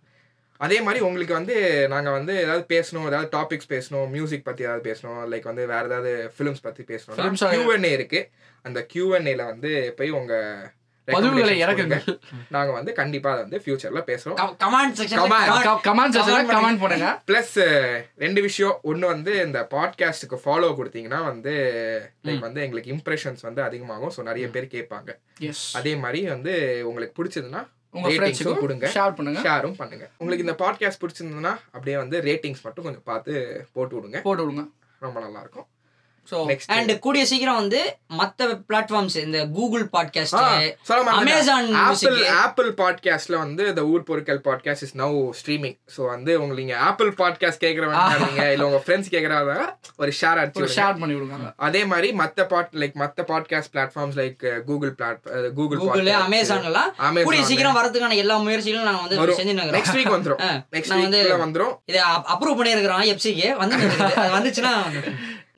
அதே 0.61 0.81
மாதிரி 0.81 1.05
உங்களுக்கு 1.05 1.35
வந்து 1.35 1.55
நாங்க 1.89 2.11
வந்து 2.11 2.37
ஏதாவது 2.37 2.65
பேசணும் 2.69 3.07
ஏதாவது 3.07 3.39
டாபிக்ஸ் 3.39 3.71
பேசணும் 3.71 4.11
மியூசிக் 4.11 4.45
பத்தி 4.45 4.63
ஏதாவது 4.63 4.85
பேசணும் 4.91 5.33
லைக் 5.33 5.43
வந்து 5.43 5.67
வேற 5.67 5.85
ஏதாவது 5.85 6.33
ஃபிலிம்ஸ் 6.39 6.63
பத்தி 6.63 6.83
பேசணும் 6.83 7.19
Films 7.19 7.45
ஆ- 7.45 7.51
Q&A 7.53 7.93
இருக்கு. 7.93 8.31
அந்த 8.65 8.87
Q&A-ல 8.95 9.45
வந்து 9.45 9.95
போய் 9.97 10.11
உங்க 10.11 10.35
பதிவுகளை 11.15 11.55
கொடுங்க. 11.81 11.99
நாங்க 12.57 12.71
வந்து 12.79 12.93
கண்டிப்பா 13.01 13.31
அதை 13.33 13.43
வந்து 13.47 13.61
ஃபியூச்சர்ல 13.65 14.03
பேசுறோம். 14.11 14.39
Comment 14.65 14.97
section. 15.01 15.35
கமெண்ட் 15.89 16.15
செக்ஷன்ல 16.17 16.45
கமெண்ட் 16.55 16.83
பண்ணுங்க 16.85 17.09
பிளஸ் 17.31 17.57
ரெண்டு 18.25 18.43
விஷயம். 18.49 18.77
ஒன்று 18.93 19.13
வந்து 19.15 19.35
இந்த 19.47 19.61
பாட்காஸ்ட்டுக்கு 19.75 20.39
ஃபாலோ 20.45 20.71
கொடுத்தீங்கன்னா 20.79 21.21
வந்து 21.33 21.55
லைக் 22.29 22.47
வந்து 22.49 22.65
எங்களுக்கு 22.67 22.95
இம்ப்ரெஷன்ஸ் 22.97 23.45
வந்து 23.49 23.63
அதிகமாகும். 23.69 24.15
ஸோ 24.17 24.23
நிறைய 24.31 24.49
பேர் 24.57 24.75
கேட்பாங்க. 24.77 25.11
எஸ் 25.51 25.67
அதே 25.81 25.95
மாதிரி 26.05 26.23
வந்து 26.37 26.55
உங்களுக்கு 26.91 27.17
பிடிச்சதுன்னா 27.21 27.63
உங்க 27.97 28.09
ரேட்டிங்ஸும் 28.09 28.19
ஃப்ரெண்ட்ஸுக்கு 28.19 28.65
கொடுங்க. 28.65 28.89
ஷேர் 28.97 29.15
பண்ணுங்க. 29.19 29.41
ஷேரும் 29.47 29.79
பண்ணுங்க. 29.79 30.05
உங்களுக்கு 30.21 30.45
இந்த 30.47 30.57
பாட்காஸ்ட் 30.63 31.03
பிடிச்சிருந்ததுன்னா 31.05 31.55
அப்படியே 31.75 31.97
வந்து 32.03 32.17
ரேட்டிங்ஸ் 32.29 32.65
மட்டும் 32.67 32.87
கொஞ்சம் 32.89 33.07
பார்த்து 33.11 33.33
போட்டு 33.77 33.95
விடுங்க. 33.97 34.21
போட்டு 34.27 34.45
விடுங்க. 34.45 34.65
ரொம்ப 35.07 35.19
நல்லா 35.25 35.41
இருக்கும். 35.45 35.67
ஸோ 36.31 36.39
அண்ட் 36.77 36.93
கூடிய 36.99 37.23
சீக்கிரம் 37.27 37.59
வந்து 37.61 37.81
மத்த 38.19 38.49
பிளாட்ஃபார்ம்ஸ் 38.69 39.17
இந்த 39.25 39.39
Google 39.57 39.85
podcast 39.95 40.37
Amazon 41.21 41.63
Apple. 41.85 42.19
Apple 42.43 42.71
பாட்காஸ்ட்ல 42.81 43.37
வந்து 43.37 43.63
இந்த 43.69 43.85
ஊர் 43.85 44.03
பொருட்கள் 44.03 44.41
podcast 44.49 44.85
is 44.87 44.97
now 44.97 45.17
streaming 45.41 45.77
so 45.97 46.01
வந்து 46.07 46.33
உங்களுக்கு 46.41 46.63
நீங்க 46.63 46.77
ஆப்பிள் 46.89 47.11
பாட்காஸ்ட் 47.21 47.63
கேட்கறவங்க 47.65 48.05
இருந்தீங்க 48.15 48.45
இல்ல 48.53 48.67
உங்க 48.67 48.81
ஃப்ரெண்ட்ஸ் 48.85 49.13
கேட்கறவங்க 49.15 49.57
ஒரு 49.97 50.13
ஷேர் 50.21 50.41
அடிச்சு. 50.43 50.69
ஷேர் 50.77 51.01
பண்ணி 51.01 51.15
விடுங்க. 51.17 51.51
அதே 51.69 51.83
மாதிரி 51.85 52.11
மத்த 52.21 52.47
பாட் 52.47 52.73
லைக் 52.83 52.97
மத்த 53.03 53.25
podcast 53.31 53.73
platforms 53.75 54.19
like 54.21 54.39
Google 54.69 54.93
plat 54.95 55.21
Google 55.59 55.81
Google 55.83 56.11
Amazon 56.21 56.69
எல்லாம் 56.71 56.91
கூடிய 57.27 57.43
சீக்கிரம் 57.45 57.79
வரதுக்கான 57.79 58.17
எல்லா 58.17 58.37
முயற்சிகளும் 58.47 58.89
நாங்க 58.89 59.03
வந்து. 59.05 59.39
செஞ்சுட்டு 59.41 59.77
நெக்ஸ்ட் 59.79 59.99
வீக் 59.99 60.15
வந்துரும். 60.17 60.41
நெக்ஸ்ட் 60.77 60.95
வீக்ல 60.95 61.37
வந்துரும். 61.45 61.75
இதை 61.91 62.01
அப்ரூவ் 62.35 62.59
பண்ணியிருக்கிறோம் 62.61 63.05
எப்சிக்கு 63.15 63.49
வந்து 63.63 63.77
வந்துச்சுன்னா 64.37 64.75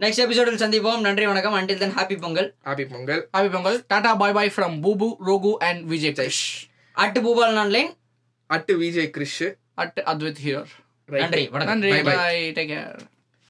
நெக்ஸ்ட் 0.02 0.22
எபிசோடில் 0.22 0.56
சந்திப்போம். 0.56 1.00
நன்றி 1.00 1.26
வணக்கம். 1.26 1.54
Until 1.54 1.78
then 1.78 1.90
happy 1.90 2.20
Pongal. 2.20 2.54
Happy 2.64 2.84
Pongal. 2.90 3.28
Happy 3.36 3.50
Pongal. 3.52 3.84
Tata 3.88 4.14
bye 4.14 4.32
bye 4.32 4.52
from 4.56 4.78
Boobu 4.84 5.08
Rogu 5.26 5.52
and 5.52 5.86
Vijay 5.86 6.12
Krish 6.12 6.46
at 6.96 7.20
Bhupal 7.26 7.56
online 7.56 7.90
at 8.46 8.76
Vijay 8.76 9.10
Krish 9.16 9.54
at 9.74 10.02
Advith 10.06 10.36
here. 10.44 10.70
நன்றி 11.06 11.48
வணக்கம். 11.48 11.78
நன்றி. 11.78 12.02
Bye 12.02 12.52
take 12.54 12.70
care 12.72 12.98